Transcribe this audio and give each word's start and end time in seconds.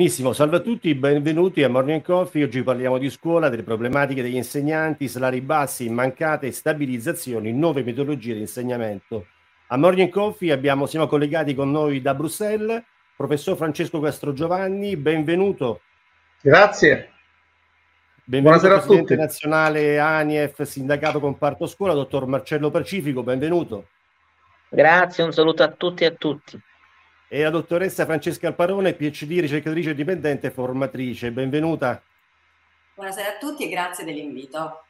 Benissimo, 0.00 0.32
salve 0.32 0.56
a 0.56 0.60
tutti, 0.60 0.94
benvenuti 0.94 1.62
a 1.62 1.68
Morning 1.68 2.00
Coffee. 2.00 2.44
Oggi 2.44 2.62
parliamo 2.62 2.96
di 2.96 3.10
scuola, 3.10 3.50
delle 3.50 3.62
problematiche 3.62 4.22
degli 4.22 4.36
insegnanti, 4.36 5.08
salari 5.08 5.42
bassi, 5.42 5.90
mancate 5.90 6.50
stabilizzazioni, 6.52 7.52
nuove 7.52 7.82
metodologie 7.82 8.32
di 8.32 8.40
insegnamento. 8.40 9.26
A 9.66 9.76
Morning 9.76 10.08
Coffee 10.08 10.52
abbiamo, 10.52 10.86
siamo 10.86 11.06
collegati 11.06 11.54
con 11.54 11.70
noi 11.70 12.00
da 12.00 12.14
Bruxelles, 12.14 12.82
professor 13.14 13.58
Francesco 13.58 14.00
Castro 14.00 14.32
Giovanni, 14.32 14.96
benvenuto. 14.96 15.82
Grazie. 16.40 17.10
Benvenuto 18.24 18.58
Buonasera 18.58 18.86
Presidente 18.86 19.16
nazionale 19.16 19.98
ANIEF, 19.98 20.62
sindacato 20.62 21.20
comparto 21.20 21.66
scuola, 21.66 21.92
dottor 21.92 22.24
Marcello 22.24 22.70
Pacifico, 22.70 23.22
benvenuto. 23.22 23.88
Grazie, 24.70 25.24
un 25.24 25.32
saluto 25.34 25.62
a 25.62 25.68
tutti 25.68 26.04
e 26.04 26.06
a 26.06 26.12
tutti 26.12 26.58
e 27.32 27.44
la 27.44 27.50
dottoressa 27.50 28.06
Francesca 28.06 28.48
Alparone, 28.48 28.92
PhD, 28.92 29.38
ricercatrice 29.38 29.94
dipendente 29.94 30.48
e 30.48 30.50
formatrice. 30.50 31.30
Benvenuta. 31.30 32.02
Buonasera 32.96 33.36
a 33.36 33.38
tutti 33.38 33.64
e 33.64 33.68
grazie 33.68 34.04
dell'invito. 34.04 34.82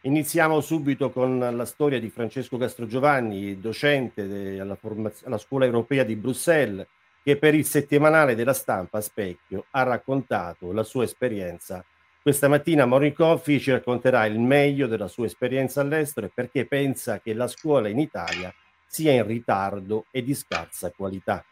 Iniziamo 0.00 0.60
subito 0.60 1.10
con 1.10 1.38
la 1.38 1.64
storia 1.64 2.00
di 2.00 2.10
Francesco 2.10 2.56
Castrogiovanni, 2.56 3.60
docente 3.60 4.58
alla, 4.58 4.74
formaz- 4.74 5.24
alla 5.24 5.38
Scuola 5.38 5.66
Europea 5.66 6.02
di 6.02 6.16
Bruxelles, 6.16 6.84
che 7.22 7.36
per 7.36 7.54
il 7.54 7.64
settimanale 7.64 8.34
della 8.34 8.54
stampa 8.54 9.00
Specchio 9.00 9.66
ha 9.70 9.84
raccontato 9.84 10.72
la 10.72 10.82
sua 10.82 11.04
esperienza. 11.04 11.84
Questa 12.20 12.48
mattina 12.48 12.88
Coffee 13.14 13.60
ci 13.60 13.70
racconterà 13.70 14.26
il 14.26 14.40
meglio 14.40 14.88
della 14.88 15.06
sua 15.06 15.26
esperienza 15.26 15.80
all'estero 15.80 16.26
e 16.26 16.32
perché 16.34 16.66
pensa 16.66 17.20
che 17.20 17.34
la 17.34 17.46
scuola 17.46 17.88
in 17.88 18.00
Italia 18.00 18.52
sia 18.84 19.12
in 19.12 19.24
ritardo 19.24 20.06
e 20.10 20.24
di 20.24 20.34
scarsa 20.34 20.90
qualità. 20.90 21.44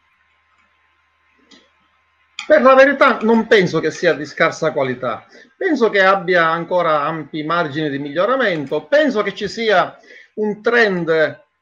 Per 2.47 2.61
la 2.61 2.75
verità 2.75 3.17
non 3.23 3.45
penso 3.45 3.81
che 3.81 3.91
sia 3.91 4.13
di 4.13 4.25
scarsa 4.25 4.71
qualità, 4.71 5.25
penso 5.57 5.89
che 5.89 6.01
abbia 6.01 6.47
ancora 6.47 7.01
ampi 7.01 7.43
margini 7.43 7.89
di 7.89 7.99
miglioramento, 7.99 8.85
penso 8.85 9.21
che 9.21 9.35
ci 9.35 9.49
sia 9.49 9.99
un 10.35 10.61
trend 10.61 11.09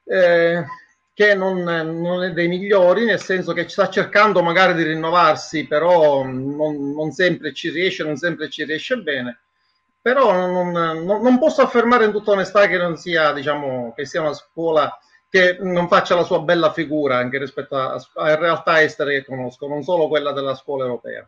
eh, 0.03 0.63
che 1.11 1.33
non, 1.33 1.63
non, 1.63 2.23
è 2.23 2.33
dei 2.33 2.47
migliori, 2.47 3.05
nel 3.05 3.19
senso 3.19 3.51
che 3.53 3.67
sta 3.67 3.89
cercando 3.89 4.43
magari 4.43 4.75
di 4.75 4.83
rinnovarsi, 4.83 5.65
però 5.65 6.23
non, 6.23 6.93
non 6.93 7.11
sempre 7.11 7.51
ci 7.51 7.71
riesce, 7.71 8.03
non 8.03 8.17
sempre 8.17 8.47
ci 8.51 8.63
riesce 8.63 8.97
bene. 8.97 9.39
Però 9.99 10.33
non, 10.33 10.71
non 10.71 11.39
posso 11.39 11.63
affermare 11.63 12.05
in 12.05 12.11
tutta 12.11 12.29
onestà 12.29 12.67
che 12.67 12.77
non 12.77 12.95
sia, 12.95 13.33
diciamo, 13.33 13.91
che 13.95 14.05
sia 14.05 14.21
una 14.21 14.33
scuola 14.33 14.95
che 15.29 15.57
non 15.59 15.87
faccia 15.87 16.15
la 16.15 16.23
sua 16.23 16.39
bella 16.39 16.71
figura 16.71 17.17
anche 17.17 17.37
rispetto 17.37 17.75
a, 17.75 18.01
a 18.15 18.35
realtà 18.35 18.81
estere 18.81 19.19
che 19.19 19.25
conosco, 19.25 19.67
non 19.67 19.83
solo 19.83 20.07
quella 20.07 20.31
della 20.31 20.55
scuola 20.55 20.85
europea. 20.85 21.27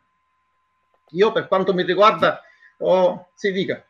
Io 1.12 1.32
per 1.32 1.48
quanto 1.48 1.74
mi 1.74 1.84
riguarda, 1.84 2.42
oh, 2.80 3.30
si 3.34 3.52
dica. 3.52 3.84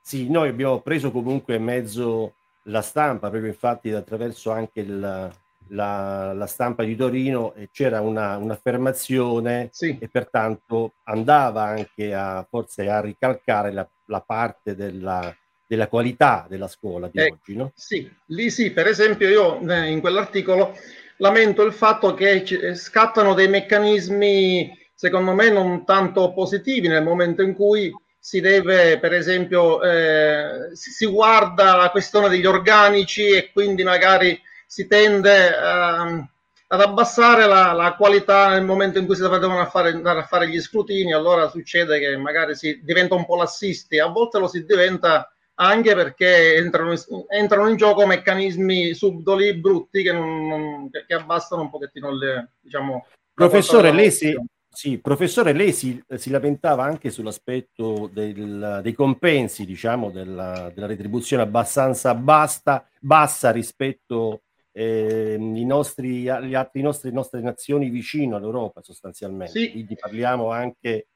Sì, 0.00 0.30
noi 0.30 0.48
abbiamo 0.48 0.80
preso 0.80 1.10
comunque 1.10 1.58
mezzo 1.58 2.34
la 2.64 2.82
stampa, 2.82 3.28
proprio 3.28 3.50
infatti 3.50 3.90
attraverso 3.92 4.50
anche 4.50 4.80
il, 4.80 5.32
la, 5.68 6.32
la, 6.32 6.46
stampa 6.46 6.84
di 6.84 6.96
Torino 6.96 7.54
e 7.54 7.70
c'era 7.72 8.00
una, 8.00 8.36
un'affermazione 8.36 9.70
sì. 9.72 9.96
e 9.98 10.08
pertanto 10.08 10.94
andava 11.04 11.64
anche 11.64 12.14
a 12.14 12.46
forse 12.48 12.88
a 12.88 13.00
ricalcare 13.00 13.72
la, 13.72 13.88
la 14.06 14.20
parte 14.20 14.74
della, 14.74 15.34
della 15.66 15.88
qualità 15.88 16.46
della 16.48 16.68
scuola 16.68 17.08
di 17.08 17.18
eh, 17.18 17.30
oggi, 17.32 17.56
no? 17.56 17.72
Sì, 17.74 18.10
lì 18.26 18.50
sì, 18.50 18.70
per 18.70 18.86
esempio 18.86 19.28
io 19.28 19.60
eh, 19.68 19.90
in 19.90 20.00
quell'articolo 20.00 20.76
lamento 21.18 21.62
il 21.62 21.72
fatto 21.72 22.14
che 22.14 22.44
eh, 22.44 22.74
scattano 22.74 23.34
dei 23.34 23.48
meccanismi 23.48 24.84
secondo 24.94 25.32
me 25.32 25.50
non 25.50 25.84
tanto 25.84 26.32
positivi 26.32 26.88
nel 26.88 27.02
momento 27.02 27.42
in 27.42 27.54
cui 27.54 27.92
si 28.18 28.40
deve, 28.40 28.98
per 28.98 29.12
esempio, 29.12 29.80
eh, 29.82 30.74
si, 30.74 30.90
si, 30.90 31.06
guarda 31.06 31.76
la 31.76 31.90
questione 31.90 32.28
degli 32.28 32.46
organici 32.46 33.28
e 33.28 33.52
quindi 33.52 33.84
magari 33.84 34.40
si 34.66 34.88
tende 34.88 35.46
eh, 35.48 36.28
ad 36.68 36.80
abbassare 36.80 37.46
la, 37.46 37.72
la, 37.72 37.94
qualità 37.94 38.48
nel 38.48 38.64
momento 38.64 38.98
in 38.98 39.06
cui 39.06 39.14
si 39.14 39.20
devono 39.20 39.64
fare, 39.66 39.90
andare 39.90 40.20
a 40.20 40.24
fare 40.24 40.48
gli 40.48 40.60
scrutini, 40.60 41.12
allora 41.12 41.48
succede 41.48 42.00
che 42.00 42.16
magari 42.16 42.56
si 42.56 42.80
diventa 42.82 43.14
un 43.14 43.24
po' 43.24 43.36
lassisti, 43.36 44.00
a 44.00 44.06
volte 44.06 44.40
lo 44.40 44.48
si 44.48 44.64
diventa 44.64 45.30
anche 45.58 45.94
perché 45.94 46.56
entrano, 46.56 46.94
entrano 47.28 47.68
in 47.68 47.76
gioco 47.76 48.06
meccanismi 48.06 48.94
subdoli 48.94 49.54
brutti 49.54 50.02
che, 50.02 50.12
non, 50.12 50.90
che 50.90 51.14
abbassano 51.14 51.62
un 51.62 51.70
pochettino 51.70 52.10
le, 52.14 52.52
diciamo, 52.60 53.06
professore 53.32 53.92
lei 53.92 54.10
si, 54.10 54.34
sì, 54.68 54.98
professore 54.98 55.52
lei 55.52 55.72
si, 55.72 56.02
si 56.16 56.28
lamentava 56.28 56.84
anche 56.84 57.10
sull'aspetto 57.10 58.10
del, 58.12 58.80
dei 58.82 58.92
compensi 58.92 59.64
diciamo 59.64 60.10
della, 60.10 60.70
della 60.74 60.86
retribuzione 60.86 61.42
abbastanza 61.42 62.14
basta, 62.14 62.86
bassa 63.00 63.50
rispetto 63.50 64.42
eh, 64.72 65.36
i 65.38 65.64
nostri, 65.64 66.28
agli 66.28 66.54
altri, 66.54 66.82
nostri, 66.82 67.10
nostre 67.10 67.40
nazioni 67.40 67.88
vicino 67.88 68.36
all'Europa 68.36 68.82
sostanzialmente. 68.82 69.58
Sì. 69.58 69.70
quindi 69.70 69.96
parliamo 69.96 70.50
anche 70.50 71.06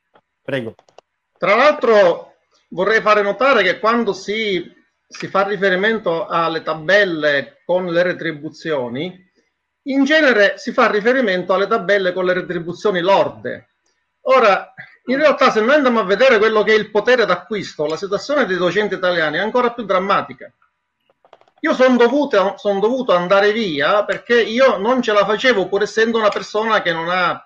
prego. 0.40 0.74
Tra 1.36 1.54
l'altro 1.54 2.29
vorrei 2.70 3.00
fare 3.00 3.22
notare 3.22 3.62
che 3.62 3.78
quando 3.78 4.12
si, 4.12 4.70
si 5.06 5.28
fa 5.28 5.42
riferimento 5.46 6.26
alle 6.26 6.62
tabelle 6.62 7.62
con 7.64 7.86
le 7.86 8.02
retribuzioni, 8.02 9.28
in 9.84 10.04
genere 10.04 10.54
si 10.58 10.72
fa 10.72 10.90
riferimento 10.90 11.54
alle 11.54 11.66
tabelle 11.66 12.12
con 12.12 12.24
le 12.24 12.34
retribuzioni 12.34 13.00
lorde. 13.00 13.68
Ora, 14.22 14.74
in 15.06 15.16
realtà, 15.16 15.50
se 15.50 15.60
noi 15.60 15.74
andiamo 15.74 16.00
a 16.00 16.04
vedere 16.04 16.38
quello 16.38 16.62
che 16.62 16.72
è 16.72 16.76
il 16.76 16.90
potere 16.90 17.24
d'acquisto, 17.24 17.86
la 17.86 17.96
situazione 17.96 18.46
dei 18.46 18.56
docenti 18.56 18.94
italiani 18.94 19.38
è 19.38 19.40
ancora 19.40 19.72
più 19.72 19.84
drammatica. 19.84 20.52
Io 21.62 21.74
sono 21.74 21.96
dovuto, 21.96 22.54
son 22.56 22.80
dovuto 22.80 23.14
andare 23.14 23.52
via 23.52 24.04
perché 24.04 24.40
io 24.40 24.78
non 24.78 25.02
ce 25.02 25.12
la 25.12 25.26
facevo, 25.26 25.68
pur 25.68 25.82
essendo 25.82 26.18
una 26.18 26.28
persona 26.28 26.80
che 26.80 26.92
non 26.92 27.08
ha, 27.08 27.44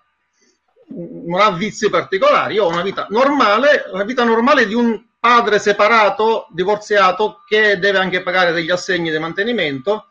non 0.89 1.41
ha 1.41 1.51
vizi 1.53 1.89
particolari. 1.91 2.55
Io 2.55 2.65
ho 2.65 2.69
una 2.69 2.83
vita 2.83 3.07
normale, 3.11 3.87
la 3.91 4.05
vita 4.05 4.23
normale 4.23 4.67
di 4.67 4.75
un 4.75 5.03
padre 5.25 5.59
separato, 5.59 6.49
divorziato, 6.51 7.43
che 7.49 7.79
deve 7.79 7.97
anche 7.97 8.23
pagare 8.23 8.53
degli 8.53 8.71
assegni 8.71 9.11
di 9.11 9.19
mantenimento, 9.19 10.09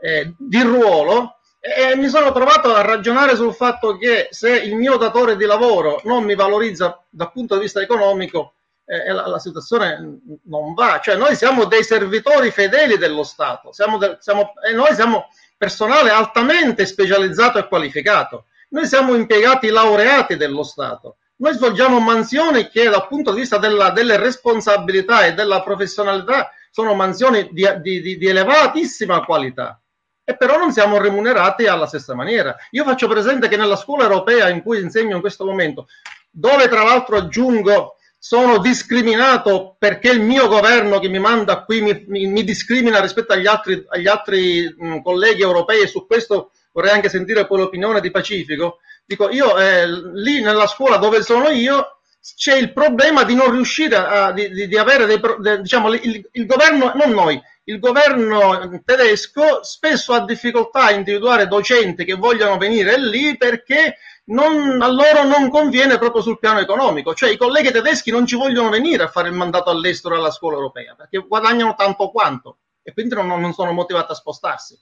eh, 0.00 0.34
di 0.38 0.62
ruolo, 0.62 1.38
e 1.58 1.96
mi 1.96 2.06
sono 2.06 2.30
trovato 2.30 2.72
a 2.72 2.80
ragionare 2.80 3.34
sul 3.34 3.54
fatto 3.54 3.96
che 3.96 4.28
se 4.30 4.50
il 4.56 4.76
mio 4.76 4.98
datore 4.98 5.34
di 5.34 5.46
lavoro 5.46 6.00
non 6.04 6.22
mi 6.22 6.36
valorizza 6.36 7.04
dal 7.10 7.32
punto 7.32 7.56
di 7.56 7.62
vista 7.62 7.80
economico, 7.80 8.54
eh, 8.84 9.10
la, 9.10 9.26
la, 9.26 9.40
situazione 9.40 10.20
non 10.44 10.74
va. 10.74 11.00
Cioè 11.02 11.16
noi 11.16 11.34
siamo 11.34 11.64
dei 11.64 11.82
servitori 11.82 12.52
fedeli 12.52 12.98
dello 12.98 13.24
Stato, 13.24 13.72
siamo 13.72 13.98
de, 13.98 14.18
siamo, 14.20 14.52
e 14.64 14.72
noi 14.74 14.94
siamo 14.94 15.26
personale 15.58 16.10
altamente 16.10 16.86
specializzato 16.86 17.58
e 17.58 17.66
qualificato. 17.66 18.44
Noi 18.68 18.86
siamo 18.86 19.16
impiegati 19.16 19.70
laureati 19.70 20.36
dello 20.36 20.62
Stato 20.62 21.16
noi 21.42 21.54
svolgiamo 21.54 21.98
mansioni 21.98 22.68
che 22.68 22.88
dal 22.88 23.08
punto 23.08 23.32
di 23.32 23.40
vista 23.40 23.58
della, 23.58 23.90
delle 23.90 24.16
responsabilità 24.16 25.26
e 25.26 25.34
della 25.34 25.60
professionalità 25.62 26.52
sono 26.70 26.94
mansioni 26.94 27.48
di, 27.50 27.66
di, 27.80 28.16
di, 28.16 28.26
elevatissima 28.28 29.24
qualità 29.24 29.82
e 30.22 30.36
però 30.36 30.56
non 30.56 30.72
siamo 30.72 30.98
remunerati 30.98 31.66
alla 31.66 31.86
stessa 31.86 32.14
maniera. 32.14 32.54
Io 32.70 32.84
faccio 32.84 33.08
presente 33.08 33.48
che 33.48 33.56
nella 33.56 33.74
scuola 33.74 34.04
europea 34.04 34.50
in 34.50 34.62
cui 34.62 34.80
insegno 34.80 35.16
in 35.16 35.20
questo 35.20 35.44
momento, 35.44 35.88
dove 36.30 36.68
tra 36.68 36.84
l'altro 36.84 37.16
aggiungo 37.16 37.96
sono 38.16 38.58
discriminato 38.58 39.74
perché 39.76 40.10
il 40.10 40.20
mio 40.20 40.46
governo 40.46 41.00
che 41.00 41.08
mi 41.08 41.18
manda 41.18 41.64
qui 41.64 41.80
mi, 41.80 42.04
mi, 42.06 42.26
mi 42.26 42.44
discrimina 42.44 43.00
rispetto 43.00 43.32
agli 43.32 43.48
altri, 43.48 43.84
agli 43.88 44.06
altri 44.06 44.72
mh, 44.78 45.00
colleghi 45.02 45.42
europei 45.42 45.82
e 45.82 45.88
su 45.88 46.06
questo 46.06 46.52
vorrei 46.70 46.92
anche 46.92 47.08
sentire 47.08 47.48
poi 47.48 47.58
l'opinione 47.58 48.00
di 48.00 48.12
Pacifico, 48.12 48.78
dico 49.12 49.30
io 49.30 49.58
eh, 49.58 49.86
lì 50.14 50.40
nella 50.40 50.66
scuola 50.66 50.96
dove 50.96 51.22
sono 51.22 51.48
io 51.48 51.98
c'è 52.36 52.56
il 52.56 52.72
problema 52.72 53.24
di 53.24 53.34
non 53.34 53.50
riuscire 53.50 53.96
a 53.96 54.32
di, 54.32 54.50
di, 54.50 54.68
di 54.68 54.78
avere 54.78 55.06
dei 55.06 55.20
de, 55.38 55.60
diciamo 55.60 55.92
il, 55.92 56.28
il, 56.32 56.46
governo 56.46 56.92
non 56.94 57.10
noi 57.10 57.40
il 57.64 57.78
governo 57.78 58.80
tedesco 58.84 59.62
spesso 59.62 60.12
ha 60.12 60.24
difficoltà 60.24 60.84
a 60.84 60.90
individuare 60.92 61.48
docenti 61.48 62.04
che 62.04 62.14
vogliono 62.14 62.58
venire 62.58 62.98
lì 62.98 63.36
perché 63.36 63.96
non, 64.24 64.80
a 64.80 64.88
loro 64.88 65.24
non 65.24 65.48
conviene 65.48 65.98
proprio 65.98 66.22
sul 66.22 66.38
piano 66.38 66.60
economico, 66.60 67.12
cioè 67.12 67.30
i 67.30 67.36
colleghi 67.36 67.72
tedeschi 67.72 68.10
non 68.10 68.24
ci 68.24 68.36
vogliono 68.36 68.70
venire 68.70 69.02
a 69.02 69.08
fare 69.08 69.28
il 69.28 69.34
mandato 69.34 69.70
all'estero 69.70 70.14
alla 70.14 70.30
scuola 70.30 70.56
europea 70.56 70.94
perché 70.94 71.18
guadagnano 71.18 71.74
tanto 71.74 72.10
quanto. 72.10 72.58
e 72.82 72.92
quindi 72.92 73.14
non, 73.14 73.26
non 73.26 73.52
sono 73.52 73.72
motivati 73.72 74.12
a 74.12 74.16
spostarsi. 74.16 74.78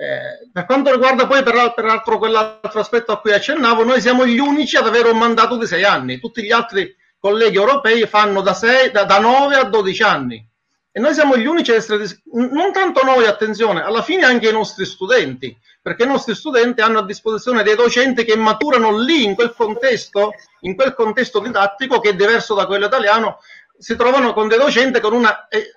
Eh, 0.00 0.48
per 0.50 0.64
quanto 0.64 0.90
riguarda 0.90 1.26
poi 1.26 1.42
per, 1.42 1.74
peraltro 1.74 2.16
quell'altro 2.16 2.80
aspetto 2.80 3.12
a 3.12 3.20
cui 3.20 3.34
accennavo, 3.34 3.84
noi 3.84 4.00
siamo 4.00 4.26
gli 4.26 4.38
unici 4.38 4.78
ad 4.78 4.86
avere 4.86 5.10
un 5.10 5.18
mandato 5.18 5.58
di 5.58 5.66
sei 5.66 5.84
anni, 5.84 6.18
tutti 6.18 6.42
gli 6.42 6.52
altri 6.52 6.96
colleghi 7.18 7.56
europei 7.56 8.06
fanno 8.06 8.40
da, 8.40 8.54
sei, 8.54 8.90
da, 8.90 9.04
da 9.04 9.18
9 9.18 9.56
a 9.56 9.64
12 9.64 10.02
anni. 10.02 10.48
E 10.90 11.00
noi 11.00 11.12
siamo 11.12 11.36
gli 11.36 11.44
unici 11.44 11.70
a 11.70 11.74
essere, 11.74 12.04
non 12.32 12.72
tanto 12.72 13.04
noi, 13.04 13.26
attenzione, 13.26 13.82
alla 13.82 14.00
fine 14.00 14.24
anche 14.24 14.48
i 14.48 14.52
nostri 14.52 14.86
studenti, 14.86 15.54
perché 15.82 16.04
i 16.04 16.08
nostri 16.08 16.34
studenti 16.34 16.80
hanno 16.80 17.00
a 17.00 17.04
disposizione 17.04 17.62
dei 17.62 17.76
docenti 17.76 18.24
che 18.24 18.36
maturano 18.36 18.98
lì, 18.98 19.24
in 19.24 19.34
quel 19.34 19.52
contesto, 19.54 20.32
in 20.60 20.76
quel 20.76 20.94
contesto 20.94 21.40
didattico 21.40 22.00
che 22.00 22.08
è 22.08 22.14
diverso 22.14 22.54
da 22.54 22.64
quello 22.66 22.86
italiano, 22.86 23.38
si 23.80 23.96
trovano 23.96 24.34
con 24.34 24.46
dei 24.46 24.58
docenti 24.58 25.00
con 25.00 25.14
una 25.14 25.48
eh, 25.48 25.72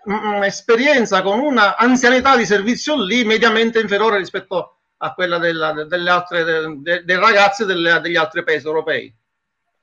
esperienza, 0.46 1.22
con 1.22 1.40
una 1.40 1.78
anzianità 1.78 2.36
di 2.36 2.46
servizio 2.46 3.02
lì 3.02 3.24
mediamente 3.24 3.80
inferiore 3.80 4.18
rispetto 4.18 4.80
a 4.98 5.14
quella 5.14 5.38
della, 5.38 5.72
delle 5.86 6.10
altre, 6.10 6.44
de, 6.80 7.04
dei 7.06 7.16
ragazzi 7.16 7.64
delle, 7.64 8.02
degli 8.02 8.18
altri 8.18 8.44
paesi 8.44 8.68
europei. 8.68 9.16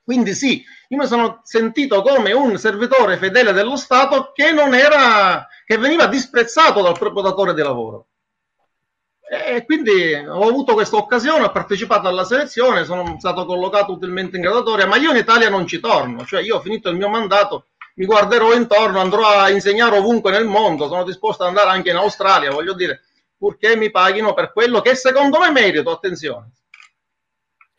Quindi 0.05 0.35
sì, 0.35 0.63
io 0.89 0.99
mi 0.99 1.07
sono 1.07 1.41
sentito 1.45 2.03
come 2.03 2.33
un 2.33 2.59
servitore 2.59 3.17
fedele 3.17 3.53
dello 3.53 3.77
Stato 3.77 4.33
che 4.35 4.53
non 4.53 4.75
era, 4.75 5.47
che 5.65 5.79
veniva 5.79 6.07
disprezzato 6.07 6.83
dal 6.83 6.99
proprio 6.99 7.23
datore 7.23 7.55
di 7.55 7.63
lavoro. 7.63 8.09
E 9.33 9.65
quindi 9.65 10.13
ho 10.13 10.47
avuto 10.47 10.75
questa 10.75 10.97
occasione, 10.97 11.45
ho 11.45 11.53
partecipato 11.53 12.07
alla 12.07 12.25
selezione, 12.25 12.85
sono 12.85 13.17
stato 13.19 13.47
collocato 13.47 13.93
utilmente 13.93 14.37
in 14.37 14.43
graduatoria, 14.43 14.87
ma 14.87 14.97
io 14.97 15.13
in 15.13 15.17
Italia 15.17 15.49
non 15.49 15.67
ci 15.67 15.81
torno, 15.81 16.27
cioè 16.27 16.43
io 16.43 16.57
ho 16.57 16.61
finito 16.61 16.91
il 16.91 16.97
mio 16.97 17.09
mandato, 17.09 17.69
mi 17.95 18.07
guarderò 18.07 18.53
intorno, 18.55 19.01
andrò 19.01 19.27
a 19.27 19.51
insegnare 19.51 19.99
ovunque 19.99 20.31
nel 20.31 20.47
mondo, 20.47 20.89
sono 20.89 21.05
disposto 21.05 21.43
ad 21.43 21.49
andare 21.49 21.71
anche 21.71 21.91
in 21.91 21.97
Australia, 21.97 22.51
voglio 22.51 22.75
dire, 22.75 23.03
purché 23.37 23.77
mi 23.77 23.91
paghino 23.91 24.35
per 24.35 24.53
quello 24.53 24.81
che 24.81 24.95
secondo 24.95 25.39
me 25.39 25.51
merito, 25.51 25.91
attenzione 25.91 26.53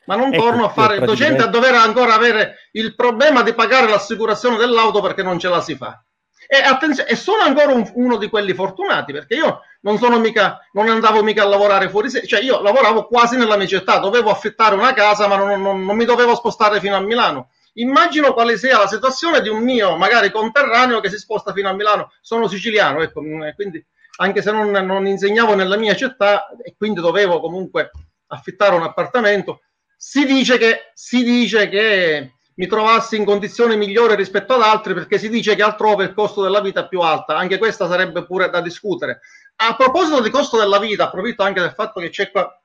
ma 0.06 0.16
non 0.16 0.34
ecco, 0.34 0.44
torno 0.44 0.66
a 0.66 0.70
fare 0.70 0.96
il 0.96 1.06
docente 1.06 1.44
a 1.44 1.48
dover 1.48 1.76
ancora 1.76 2.16
avere 2.16 2.70
il 2.72 2.96
problema 2.96 3.44
di 3.44 3.54
pagare 3.54 3.88
l'assicurazione 3.88 4.58
dell'auto 4.58 5.02
perché 5.02 5.22
non 5.24 5.40
ce 5.40 5.50
la 5.50 5.62
si 5.62 5.76
fa. 5.76 6.04
E, 6.48 6.58
attenzione, 6.58 7.10
e 7.10 7.16
sono 7.16 7.44
ancora 7.44 7.72
un, 7.72 7.90
uno 7.94 8.18
di 8.18 8.28
quelli 8.28 8.54
fortunati 8.54 9.14
perché 9.14 9.36
io 9.36 9.62
non 9.82 9.98
sono 9.98 10.20
mica, 10.20 10.60
non 10.74 10.90
andavo 10.90 11.24
mica 11.24 11.44
a 11.44 11.48
lavorare 11.48 11.88
fuori, 11.90 12.10
cioè 12.10 12.42
io 12.42 12.62
lavoravo 12.62 13.06
quasi 13.06 13.38
nella 13.38 13.56
mia 13.56 13.68
città, 13.68 14.00
dovevo 14.00 14.32
affittare 14.32 14.76
una 14.76 14.94
casa 14.94 15.28
ma 15.28 15.38
non, 15.38 15.62
non, 15.62 15.86
non 15.86 15.96
mi 15.96 16.06
dovevo 16.06 16.36
spostare 16.36 16.80
fino 16.82 16.96
a 16.96 17.00
Milano. 17.00 17.52
Immagino 17.74 18.34
quale 18.34 18.58
sia 18.58 18.78
la 18.78 18.88
situazione 18.88 19.42
di 19.42 19.50
un 19.50 19.64
mio 19.64 19.96
magari 19.96 20.32
conterraneo 20.32 21.00
che 21.00 21.10
si 21.10 21.18
sposta 21.18 21.54
fino 21.54 21.70
a 21.70 21.74
Milano. 21.74 22.12
Sono 22.22 22.48
siciliano, 22.48 23.02
ecco, 23.02 23.22
quindi 23.56 23.86
anche 24.18 24.42
se 24.42 24.52
non, 24.52 24.72
non 24.72 25.08
insegnavo 25.08 25.56
nella 25.56 25.78
mia 25.78 25.96
città 25.96 26.50
e 26.62 26.76
quindi 26.78 27.00
dovevo 27.00 27.40
comunque 27.40 27.92
affittare 28.28 28.76
un 28.76 28.84
appartamento, 28.84 29.62
si 29.96 30.26
dice 30.26 30.58
che, 30.58 30.92
si 30.94 31.24
dice 31.24 31.70
che 31.70 32.34
mi 32.56 32.68
trovassi 32.68 33.16
in 33.16 33.26
condizione 33.26 33.76
migliore 33.76 34.16
rispetto 34.16 34.54
ad 34.54 34.62
altri 34.62 34.94
perché 34.94 35.18
si 35.18 35.30
dice 35.30 35.56
che 35.56 35.64
altrove 35.64 36.04
il 36.04 36.14
costo 36.14 36.42
della 36.42 36.62
vita 36.62 36.86
è 36.86 36.88
più 36.88 37.00
alta, 37.00 37.36
anche 37.38 37.58
questa 37.58 37.88
sarebbe 37.88 38.26
pure 38.26 38.50
da 38.50 38.62
discutere. 38.62 39.22
A 39.58 39.76
proposito 39.76 40.22
di 40.22 40.30
costo 40.30 40.58
della 40.58 40.80
vita, 40.80 41.06
approfitto 41.06 41.44
anche 41.44 41.62
del 41.62 41.74
fatto 41.74 42.00
che 42.00 42.10
c'è 42.10 42.32
qua 42.32 42.61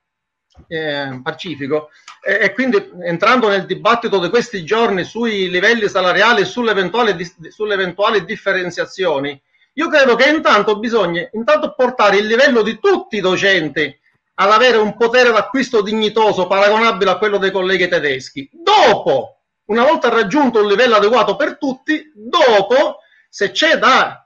eh, 0.68 1.20
Pacifico 1.22 1.90
e, 2.22 2.38
e, 2.42 2.52
quindi 2.52 2.90
entrando 3.02 3.48
nel 3.48 3.66
dibattito 3.66 4.18
di 4.18 4.28
questi 4.28 4.64
giorni 4.64 5.04
sui 5.04 5.48
livelli 5.48 5.88
salariali 5.88 6.42
e 6.42 6.44
sulle 6.44 6.72
eventuali, 6.72 7.16
sulle 7.48 7.74
eventuali 7.74 8.24
differenziazioni, 8.24 9.40
io 9.74 9.88
credo 9.88 10.16
che 10.16 10.28
intanto 10.28 10.78
bisogna 10.78 11.28
intanto 11.32 11.74
portare 11.74 12.16
il 12.16 12.26
livello 12.26 12.62
di 12.62 12.78
tutti 12.78 13.16
i 13.16 13.20
docenti 13.20 13.96
ad 14.38 14.50
avere 14.50 14.76
un 14.76 14.96
potere 14.96 15.30
d'acquisto 15.30 15.82
dignitoso 15.82 16.46
paragonabile 16.46 17.10
a 17.10 17.18
quello 17.18 17.38
dei 17.38 17.50
colleghi 17.50 17.88
tedeschi. 17.88 18.48
Dopo, 18.52 19.38
una 19.66 19.84
volta 19.84 20.08
raggiunto 20.08 20.60
un 20.60 20.68
livello 20.68 20.96
adeguato 20.96 21.36
per 21.36 21.58
tutti, 21.58 22.10
dopo, 22.14 22.98
se 23.28 23.50
c'è 23.50 23.78
da 23.78 24.25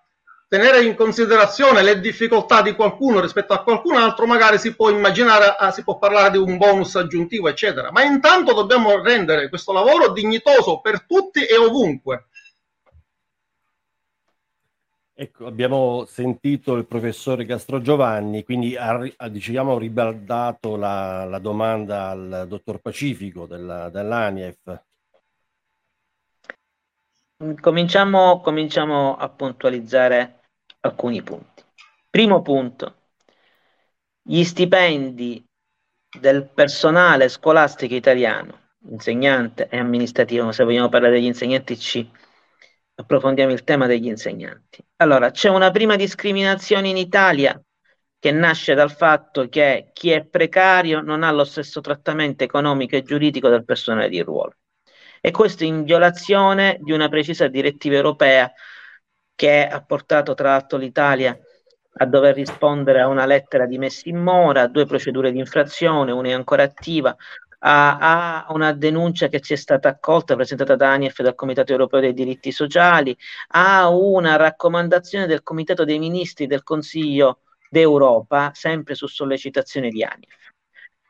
tenere 0.51 0.83
in 0.83 0.97
considerazione 0.97 1.81
le 1.81 2.01
difficoltà 2.01 2.61
di 2.61 2.75
qualcuno 2.75 3.21
rispetto 3.21 3.53
a 3.53 3.63
qualcun 3.63 3.95
altro, 3.95 4.27
magari 4.27 4.59
si 4.59 4.75
può 4.75 4.91
immaginare, 4.91 5.55
ah, 5.57 5.71
si 5.71 5.85
può 5.85 5.97
parlare 5.97 6.33
di 6.33 6.39
un 6.39 6.57
bonus 6.57 6.97
aggiuntivo, 6.97 7.47
eccetera. 7.47 7.93
Ma 7.93 8.03
intanto 8.03 8.53
dobbiamo 8.53 9.01
rendere 9.01 9.49
questo 9.49 9.73
lavoro 9.73 10.11
dignitoso 10.11 10.81
per 10.81 11.07
tutti 11.07 11.45
e 11.45 11.57
ovunque. 11.57 12.27
Ecco, 15.15 15.47
abbiamo 15.47 16.05
sentito 16.07 16.75
il 16.75 16.85
professore 16.85 17.45
Castro 17.45 17.81
Giovanni, 17.81 18.43
quindi 18.43 18.75
ha, 18.77 19.09
ha 19.19 19.29
diciamo, 19.29 19.79
ribaldato 19.79 20.75
la, 20.75 21.27
la, 21.27 21.39
domanda 21.39 22.09
al 22.09 22.47
dottor 22.49 22.81
Pacifico 22.81 23.47
della, 23.47 23.89
dell'ANIEF. 23.89 24.83
Cominciamo, 27.61 28.41
cominciamo 28.41 29.17
a 29.17 29.29
puntualizzare 29.29 30.40
alcuni 30.81 31.23
punti. 31.23 31.63
Primo 32.09 32.43
punto, 32.43 32.95
gli 34.23 34.43
stipendi 34.45 35.45
del 36.19 36.49
personale 36.53 37.29
scolastico 37.29 37.95
italiano, 37.95 38.73
insegnante 38.89 39.69
e 39.69 39.79
amministrativo, 39.79 40.51
se 40.53 40.65
vogliamo 40.65 40.89
parlare 40.89 41.15
degli 41.15 41.27
insegnanti 41.27 41.77
C, 41.77 42.07
approfondiamo 42.95 43.53
il 43.53 43.65
tema 43.65 43.87
degli 43.87 44.07
insegnanti. 44.07 44.85
Allora, 44.97 45.31
c'è 45.31 45.49
una 45.49 45.71
prima 45.71 45.97
discriminazione 45.97 46.89
in 46.89 46.97
Italia 46.97 47.61
che 48.19 48.33
nasce 48.33 48.75
dal 48.75 48.93
fatto 48.93 49.49
che 49.49 49.91
chi 49.95 50.11
è 50.11 50.25
precario 50.25 51.01
non 51.01 51.23
ha 51.23 51.31
lo 51.31 51.45
stesso 51.45 51.81
trattamento 51.81 52.45
economico 52.45 52.97
e 52.97 53.03
giuridico 53.03 53.49
del 53.49 53.65
personale 53.65 54.11
di 54.11 54.21
ruolo. 54.21 54.57
E 55.23 55.31
questo 55.31 55.65
in 55.65 55.85
violazione 55.85 56.79
di 56.81 56.93
una 56.93 57.09
precisa 57.09 57.49
direttiva 57.49 57.97
europea 57.97 58.51
che 59.41 59.67
ha 59.67 59.81
portato 59.81 60.35
tra 60.35 60.51
l'altro 60.51 60.77
l'Italia 60.77 61.35
a 61.93 62.05
dover 62.05 62.35
rispondere 62.35 63.01
a 63.01 63.07
una 63.07 63.25
lettera 63.25 63.65
di 63.65 63.79
messa 63.79 64.03
in 64.11 64.19
mora, 64.19 64.61
a 64.61 64.67
due 64.67 64.85
procedure 64.85 65.33
di 65.33 65.39
infrazione, 65.39 66.13
una 66.13 66.29
è 66.29 66.33
ancora 66.33 66.63
attiva, 66.63 67.17
a, 67.61 68.45
a, 68.45 68.53
una 68.53 68.75
denuncia 68.75 69.29
che 69.29 69.41
ci 69.41 69.55
è 69.55 69.57
stata 69.57 69.89
accolta, 69.89 70.35
presentata 70.35 70.77
da 70.77 70.93
ANIEF 70.93 71.23
dal 71.23 71.35
Comitato 71.35 71.73
Europeo 71.73 72.01
dei 72.01 72.13
Diritti 72.13 72.53
Sociali, 72.53 73.17
a 73.53 73.89
una 73.89 74.37
raccomandazione 74.37 75.25
del 75.27 75.43
Comitato 75.43 75.87
dei 75.87 75.99
Ministri 75.99 76.47
del 76.47 76.63
Consiglio 76.63 77.39
d'Europa, 77.71 78.51
sempre 78.53 78.95
su 78.95 79.07
sollecitazione 79.07 79.89
di 79.89 80.05
ANIEF. 80.05 80.51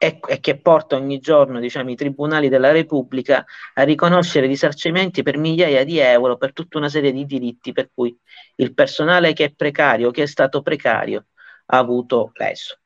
E, 0.02 0.18
e 0.26 0.40
che 0.40 0.58
porta 0.58 0.96
ogni 0.96 1.18
giorno 1.18 1.60
diciamo, 1.60 1.90
i 1.90 1.94
tribunali 1.94 2.48
della 2.48 2.70
Repubblica 2.70 3.44
a 3.74 3.82
riconoscere 3.82 4.46
risarcimenti 4.46 5.22
per 5.22 5.36
migliaia 5.36 5.84
di 5.84 5.98
euro 5.98 6.38
per 6.38 6.54
tutta 6.54 6.78
una 6.78 6.88
serie 6.88 7.12
di 7.12 7.26
diritti 7.26 7.72
per 7.72 7.90
cui 7.92 8.18
il 8.56 8.72
personale 8.72 9.34
che 9.34 9.44
è 9.44 9.52
precario, 9.52 10.10
che 10.10 10.22
è 10.22 10.26
stato 10.26 10.62
precario, 10.62 11.26
ha 11.66 11.76
avuto 11.76 12.30
leso. 12.36 12.78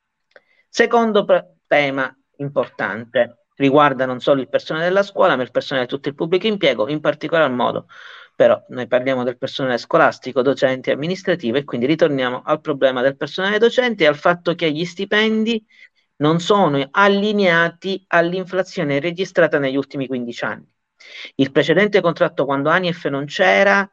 Secondo 0.69 1.25
pre- 1.25 1.59
tema 1.69 2.13
importante, 2.39 3.45
riguarda 3.55 4.07
non 4.07 4.19
solo 4.19 4.41
il 4.41 4.49
personale 4.49 4.87
della 4.87 5.05
scuola, 5.05 5.37
ma 5.37 5.45
il 5.45 5.53
personale 5.53 5.87
di 5.87 5.93
tutto 5.93 6.09
il 6.09 6.17
pubblico 6.17 6.49
impiego, 6.49 6.89
in 6.89 6.99
particolar 6.99 7.49
modo 7.49 7.87
però 8.35 8.61
noi 8.71 8.87
parliamo 8.87 9.23
del 9.23 9.39
personale 9.39 9.79
scolastico, 9.79 10.43
docente 10.43 10.91
e 10.91 10.95
amministrativo 10.95 11.57
e 11.57 11.65
quindi 11.65 11.87
ritorniamo 11.87 12.43
al 12.45 12.61
problema 12.61 13.01
del 13.01 13.17
personale 13.17 13.59
docente 13.59 14.05
e 14.05 14.07
al 14.09 14.17
fatto 14.17 14.55
che 14.55 14.73
gli 14.73 14.85
stipendi 14.85 15.65
non 16.17 16.41
sono 16.41 16.87
allineati 16.91 18.05
all'inflazione 18.09 19.01
registrata 19.01 19.59
negli 19.59 19.77
ultimi 19.77 20.07
15 20.07 20.45
anni. 20.45 20.73
Il 21.37 21.53
precedente 21.53 22.01
contratto, 22.01 22.45
quando 22.45 22.71
ANIF 22.71 23.07
non 23.09 23.27
c'era, 23.27 23.89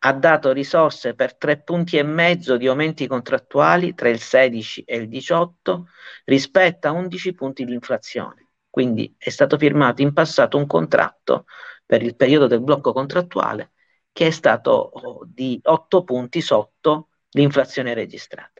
ha 0.00 0.12
dato 0.12 0.52
risorse 0.52 1.14
per 1.14 1.36
tre 1.36 1.60
punti 1.62 1.96
e 1.96 2.02
mezzo 2.04 2.56
di 2.56 2.68
aumenti 2.68 3.06
contrattuali 3.06 3.94
tra 3.94 4.08
il 4.08 4.20
16 4.20 4.82
e 4.82 4.96
il 4.96 5.08
18 5.08 5.86
rispetto 6.24 6.88
a 6.88 6.92
11 6.92 7.34
punti 7.34 7.64
di 7.64 7.72
inflazione. 7.74 8.50
Quindi 8.70 9.12
è 9.18 9.30
stato 9.30 9.58
firmato 9.58 10.02
in 10.02 10.12
passato 10.12 10.56
un 10.56 10.66
contratto 10.66 11.46
per 11.84 12.02
il 12.02 12.14
periodo 12.14 12.46
del 12.46 12.62
blocco 12.62 12.92
contrattuale 12.92 13.72
che 14.12 14.28
è 14.28 14.30
stato 14.30 14.70
oh, 14.70 15.24
di 15.26 15.60
8 15.62 16.04
punti 16.04 16.40
sotto 16.40 17.08
l'inflazione 17.30 17.94
registrata. 17.94 18.57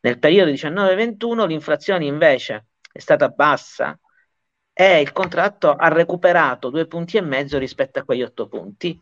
Nel 0.00 0.18
periodo 0.18 0.50
19-21 0.50 1.46
l'inflazione 1.46 2.04
invece 2.04 2.66
è 2.92 2.98
stata 2.98 3.28
bassa 3.28 3.98
e 4.72 5.00
il 5.00 5.12
contratto 5.12 5.70
ha 5.72 5.88
recuperato 5.88 6.70
due 6.70 6.86
punti 6.86 7.16
e 7.16 7.22
mezzo 7.22 7.58
rispetto 7.58 7.98
a 7.98 8.04
quegli 8.04 8.22
8 8.22 8.46
punti 8.46 9.00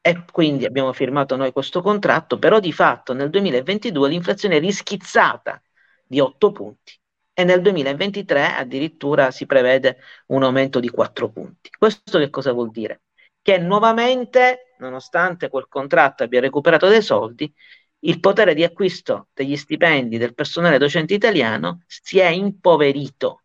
e 0.00 0.24
quindi 0.32 0.64
abbiamo 0.64 0.92
firmato 0.92 1.36
noi 1.36 1.52
questo 1.52 1.80
contratto, 1.80 2.38
però 2.38 2.58
di 2.58 2.72
fatto 2.72 3.12
nel 3.14 3.30
2022 3.30 4.08
l'inflazione 4.08 4.56
è 4.56 4.60
rischizzata 4.60 5.62
di 6.04 6.18
8 6.18 6.50
punti 6.50 6.98
e 7.32 7.44
nel 7.44 7.62
2023 7.62 8.54
addirittura 8.54 9.30
si 9.30 9.46
prevede 9.46 9.98
un 10.26 10.42
aumento 10.42 10.80
di 10.80 10.88
4 10.88 11.30
punti. 11.30 11.70
Questo 11.78 12.18
che 12.18 12.30
cosa 12.30 12.52
vuol 12.52 12.70
dire? 12.70 13.02
Che 13.40 13.58
nuovamente, 13.58 14.74
nonostante 14.78 15.48
quel 15.48 15.68
contratto 15.68 16.24
abbia 16.24 16.40
recuperato 16.40 16.88
dei 16.88 17.02
soldi, 17.02 17.52
il 18.04 18.20
potere 18.20 18.54
di 18.54 18.64
acquisto 18.64 19.28
degli 19.32 19.56
stipendi 19.56 20.18
del 20.18 20.34
personale 20.34 20.78
docente 20.78 21.14
italiano 21.14 21.82
si 21.86 22.18
è 22.18 22.28
impoverito. 22.28 23.42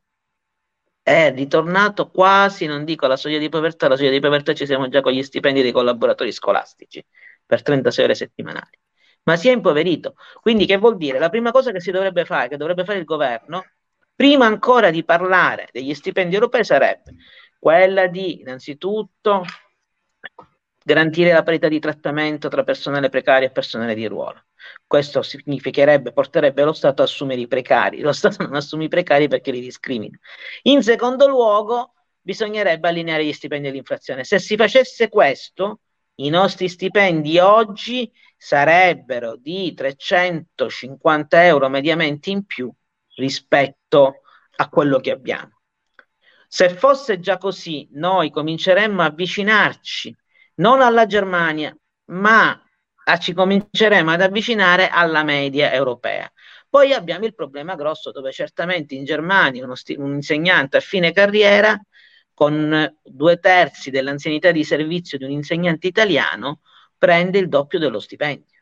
È 1.01 1.31
ritornato 1.33 2.09
quasi, 2.09 2.65
non 2.65 2.83
dico 2.83 3.05
alla 3.05 3.15
soglia 3.15 3.37
di 3.37 3.49
povertà, 3.49 3.85
alla 3.85 3.95
soglia 3.95 4.09
di 4.09 4.19
povertà 4.19 4.53
ci 4.53 4.65
siamo 4.65 4.89
già 4.89 5.01
con 5.01 5.13
gli 5.13 5.23
stipendi 5.23 5.61
dei 5.61 5.71
collaboratori 5.71 6.31
scolastici 6.31 7.03
per 7.45 7.61
36 7.61 8.03
ore 8.03 8.15
settimanali, 8.15 8.77
ma 9.23 9.37
si 9.37 9.47
è 9.47 9.53
impoverito. 9.53 10.15
Quindi 10.41 10.65
che 10.65 10.77
vuol 10.77 10.97
dire? 10.97 11.19
La 11.19 11.29
prima 11.29 11.51
cosa 11.51 11.71
che 11.71 11.79
si 11.79 11.91
dovrebbe 11.91 12.25
fare, 12.25 12.49
che 12.49 12.57
dovrebbe 12.57 12.83
fare 12.83 12.99
il 12.99 13.05
governo, 13.05 13.63
prima 14.13 14.47
ancora 14.47 14.89
di 14.89 15.05
parlare 15.05 15.69
degli 15.71 15.93
stipendi 15.93 16.33
europei, 16.33 16.65
sarebbe 16.65 17.15
quella 17.59 18.07
di 18.07 18.41
innanzitutto 18.41 19.43
garantire 20.87 21.33
la 21.33 21.43
parità 21.43 21.67
di 21.67 21.79
trattamento 21.79 22.47
tra 22.47 22.63
personale 22.63 23.09
precario 23.09 23.49
e 23.49 23.51
personale 23.51 23.93
di 23.93 24.07
ruolo. 24.07 24.45
Questo 24.87 25.21
significherebbe, 25.21 26.13
porterebbe 26.13 26.63
lo 26.63 26.71
Stato 26.71 27.01
a 27.01 27.05
assumere 27.05 27.41
i 27.41 27.47
precari. 27.47 27.99
Lo 27.99 28.13
Stato 28.13 28.43
non 28.43 28.55
assume 28.55 28.85
i 28.85 28.87
precari 28.87 29.27
perché 29.27 29.51
li 29.51 29.59
discrimina. 29.59 30.17
In 30.63 30.81
secondo 30.81 31.27
luogo, 31.27 31.91
bisognerebbe 32.21 32.87
allineare 32.87 33.25
gli 33.25 33.33
stipendi 33.33 33.67
all'inflazione. 33.67 34.23
Se 34.23 34.39
si 34.39 34.55
facesse 34.55 35.09
questo, 35.09 35.81
i 36.15 36.29
nostri 36.29 36.69
stipendi 36.69 37.37
oggi 37.37 38.09
sarebbero 38.37 39.35
di 39.35 39.73
350 39.73 41.45
euro 41.45 41.67
mediamente 41.67 42.29
in 42.29 42.45
più 42.45 42.71
rispetto 43.15 44.21
a 44.55 44.69
quello 44.69 44.99
che 45.01 45.11
abbiamo. 45.11 45.59
Se 46.47 46.69
fosse 46.69 47.19
già 47.19 47.37
così, 47.37 47.89
noi 47.91 48.29
cominceremmo 48.29 49.01
a 49.01 49.07
avvicinarci 49.07 50.15
non 50.57 50.81
alla 50.81 51.05
Germania, 51.05 51.75
ma 52.11 52.61
a, 53.05 53.17
ci 53.17 53.33
cominceremo 53.33 54.11
ad 54.11 54.21
avvicinare 54.21 54.89
alla 54.89 55.23
media 55.23 55.71
europea. 55.71 56.31
Poi 56.69 56.93
abbiamo 56.93 57.25
il 57.25 57.33
problema 57.33 57.75
grosso 57.75 58.11
dove 58.11 58.31
certamente 58.31 58.95
in 58.95 59.05
Germania 59.05 59.73
sti- 59.75 59.95
un 59.97 60.15
insegnante 60.15 60.77
a 60.77 60.81
fine 60.81 61.11
carriera 61.11 61.79
con 62.33 62.95
due 63.03 63.39
terzi 63.39 63.89
dell'anzianità 63.89 64.51
di 64.51 64.63
servizio 64.63 65.17
di 65.17 65.23
un 65.23 65.31
insegnante 65.31 65.87
italiano 65.87 66.61
prende 66.97 67.39
il 67.39 67.47
doppio 67.47 67.79
dello 67.79 67.99
stipendio 67.99 68.56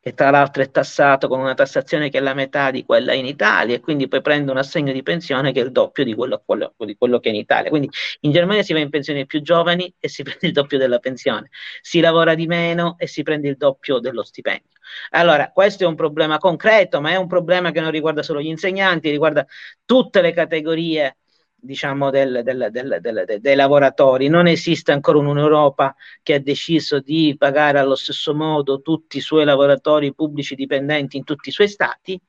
che 0.00 0.14
tra 0.14 0.30
l'altro 0.30 0.62
è 0.62 0.70
tassato 0.70 1.28
con 1.28 1.40
una 1.40 1.52
tassazione 1.52 2.08
che 2.08 2.18
è 2.18 2.20
la 2.22 2.32
metà 2.32 2.70
di 2.70 2.84
quella 2.84 3.12
in 3.12 3.26
Italia 3.26 3.74
e 3.74 3.80
quindi 3.80 4.08
poi 4.08 4.22
prende 4.22 4.50
un 4.50 4.56
assegno 4.56 4.92
di 4.92 5.02
pensione 5.02 5.52
che 5.52 5.60
è 5.60 5.64
il 5.64 5.72
doppio 5.72 6.04
di 6.04 6.14
quello, 6.14 6.42
quello, 6.44 6.74
di 6.78 6.96
quello 6.96 7.20
che 7.20 7.28
è 7.28 7.32
in 7.32 7.38
Italia. 7.38 7.68
Quindi 7.68 7.90
in 8.20 8.32
Germania 8.32 8.62
si 8.62 8.72
va 8.72 8.78
in 8.78 8.88
pensione 8.88 9.26
più 9.26 9.42
giovani 9.42 9.94
e 9.98 10.08
si 10.08 10.22
prende 10.24 10.46
il 10.46 10.52
doppio 10.52 10.78
della 10.78 10.98
pensione, 10.98 11.50
si 11.82 12.00
lavora 12.00 12.34
di 12.34 12.46
meno 12.46 12.96
e 12.98 13.06
si 13.06 13.22
prende 13.22 13.48
il 13.48 13.56
doppio 13.56 13.98
dello 13.98 14.22
stipendio. 14.24 14.68
Allora, 15.10 15.50
questo 15.52 15.84
è 15.84 15.86
un 15.86 15.94
problema 15.94 16.38
concreto, 16.38 17.00
ma 17.00 17.10
è 17.10 17.16
un 17.16 17.26
problema 17.26 17.70
che 17.70 17.80
non 17.80 17.90
riguarda 17.90 18.22
solo 18.22 18.40
gli 18.40 18.46
insegnanti, 18.46 19.10
riguarda 19.10 19.46
tutte 19.84 20.20
le 20.22 20.32
categorie 20.32 21.18
diciamo, 21.60 22.10
del, 22.10 22.42
del, 22.42 22.68
del, 22.70 23.38
dei 23.40 23.54
lavoratori. 23.54 24.28
Non 24.28 24.46
esiste 24.46 24.92
ancora 24.92 25.18
un'Europa 25.18 25.94
che 26.22 26.34
ha 26.34 26.40
deciso 26.40 27.00
di 27.00 27.34
pagare 27.38 27.78
allo 27.78 27.96
stesso 27.96 28.34
modo 28.34 28.80
tutti 28.80 29.18
i 29.18 29.20
suoi 29.20 29.44
lavoratori 29.44 30.14
pubblici 30.14 30.54
dipendenti 30.54 31.16
in 31.16 31.24
tutti 31.24 31.48
i 31.48 31.52
suoi 31.52 31.68
stati 31.68 32.20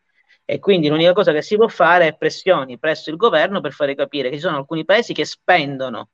e 0.46 0.60
quindi 0.60 0.90
l'unica 0.90 1.14
cosa 1.14 1.32
che 1.32 1.42
si 1.42 1.56
può 1.56 1.68
fare 1.68 2.08
è 2.08 2.18
pressioni 2.18 2.78
presso 2.78 3.10
il 3.10 3.16
governo 3.16 3.62
per 3.62 3.72
fare 3.72 3.96
capire 3.96 4.30
che 4.30 4.36
ci 4.36 4.42
sono 4.42 4.58
alcuni 4.58 4.84
paesi 4.86 5.14
che 5.14 5.26
spendono 5.26 6.10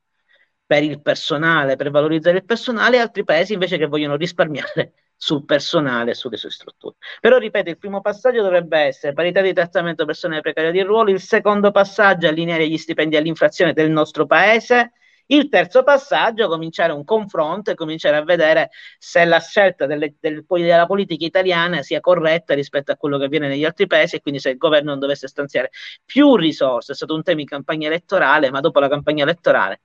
per 0.65 0.83
il 0.83 1.01
personale, 1.01 1.75
per 1.75 1.89
valorizzare 1.89 2.37
il 2.37 2.45
personale, 2.45 2.97
e 2.97 2.99
altri 2.99 3.23
paesi 3.23 3.53
invece 3.53 3.77
che 3.77 3.87
vogliono 3.87 4.15
risparmiare 4.15 4.93
sul 5.17 5.43
personale 5.45 6.11
e 6.11 6.13
sulle 6.13 6.37
sue 6.37 6.51
strutture. 6.51 6.95
Però 7.19 7.37
ripeto, 7.37 7.69
il 7.69 7.77
primo 7.77 8.01
passaggio 8.01 8.41
dovrebbe 8.43 8.79
essere 8.79 9.13
parità 9.13 9.41
di 9.41 9.51
trattamento 9.51 10.05
personale 10.05 10.41
precario 10.41 10.71
di 10.71 10.81
ruolo, 10.81 11.09
il 11.09 11.19
secondo 11.19 11.71
passaggio 11.71 12.27
allineare 12.27 12.67
gli 12.69 12.77
stipendi 12.77 13.17
all'inflazione 13.17 13.73
del 13.73 13.89
nostro 13.89 14.27
paese, 14.27 14.91
il 15.29 15.49
terzo 15.49 15.83
passaggio 15.83 16.47
cominciare 16.47 16.93
un 16.93 17.03
confronto 17.03 17.71
e 17.71 17.75
cominciare 17.75 18.15
a 18.15 18.23
vedere 18.23 18.69
se 18.97 19.25
la 19.25 19.39
scelta 19.39 19.85
delle, 19.85 20.15
del, 20.19 20.45
della 20.47 20.85
politica 20.85 21.25
italiana 21.25 21.81
sia 21.81 21.99
corretta 21.99 22.53
rispetto 22.53 22.91
a 22.93 22.95
quello 22.95 23.17
che 23.17 23.25
avviene 23.25 23.47
negli 23.49 23.65
altri 23.65 23.87
paesi 23.87 24.15
e 24.15 24.21
quindi 24.21 24.39
se 24.39 24.51
il 24.51 24.57
governo 24.57 24.91
non 24.91 24.99
dovesse 24.99 25.27
stanziare 25.27 25.71
più 26.05 26.35
risorse, 26.37 26.93
è 26.93 26.95
stato 26.95 27.13
un 27.13 27.23
tema 27.23 27.41
in 27.41 27.47
campagna 27.47 27.87
elettorale, 27.87 28.51
ma 28.51 28.61
dopo 28.61 28.79
la 28.79 28.87
campagna 28.87 29.23
elettorale, 29.23 29.81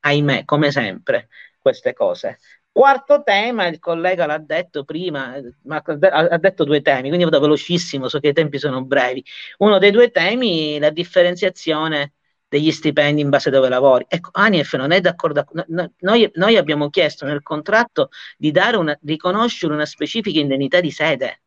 ahimè, 0.00 0.44
come 0.46 0.70
sempre, 0.70 1.28
queste 1.60 1.92
cose 1.92 2.38
Quarto 2.76 3.22
tema, 3.22 3.68
il 3.68 3.78
collega 3.78 4.26
l'ha 4.26 4.36
detto 4.36 4.84
prima, 4.84 5.40
ma 5.62 5.82
ha 5.82 6.36
detto 6.36 6.62
due 6.62 6.82
temi, 6.82 7.08
quindi 7.08 7.24
vado 7.24 7.40
velocissimo, 7.40 8.06
so 8.06 8.20
che 8.20 8.28
i 8.28 8.32
tempi 8.34 8.58
sono 8.58 8.84
brevi. 8.84 9.24
Uno 9.60 9.78
dei 9.78 9.90
due 9.90 10.10
temi, 10.10 10.78
la 10.78 10.90
differenziazione 10.90 12.12
degli 12.46 12.70
stipendi 12.70 13.22
in 13.22 13.30
base 13.30 13.48
a 13.48 13.52
dove 13.52 13.70
lavori. 13.70 14.04
Ecco, 14.06 14.28
ANIEF 14.30 14.74
non 14.74 14.90
è 14.90 15.00
d'accordo. 15.00 15.46
No, 15.68 15.90
noi, 16.00 16.30
noi, 16.34 16.56
abbiamo 16.58 16.90
chiesto 16.90 17.24
nel 17.24 17.42
contratto 17.42 18.10
di 18.36 18.52
una, 18.74 18.98
riconoscere 19.04 19.72
una 19.72 19.86
specifica 19.86 20.38
indennità 20.38 20.78
di 20.82 20.90
sede. 20.90 21.40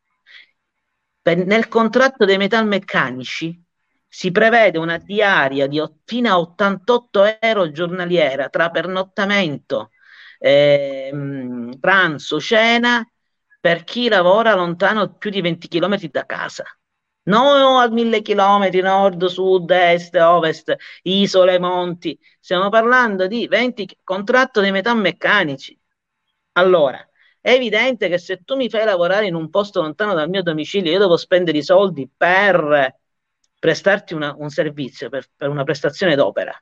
Per, 1.22 1.46
nel 1.46 1.68
contratto 1.68 2.24
dei 2.24 2.38
metalmeccanici 2.38 3.64
si 4.08 4.32
prevede 4.32 4.78
una 4.78 4.98
diaria 4.98 5.68
di 5.68 5.80
fino 6.04 6.28
a 6.28 6.40
88 6.40 7.38
euro 7.40 7.70
giornaliera 7.70 8.48
tra 8.48 8.68
pernottamento 8.70 9.90
eh, 10.42 11.12
pranzo, 11.78 12.40
cena 12.40 13.06
per 13.60 13.84
chi 13.84 14.08
lavora 14.08 14.54
lontano 14.54 15.14
più 15.16 15.30
di 15.30 15.40
20 15.42 15.68
km 15.68 15.98
da 16.10 16.24
casa. 16.24 16.64
Non 17.24 17.80
a 17.80 17.88
mille 17.90 18.22
chilometri 18.22 18.80
nord, 18.80 19.24
sud, 19.26 19.70
est, 19.70 20.14
ovest, 20.16 20.74
isole, 21.02 21.58
monti. 21.58 22.18
Stiamo 22.40 22.70
parlando 22.70 23.26
di 23.26 23.46
20 23.46 23.98
contratto 24.02 24.60
dei 24.60 24.72
metalmeccanici. 24.72 25.78
Allora, 26.52 27.06
è 27.40 27.52
evidente 27.52 28.08
che 28.08 28.18
se 28.18 28.42
tu 28.44 28.56
mi 28.56 28.70
fai 28.70 28.84
lavorare 28.84 29.26
in 29.26 29.34
un 29.34 29.50
posto 29.50 29.82
lontano 29.82 30.14
dal 30.14 30.30
mio 30.30 30.42
domicilio, 30.42 30.90
io 30.90 30.98
devo 30.98 31.16
spendere 31.16 31.58
i 31.58 31.62
soldi 31.62 32.10
per 32.14 32.96
prestarti 33.58 34.14
una, 34.14 34.34
un 34.36 34.48
servizio, 34.48 35.10
per, 35.10 35.26
per 35.36 35.50
una 35.50 35.64
prestazione 35.64 36.16
d'opera. 36.16 36.58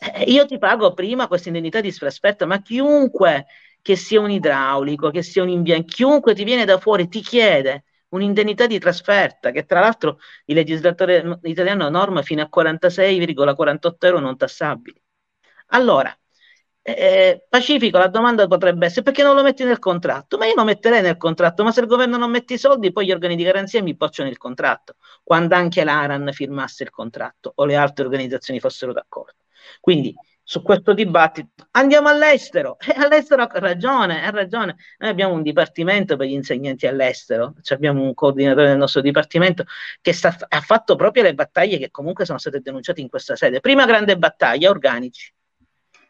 Eh, 0.00 0.24
io 0.30 0.46
ti 0.46 0.58
pago 0.58 0.92
prima 0.94 1.26
questa 1.28 1.48
indennità 1.48 1.80
di 1.80 1.92
trasferta, 1.92 2.46
ma 2.46 2.60
chiunque 2.60 3.46
che 3.82 3.96
sia 3.96 4.20
un 4.20 4.30
idraulico, 4.30 5.10
che 5.10 5.22
sia 5.22 5.42
un 5.42 5.48
imbianco, 5.48 5.86
chiunque 5.86 6.34
ti 6.34 6.44
viene 6.44 6.64
da 6.64 6.78
fuori 6.78 7.08
ti 7.08 7.20
chiede 7.20 7.84
un'indennità 8.10 8.66
di 8.66 8.78
trasferta, 8.78 9.50
che 9.50 9.64
tra 9.64 9.80
l'altro 9.80 10.18
il 10.46 10.54
legislatore 10.54 11.38
italiano 11.42 11.88
norma 11.88 12.22
fino 12.22 12.42
a 12.42 12.48
46,48 12.48 14.06
euro 14.06 14.18
non 14.20 14.36
tassabili. 14.36 15.00
Allora, 15.68 16.16
eh, 16.82 17.44
Pacifico, 17.48 17.98
la 17.98 18.08
domanda 18.08 18.46
potrebbe 18.46 18.86
essere 18.86 19.02
perché 19.02 19.22
non 19.22 19.34
lo 19.34 19.42
metti 19.42 19.62
nel 19.64 19.78
contratto? 19.78 20.38
Ma 20.38 20.46
io 20.46 20.54
lo 20.54 20.64
metterei 20.64 21.02
nel 21.02 21.18
contratto, 21.18 21.62
ma 21.62 21.70
se 21.72 21.80
il 21.80 21.86
governo 21.86 22.16
non 22.16 22.30
mette 22.30 22.54
i 22.54 22.58
soldi, 22.58 22.92
poi 22.92 23.06
gli 23.06 23.12
organi 23.12 23.36
di 23.36 23.42
garanzia 23.42 23.82
mi 23.82 23.94
bocciano 23.94 24.28
il 24.30 24.38
contratto, 24.38 24.96
quando 25.22 25.54
anche 25.54 25.84
l'ARAN 25.84 26.30
firmasse 26.32 26.84
il 26.84 26.90
contratto 26.90 27.52
o 27.56 27.64
le 27.66 27.76
altre 27.76 28.04
organizzazioni 28.04 28.58
fossero 28.60 28.92
d'accordo. 28.94 29.34
Quindi 29.80 30.14
su 30.48 30.62
questo 30.62 30.94
dibattito 30.94 31.66
andiamo 31.72 32.08
all'estero 32.08 32.78
e 32.80 32.94
all'estero 32.96 33.42
ha 33.42 33.50
ragione, 33.52 34.24
ha 34.24 34.30
ragione. 34.30 34.76
Noi 34.96 35.10
abbiamo 35.10 35.34
un 35.34 35.42
dipartimento 35.42 36.16
per 36.16 36.26
gli 36.26 36.32
insegnanti 36.32 36.86
all'estero, 36.86 37.52
cioè 37.60 37.76
abbiamo 37.76 38.02
un 38.02 38.14
coordinatore 38.14 38.68
del 38.68 38.78
nostro 38.78 39.02
dipartimento 39.02 39.64
che 40.00 40.14
sta, 40.14 40.34
ha 40.48 40.60
fatto 40.62 40.96
proprio 40.96 41.22
le 41.24 41.34
battaglie 41.34 41.76
che 41.76 41.90
comunque 41.90 42.24
sono 42.24 42.38
state 42.38 42.60
denunciate 42.60 43.02
in 43.02 43.10
questa 43.10 43.36
sede. 43.36 43.60
Prima 43.60 43.84
grande 43.84 44.16
battaglia, 44.16 44.70
organici. 44.70 45.30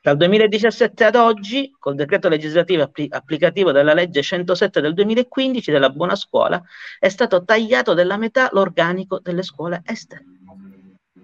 Dal 0.01 0.17
2017 0.17 1.05
ad 1.05 1.17
oggi, 1.17 1.75
col 1.77 1.97
decreto 1.97 2.29
legislativo 2.29 2.85
appli- 2.85 3.09
applicativo 3.11 3.73
della 3.73 3.93
legge 3.93 4.23
107 4.23 4.81
del 4.81 4.95
2015 4.95 5.73
della 5.73 5.91
buona 5.91 6.15
scuola, 6.15 6.63
è 7.01 7.09
stato 7.09 7.43
tagliato 7.43 7.93
della 7.93 8.17
metà 8.17 8.49
l'organico 8.53 9.19
delle 9.19 9.43
scuole 9.43 9.83
estere. 9.85 10.38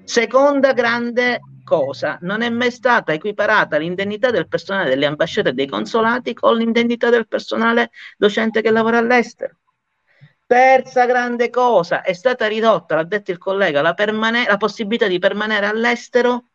Seconda 0.04 0.72
grande 0.74 1.40
cosa, 1.64 2.18
non 2.20 2.42
è 2.42 2.50
mai 2.50 2.70
stata 2.70 3.12
equiparata 3.12 3.78
l'indennità 3.78 4.30
del 4.30 4.46
personale 4.46 4.90
delle 4.90 5.06
ambasciate 5.06 5.48
e 5.48 5.52
dei 5.54 5.66
consolati 5.66 6.34
con 6.34 6.56
l'indennità 6.56 7.08
del 7.08 7.26
personale 7.26 7.90
docente 8.18 8.60
che 8.60 8.70
lavora 8.70 8.98
all'estero. 8.98 9.56
Terza 10.46 11.06
grande 11.06 11.48
cosa, 11.48 12.02
è 12.02 12.12
stata 12.12 12.46
ridotta, 12.46 12.94
l'ha 12.94 13.04
detto 13.04 13.30
il 13.30 13.38
collega, 13.38 13.80
la, 13.80 13.94
permane- 13.94 14.46
la 14.46 14.58
possibilità 14.58 15.06
di 15.06 15.18
permanere 15.18 15.66
all'estero, 15.66 16.50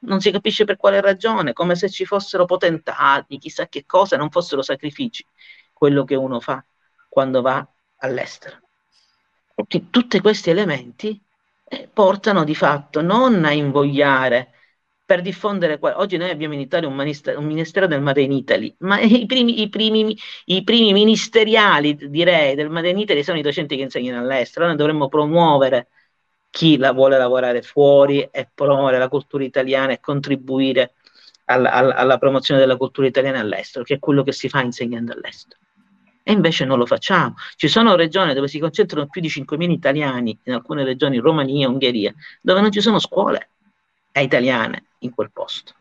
non 0.00 0.20
si 0.20 0.32
capisce 0.32 0.64
per 0.64 0.76
quale 0.76 1.00
ragione, 1.00 1.52
come 1.52 1.76
se 1.76 1.88
ci 1.88 2.04
fossero 2.04 2.46
potentati, 2.46 3.38
chissà 3.38 3.68
che 3.68 3.84
cosa, 3.86 4.16
non 4.16 4.30
fossero 4.30 4.60
sacrifici, 4.60 5.24
quello 5.72 6.04
che 6.04 6.16
uno 6.16 6.40
fa 6.40 6.62
quando 7.08 7.42
va 7.42 7.66
all'estero. 7.98 8.58
Tutti 9.90 10.20
questi 10.20 10.50
elementi 10.50 11.18
portano 11.92 12.44
di 12.44 12.54
fatto 12.54 13.02
non 13.02 13.44
a 13.44 13.52
invogliare 13.52 14.52
per 15.04 15.22
diffondere. 15.22 15.78
Oggi 15.80 16.16
noi 16.16 16.30
abbiamo 16.30 16.54
in 16.54 16.60
Italia 16.60 16.88
un, 16.88 16.94
ministero, 16.94 17.38
un 17.38 17.46
ministero 17.46 17.86
del 17.86 18.02
Made 18.02 18.20
in 18.22 18.32
Italy, 18.32 18.74
ma 18.80 18.98
i 19.00 19.26
primi, 19.26 19.62
i, 19.62 19.68
primi, 19.68 20.16
i 20.46 20.64
primi, 20.64 20.92
ministeriali, 20.92 21.94
direi, 21.94 22.54
del 22.54 22.70
Made 22.70 22.90
in 22.90 22.98
Italy 22.98 23.22
sono 23.22 23.38
i 23.38 23.42
docenti 23.42 23.76
che 23.76 23.82
insegnano 23.82 24.20
all'estero. 24.20 24.66
Noi 24.66 24.76
dovremmo 24.76 25.08
promuovere 25.08 25.88
chi 26.50 26.76
la 26.76 26.92
vuole 26.92 27.18
lavorare 27.18 27.62
fuori 27.62 28.22
e 28.30 28.50
promuovere 28.52 28.98
la 28.98 29.08
cultura 29.08 29.44
italiana 29.44 29.92
e 29.92 30.00
contribuire 30.00 30.94
alla, 31.44 31.70
alla, 31.70 31.94
alla 31.94 32.18
promozione 32.18 32.60
della 32.60 32.76
cultura 32.76 33.06
italiana 33.06 33.40
all'estero, 33.40 33.84
che 33.84 33.94
è 33.94 33.98
quello 33.98 34.22
che 34.22 34.32
si 34.32 34.48
fa 34.48 34.62
insegnando 34.62 35.12
all'estero. 35.12 35.60
E 36.28 36.32
invece 36.32 36.64
non 36.64 36.78
lo 36.78 36.86
facciamo. 36.86 37.36
Ci 37.54 37.68
sono 37.68 37.94
regioni 37.94 38.34
dove 38.34 38.48
si 38.48 38.58
concentrano 38.58 39.06
più 39.06 39.20
di 39.20 39.28
5.000 39.28 39.70
italiani, 39.70 40.36
in 40.42 40.54
alcune 40.54 40.82
regioni, 40.82 41.18
Romania, 41.18 41.68
Ungheria, 41.68 42.12
dove 42.40 42.60
non 42.60 42.72
ci 42.72 42.80
sono 42.80 42.98
scuole 42.98 43.50
italiane 44.12 44.86
in 45.00 45.14
quel 45.14 45.30
posto. 45.30 45.74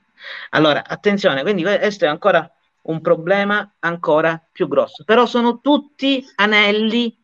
Allora, 0.52 0.86
attenzione, 0.86 1.42
quindi 1.42 1.64
questo 1.64 2.06
è 2.06 2.08
ancora 2.08 2.48
un 2.84 3.02
problema 3.02 3.74
ancora 3.80 4.40
più 4.52 4.68
grosso. 4.68 5.04
Però 5.04 5.26
sono 5.26 5.62
tutti 5.62 6.24
anelli 6.36 7.18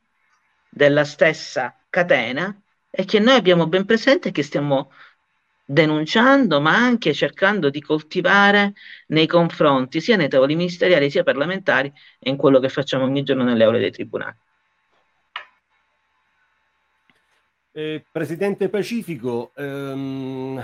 della 0.68 1.04
stessa 1.04 1.78
catena 1.92 2.60
e 2.90 3.06
che 3.06 3.20
noi 3.20 3.36
abbiamo 3.36 3.68
ben 3.68 3.86
presente 3.86 4.32
che 4.32 4.42
stiamo 4.42 4.92
denunciando, 5.72 6.60
ma 6.60 6.75
anche 6.75 7.13
cercando 7.13 7.70
di 7.70 7.82
coltivare 7.82 8.74
nei 9.08 9.25
confronti 9.25 10.01
sia 10.01 10.18
nei 10.18 10.28
tavoli 10.28 10.56
ministeriali 10.56 11.10
sia 11.10 11.24
parlamentari 11.24 11.92
e 12.20 12.30
in 12.30 12.36
quello 12.36 12.60
che 12.60 12.68
facciamo 12.68 13.06
ogni 13.06 13.24
giorno 13.24 13.44
nelle 13.44 13.63
aule 13.63 13.80
dei 13.80 13.92
tribunali. 13.92 14.36
Eh, 17.74 18.04
Presidente 18.12 18.68
Pacifico, 18.68 19.54
ehm, 19.56 20.62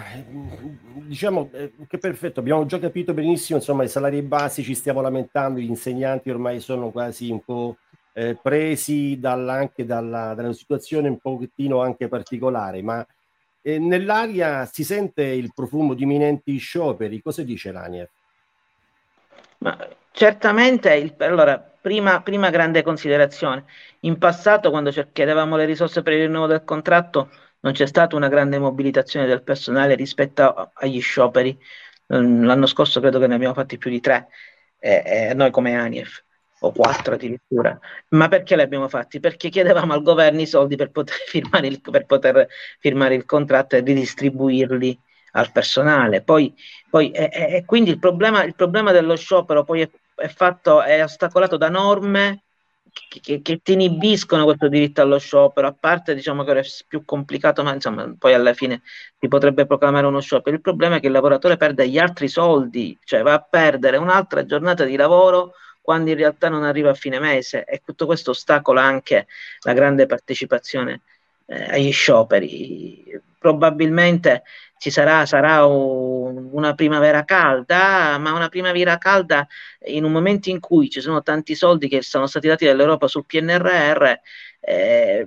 diciamo 1.06 1.50
eh, 1.54 1.72
che 1.88 2.00
perfetto, 2.00 2.42
abbiamo 2.42 2.66
già 2.66 2.78
capito 2.78 3.14
benissimo, 3.14 3.60
insomma, 3.60 3.84
i 3.84 3.88
salari 3.88 4.22
basici, 4.22 4.76
stiamo 4.76 5.00
lamentando, 5.00 5.62
gli 5.62 5.70
insegnanti 5.70 6.30
ormai 6.30 6.60
sono 6.60 6.92
quasi 6.92 7.32
un 7.32 7.42
po' 7.46 7.78
eh, 8.12 8.38
presi 8.42 9.18
dalla, 9.22 9.54
anche 9.54 9.86
dalla, 9.86 10.34
dalla 10.34 10.52
situazione 10.52 11.08
un 11.08 11.18
pochettino 11.18 11.82
anche 11.82 12.10
particolare, 12.10 12.82
ma 12.82 13.08
eh, 13.68 13.80
nell'aria 13.80 14.66
si 14.66 14.86
sente 14.86 15.24
il 15.24 15.52
profumo 15.54 15.94
di 15.94 16.04
imminenti 16.04 16.56
scioperi, 16.58 17.22
cosa 17.22 17.44
dice 17.44 17.74
l'ANIEF? 17.74 18.10
Ma 19.58 19.78
certamente, 20.12 20.94
il, 20.94 21.14
allora, 21.18 21.60
prima, 21.60 22.22
prima, 22.22 22.50
grande 22.50 22.82
considerazione, 22.82 23.66
in 24.02 24.18
passato 24.18 24.70
quando 24.70 24.92
chiedevamo 25.12 25.58
le 25.58 25.66
risorse 25.66 26.02
per 26.02 26.14
il 26.14 26.28
rinnovo 26.28 26.48
del 26.48 26.64
contratto 26.64 27.30
non 27.60 27.74
c'è 27.74 27.88
stata 27.88 28.16
una 28.16 28.30
grande 28.30 28.58
mobilitazione 28.58 29.26
del 29.26 29.42
personale 29.42 29.96
rispetto 29.96 30.72
agli 30.74 31.02
scioperi, 31.02 31.58
l'anno 32.06 32.68
scorso 32.68 33.02
credo 33.02 33.20
che 33.20 33.28
ne 33.28 33.36
abbiamo 33.36 33.54
fatti 33.54 33.78
più 33.78 33.90
di 33.90 34.00
tre, 34.00 34.30
eh, 34.80 35.04
eh, 35.06 35.34
noi 35.34 35.52
come 35.52 35.76
ANIEF 35.76 36.24
o 36.60 36.72
quattro 36.72 37.14
addirittura. 37.14 37.78
Ma 38.10 38.28
perché 38.28 38.56
li 38.56 38.62
abbiamo 38.62 38.88
fatti? 38.88 39.20
Perché 39.20 39.50
chiedevamo 39.50 39.94
al 39.94 40.02
governo 40.02 40.42
i 40.42 40.48
soldi 40.48 40.76
per 40.76 40.92
poter 40.92 41.16
firmare 41.28 41.68
il, 41.68 41.82
per 41.82 42.06
poter 42.06 42.48
firmare 42.80 43.16
il 43.16 43.26
contratto 43.26 43.76
e 43.76 43.82
ridistribuirli 43.82 45.00
al 45.32 45.52
personale. 45.52 46.22
Poi, 46.22 46.54
poi 46.90 47.12
e, 47.12 47.30
e 47.32 47.64
quindi 47.66 47.92
il 47.92 48.00
problema, 48.00 48.44
il 48.44 48.56
problema, 48.56 48.92
dello 48.92 49.16
sciopero 49.16 49.64
poi 49.64 49.82
è, 49.82 49.90
è, 50.16 50.28
fatto, 50.28 50.82
è 50.82 51.04
ostacolato 51.04 51.58
da 51.58 51.70
norme 51.70 52.44
che, 53.08 53.20
che, 53.20 53.42
che, 53.42 53.60
ti 53.62 53.74
inibiscono 53.74 54.46
questo 54.46 54.68
diritto 54.68 55.02
allo 55.02 55.20
sciopero, 55.20 55.68
a 55.68 55.76
parte 55.80 56.16
diciamo 56.16 56.44
che 56.44 56.60
è 56.60 56.64
più 56.88 57.06
complicato, 57.06 57.62
ma 57.64 57.74
insomma 57.74 58.12
poi 58.18 58.34
alla 58.34 58.54
fine 58.54 58.82
si 59.20 59.28
potrebbe 59.28 59.68
proclamare 59.68 60.08
uno 60.08 60.22
sciopero. 60.22 60.56
Il 60.56 60.62
problema 60.62 60.96
è 60.96 61.00
che 61.00 61.08
il 61.08 61.12
lavoratore 61.12 61.58
perde 61.58 61.88
gli 61.88 62.00
altri 62.00 62.28
soldi, 62.28 62.98
cioè 63.04 63.22
va 63.22 63.34
a 63.34 63.46
perdere 63.48 63.98
un'altra 63.98 64.46
giornata 64.46 64.84
di 64.86 64.96
lavoro 64.96 65.54
quando 65.88 66.10
in 66.10 66.18
realtà 66.18 66.50
non 66.50 66.66
arriva 66.66 66.90
a 66.90 66.96
fine 66.96 67.18
mese 67.18 67.64
e 67.64 67.82
tutto 67.82 68.06
questo 68.06 68.32
ostacola 68.32 68.84
anche 68.84 69.26
la 69.62 69.72
grande 69.72 70.06
partecipazione 70.06 71.00
eh, 71.46 71.64
agli 71.64 71.94
scioperi. 71.94 73.18
Probabilmente 73.40 74.44
ci 74.80 74.90
sarà, 74.90 75.26
sarà 75.26 75.66
un, 75.66 76.50
una 76.52 76.74
primavera 76.74 77.24
calda, 77.24 78.18
ma 78.18 78.34
una 78.34 78.50
primavera 78.50 78.98
calda 78.98 79.48
in 79.86 80.04
un 80.04 80.12
momento 80.12 80.50
in 80.50 80.60
cui 80.60 80.90
ci 80.90 81.00
sono 81.00 81.24
tanti 81.24 81.56
soldi 81.56 81.88
che 81.88 82.02
sono 82.02 82.28
stati 82.28 82.50
dati 82.50 82.66
dall'Europa 82.66 83.08
sul 83.08 83.24
PNRR, 83.26 84.12
è 84.60 85.26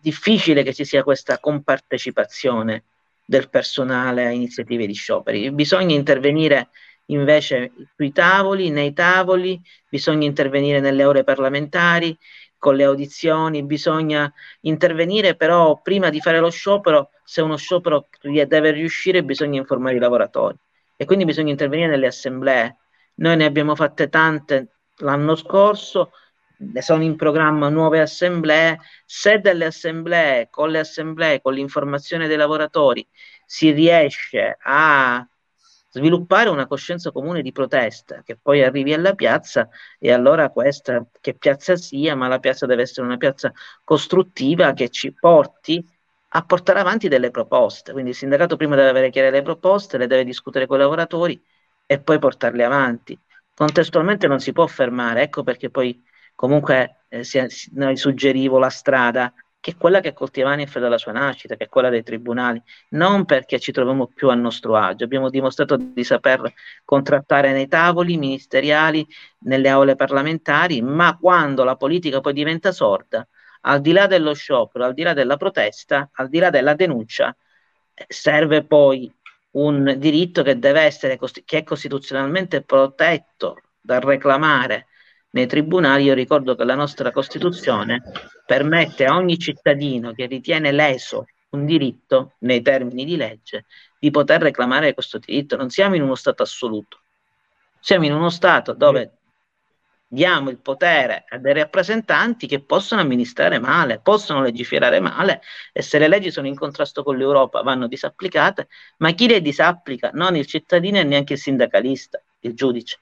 difficile 0.00 0.64
che 0.64 0.74
ci 0.74 0.84
sia 0.84 1.04
questa 1.04 1.38
compartecipazione 1.38 2.82
del 3.24 3.48
personale 3.48 4.26
a 4.26 4.30
iniziative 4.30 4.84
di 4.84 4.94
scioperi. 4.94 5.52
Bisogna 5.52 5.94
intervenire 5.94 6.70
Invece 7.06 7.72
sui 7.96 8.12
tavoli, 8.12 8.70
nei 8.70 8.92
tavoli, 8.92 9.60
bisogna 9.88 10.26
intervenire 10.26 10.80
nelle 10.80 11.04
ore 11.04 11.24
parlamentari, 11.24 12.16
con 12.62 12.76
le 12.76 12.84
audizioni, 12.84 13.64
bisogna 13.64 14.32
intervenire 14.60 15.34
però 15.34 15.80
prima 15.82 16.10
di 16.10 16.20
fare 16.20 16.38
lo 16.38 16.48
sciopero, 16.48 17.10
se 17.24 17.40
uno 17.42 17.56
sciopero 17.56 18.06
deve 18.20 18.70
riuscire 18.70 19.24
bisogna 19.24 19.58
informare 19.58 19.96
i 19.96 19.98
lavoratori 19.98 20.56
e 20.96 21.04
quindi 21.04 21.24
bisogna 21.24 21.50
intervenire 21.50 21.88
nelle 21.88 22.06
assemblee. 22.06 22.76
Noi 23.14 23.36
ne 23.36 23.46
abbiamo 23.46 23.74
fatte 23.74 24.08
tante 24.08 24.68
l'anno 24.98 25.34
scorso, 25.34 26.12
sono 26.78 27.02
in 27.02 27.16
programma 27.16 27.68
nuove 27.68 28.00
assemblee, 28.00 28.78
se 29.04 29.40
delle 29.40 29.64
assemblee, 29.64 30.46
con 30.48 30.70
le 30.70 30.78
assemblee, 30.78 31.40
con 31.40 31.54
l'informazione 31.54 32.28
dei 32.28 32.36
lavoratori 32.36 33.04
si 33.44 33.72
riesce 33.72 34.56
a 34.62 35.26
sviluppare 35.92 36.48
una 36.48 36.66
coscienza 36.66 37.12
comune 37.12 37.42
di 37.42 37.52
protesta, 37.52 38.22
che 38.24 38.36
poi 38.40 38.62
arrivi 38.62 38.94
alla 38.94 39.14
piazza 39.14 39.68
e 39.98 40.10
allora 40.10 40.48
questa, 40.48 41.06
che 41.20 41.34
piazza 41.34 41.76
sia, 41.76 42.16
ma 42.16 42.28
la 42.28 42.38
piazza 42.38 42.64
deve 42.64 42.82
essere 42.82 43.06
una 43.06 43.18
piazza 43.18 43.52
costruttiva 43.84 44.72
che 44.72 44.88
ci 44.88 45.12
porti 45.12 45.86
a 46.34 46.44
portare 46.44 46.80
avanti 46.80 47.08
delle 47.08 47.30
proposte. 47.30 47.92
Quindi 47.92 48.10
il 48.10 48.16
sindacato 48.16 48.56
prima 48.56 48.74
deve 48.74 48.88
avere 48.88 49.10
chiare 49.10 49.30
le 49.30 49.42
proposte, 49.42 49.98
le 49.98 50.06
deve 50.06 50.24
discutere 50.24 50.66
con 50.66 50.78
i 50.78 50.80
lavoratori 50.80 51.40
e 51.84 52.00
poi 52.00 52.18
portarle 52.18 52.64
avanti. 52.64 53.18
Contestualmente 53.54 54.26
non 54.26 54.40
si 54.40 54.52
può 54.52 54.66
fermare, 54.66 55.22
ecco 55.22 55.42
perché 55.42 55.68
poi 55.68 56.02
comunque 56.34 57.04
eh, 57.08 57.22
si, 57.22 57.38
noi 57.74 57.98
suggerivo 57.98 58.58
la 58.58 58.70
strada 58.70 59.32
che 59.62 59.70
è 59.70 59.76
quella 59.76 60.00
che 60.00 60.12
Coltivani 60.12 60.66
è 60.66 60.80
dalla 60.80 60.98
sua 60.98 61.12
nascita, 61.12 61.54
che 61.54 61.64
è 61.64 61.68
quella 61.68 61.88
dei 61.88 62.02
tribunali, 62.02 62.60
non 62.90 63.24
perché 63.24 63.60
ci 63.60 63.70
troviamo 63.70 64.08
più 64.08 64.28
a 64.28 64.34
nostro 64.34 64.74
agio, 64.74 65.04
abbiamo 65.04 65.30
dimostrato 65.30 65.76
di 65.76 66.02
saper 66.02 66.52
contrattare 66.84 67.52
nei 67.52 67.68
tavoli 67.68 68.16
ministeriali, 68.16 69.06
nelle 69.44 69.68
aule 69.68 69.94
parlamentari, 69.94 70.82
ma 70.82 71.16
quando 71.16 71.62
la 71.62 71.76
politica 71.76 72.20
poi 72.20 72.32
diventa 72.32 72.72
sorda, 72.72 73.24
al 73.60 73.80
di 73.80 73.92
là 73.92 74.08
dello 74.08 74.34
sciopero, 74.34 74.84
al 74.84 74.94
di 74.94 75.02
là 75.02 75.12
della 75.12 75.36
protesta, 75.36 76.10
al 76.14 76.28
di 76.28 76.40
là 76.40 76.50
della 76.50 76.74
denuncia, 76.74 77.34
serve 78.08 78.64
poi 78.64 79.14
un 79.52 79.94
diritto 79.96 80.42
che 80.42 80.58
deve 80.58 80.80
essere, 80.80 81.16
che 81.44 81.58
è 81.58 81.62
costituzionalmente 81.62 82.62
protetto 82.62 83.60
dal 83.80 84.00
reclamare 84.00 84.88
nei 85.32 85.46
tribunali, 85.46 86.04
io 86.04 86.14
ricordo 86.14 86.54
che 86.54 86.64
la 86.64 86.74
nostra 86.74 87.10
Costituzione 87.10 88.02
permette 88.44 89.04
a 89.06 89.16
ogni 89.16 89.38
cittadino 89.38 90.12
che 90.12 90.26
ritiene 90.26 90.72
leso 90.72 91.26
un 91.50 91.64
diritto 91.64 92.34
nei 92.40 92.62
termini 92.62 93.04
di 93.04 93.16
legge 93.16 93.66
di 93.98 94.10
poter 94.10 94.40
reclamare 94.42 94.94
questo 94.94 95.18
diritto. 95.18 95.56
Non 95.56 95.70
siamo 95.70 95.94
in 95.94 96.02
uno 96.02 96.14
Stato 96.14 96.42
assoluto, 96.42 97.00
siamo 97.80 98.04
in 98.04 98.12
uno 98.12 98.30
Stato 98.30 98.72
dove 98.74 99.18
diamo 100.06 100.50
il 100.50 100.58
potere 100.58 101.24
a 101.26 101.38
dei 101.38 101.54
rappresentanti 101.54 102.46
che 102.46 102.62
possono 102.62 103.00
amministrare 103.00 103.58
male, 103.58 104.00
possono 104.00 104.42
legiferare 104.42 105.00
male 105.00 105.40
e 105.72 105.80
se 105.80 105.98
le 105.98 106.08
leggi 106.08 106.30
sono 106.30 106.46
in 106.46 106.56
contrasto 106.56 107.02
con 107.02 107.16
l'Europa 107.16 107.62
vanno 107.62 107.86
disapplicate, 107.86 108.68
ma 108.98 109.12
chi 109.12 109.28
le 109.28 109.40
disapplica? 109.40 110.10
Non 110.12 110.36
il 110.36 110.44
cittadino 110.44 110.98
e 110.98 111.04
neanche 111.04 111.32
il 111.34 111.38
sindacalista, 111.38 112.22
il 112.40 112.54
giudice. 112.54 113.01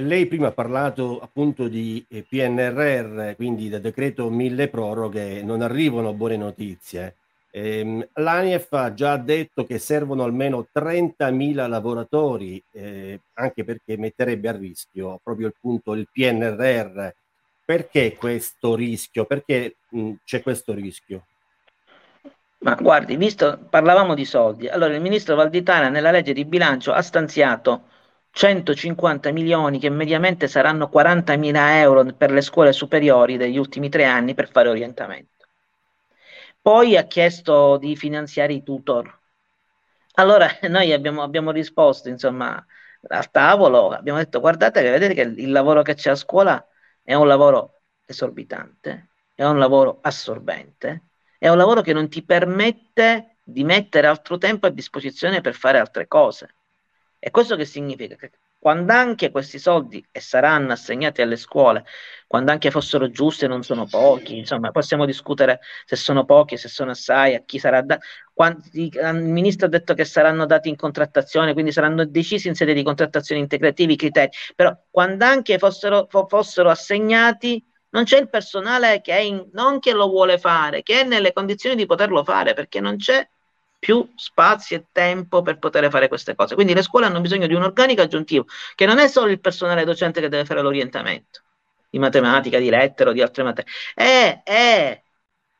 Lei 0.00 0.26
prima 0.26 0.48
ha 0.48 0.52
parlato 0.52 1.20
appunto 1.20 1.68
di 1.68 2.04
eh, 2.08 2.24
PNRR, 2.28 3.34
quindi 3.36 3.68
del 3.68 3.80
decreto 3.80 4.30
mille 4.30 4.68
proroghe, 4.68 5.42
non 5.42 5.62
arrivano 5.62 6.12
buone 6.12 6.36
notizie. 6.36 7.16
Eh, 7.50 8.08
L'ANIEF 8.14 8.72
ha 8.72 8.94
già 8.94 9.16
detto 9.16 9.66
che 9.66 9.78
servono 9.78 10.22
almeno 10.22 10.66
30.000 10.72 11.68
lavoratori, 11.68 12.62
eh, 12.72 13.20
anche 13.34 13.64
perché 13.64 13.96
metterebbe 13.96 14.48
a 14.48 14.52
rischio 14.52 15.20
proprio 15.22 15.48
il 15.48 15.54
punto 15.60 15.92
il 15.94 16.08
PNRR. 16.10 17.08
Perché 17.64 18.16
questo 18.16 18.74
rischio? 18.74 19.24
Perché 19.24 19.76
mh, 19.88 20.12
c'è 20.24 20.42
questo 20.42 20.72
rischio? 20.72 21.26
Ma 22.58 22.74
guardi, 22.74 23.16
visto, 23.16 23.58
parlavamo 23.70 24.14
di 24.14 24.24
soldi, 24.24 24.68
allora 24.68 24.94
il 24.94 25.00
ministro 25.00 25.34
Valditara 25.34 25.88
nella 25.88 26.10
legge 26.10 26.34
di 26.34 26.44
bilancio 26.44 26.92
ha 26.92 27.00
stanziato 27.00 27.84
150 28.32 29.32
milioni 29.32 29.78
che 29.78 29.90
mediamente 29.90 30.48
saranno 30.48 30.88
40 30.88 31.36
mila 31.36 31.78
euro 31.80 32.04
per 32.14 32.30
le 32.30 32.40
scuole 32.40 32.72
superiori 32.72 33.36
degli 33.36 33.58
ultimi 33.58 33.88
tre 33.88 34.04
anni 34.04 34.34
per 34.34 34.50
fare 34.50 34.68
orientamento. 34.68 35.46
Poi 36.60 36.96
ha 36.96 37.04
chiesto 37.04 37.76
di 37.78 37.96
finanziare 37.96 38.52
i 38.52 38.62
tutor. 38.62 39.18
Allora 40.14 40.48
noi 40.68 40.92
abbiamo, 40.92 41.22
abbiamo 41.22 41.50
risposto, 41.50 42.08
insomma, 42.08 42.64
al 43.08 43.30
tavolo, 43.30 43.90
abbiamo 43.90 44.18
detto 44.18 44.40
guardate 44.40 44.82
che 44.82 44.90
vedete 44.90 45.14
che 45.14 45.22
il 45.22 45.50
lavoro 45.50 45.82
che 45.82 45.94
c'è 45.94 46.10
a 46.10 46.14
scuola 46.14 46.64
è 47.02 47.14
un 47.14 47.26
lavoro 47.26 47.82
esorbitante, 48.06 49.08
è 49.34 49.44
un 49.44 49.58
lavoro 49.58 49.98
assorbente, 50.02 51.04
è 51.38 51.48
un 51.48 51.56
lavoro 51.56 51.80
che 51.80 51.92
non 51.92 52.08
ti 52.08 52.22
permette 52.22 53.36
di 53.42 53.64
mettere 53.64 54.06
altro 54.06 54.36
tempo 54.38 54.66
a 54.66 54.70
disposizione 54.70 55.40
per 55.40 55.54
fare 55.54 55.78
altre 55.78 56.06
cose. 56.06 56.54
E 57.22 57.30
questo 57.30 57.54
che 57.54 57.66
significa? 57.66 58.16
Che 58.16 58.30
quando 58.58 58.92
anche 58.92 59.30
questi 59.30 59.58
soldi 59.58 60.06
e 60.10 60.20
saranno 60.20 60.72
assegnati 60.72 61.22
alle 61.22 61.36
scuole, 61.36 61.84
quando 62.26 62.50
anche 62.50 62.70
fossero 62.70 63.10
giusti 63.10 63.44
e 63.44 63.48
non 63.48 63.62
sono 63.62 63.86
pochi, 63.86 64.38
insomma, 64.38 64.70
possiamo 64.70 65.04
discutere 65.04 65.60
se 65.84 65.96
sono 65.96 66.24
pochi, 66.24 66.56
se 66.56 66.68
sono 66.68 66.90
assai, 66.90 67.34
a 67.34 67.42
chi 67.44 67.58
sarà 67.58 67.82
dato. 67.82 68.04
Il 68.72 68.90
ministro 69.14 69.66
ha 69.66 69.68
detto 69.70 69.92
che 69.94 70.04
saranno 70.04 70.46
dati 70.46 70.68
in 70.70 70.76
contrattazione, 70.76 71.52
quindi 71.52 71.72
saranno 71.72 72.06
decisi 72.06 72.48
in 72.48 72.54
sede 72.54 72.72
di 72.74 72.82
contrattazione 72.82 73.40
integrativi 73.40 73.94
i 73.94 73.96
criteri, 73.96 74.30
però 74.54 74.74
quando 74.90 75.24
anche 75.24 75.58
fossero, 75.58 76.06
fossero 76.08 76.70
assegnati, 76.70 77.62
non 77.90 78.04
c'è 78.04 78.18
il 78.18 78.30
personale 78.30 79.00
che 79.02 79.12
è 79.12 79.20
in, 79.20 79.48
non 79.52 79.78
che 79.78 79.92
lo 79.92 80.08
vuole 80.08 80.38
fare, 80.38 80.82
che 80.82 81.00
è 81.00 81.04
nelle 81.04 81.32
condizioni 81.32 81.76
di 81.76 81.86
poterlo 81.86 82.24
fare, 82.24 82.54
perché 82.54 82.80
non 82.80 82.96
c'è 82.96 83.26
più 83.80 84.08
spazio 84.14 84.76
e 84.76 84.84
tempo 84.92 85.42
per 85.42 85.58
poter 85.58 85.90
fare 85.90 86.06
queste 86.06 86.36
cose. 86.36 86.54
Quindi 86.54 86.74
le 86.74 86.82
scuole 86.82 87.06
hanno 87.06 87.20
bisogno 87.20 87.48
di 87.48 87.54
un 87.54 87.62
organico 87.62 88.02
aggiuntivo, 88.02 88.46
che 88.76 88.86
non 88.86 88.98
è 88.98 89.08
solo 89.08 89.30
il 89.30 89.40
personale 89.40 89.84
docente 89.84 90.20
che 90.20 90.28
deve 90.28 90.44
fare 90.44 90.62
l'orientamento 90.62 91.40
di 91.90 91.98
matematica, 91.98 92.58
di 92.58 92.70
lettero, 92.70 93.12
di 93.12 93.22
altre 93.22 93.42
materie, 93.42 93.72
è, 93.94 94.42
è 94.44 95.02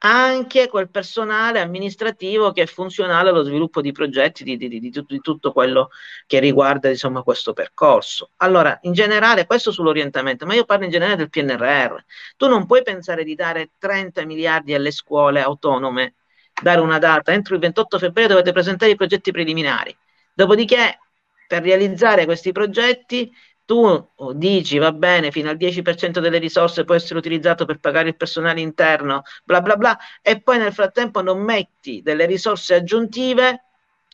anche 0.03 0.69
quel 0.69 0.89
personale 0.89 1.61
amministrativo 1.61 2.53
che 2.53 2.63
è 2.63 2.67
funzionale 2.67 3.31
allo 3.31 3.43
sviluppo 3.43 3.81
di 3.81 3.93
progetti, 3.93 4.45
di, 4.45 4.57
di, 4.57 4.69
di, 4.69 4.81
di 4.81 4.91
tutto, 4.91 5.17
tutto, 5.19 5.53
quello 5.53 5.91
che 6.27 6.39
riguarda 6.41 6.89
insomma, 6.89 7.23
questo 7.23 7.53
percorso. 7.53 8.31
Allora, 8.37 8.79
in 8.83 8.93
generale, 8.93 9.47
questo 9.47 9.73
sull'orientamento, 9.73 10.47
ma 10.47 10.55
io 10.55 10.65
parlo 10.65 10.85
in 10.85 10.91
generale 10.91 11.17
del 11.17 11.29
PNRR. 11.31 11.97
Tu 12.37 12.49
non 12.49 12.67
puoi 12.67 12.83
pensare 12.83 13.25
di 13.25 13.35
dare 13.35 13.73
30 13.79 14.25
miliardi 14.25 14.75
alle 14.75 14.91
scuole 14.91 15.43
autonome 15.43 16.15
dare 16.63 16.81
una 16.81 16.99
data, 16.99 17.33
entro 17.33 17.55
il 17.55 17.61
28 17.61 17.99
febbraio 17.99 18.29
dovete 18.29 18.53
presentare 18.53 18.93
i 18.93 18.97
progetti 18.97 19.31
preliminari. 19.33 19.97
Dopodiché, 20.33 20.99
per 21.47 21.63
realizzare 21.63 22.25
questi 22.25 22.53
progetti, 22.53 23.31
tu 23.65 24.09
dici 24.35 24.79
va 24.79 24.93
bene, 24.93 25.31
fino 25.31 25.49
al 25.49 25.57
10% 25.57 26.19
delle 26.19 26.39
risorse 26.39 26.85
può 26.85 26.95
essere 26.95 27.19
utilizzato 27.19 27.65
per 27.65 27.79
pagare 27.79 28.09
il 28.09 28.17
personale 28.17 28.61
interno, 28.61 29.23
bla 29.45 29.61
bla 29.61 29.77
bla, 29.77 29.99
e 30.23 30.41
poi 30.41 30.59
nel 30.59 30.73
frattempo 30.73 31.23
non 31.23 31.41
metti 31.41 32.03
delle 32.03 32.27
risorse 32.27 32.75
aggiuntive 32.75 33.67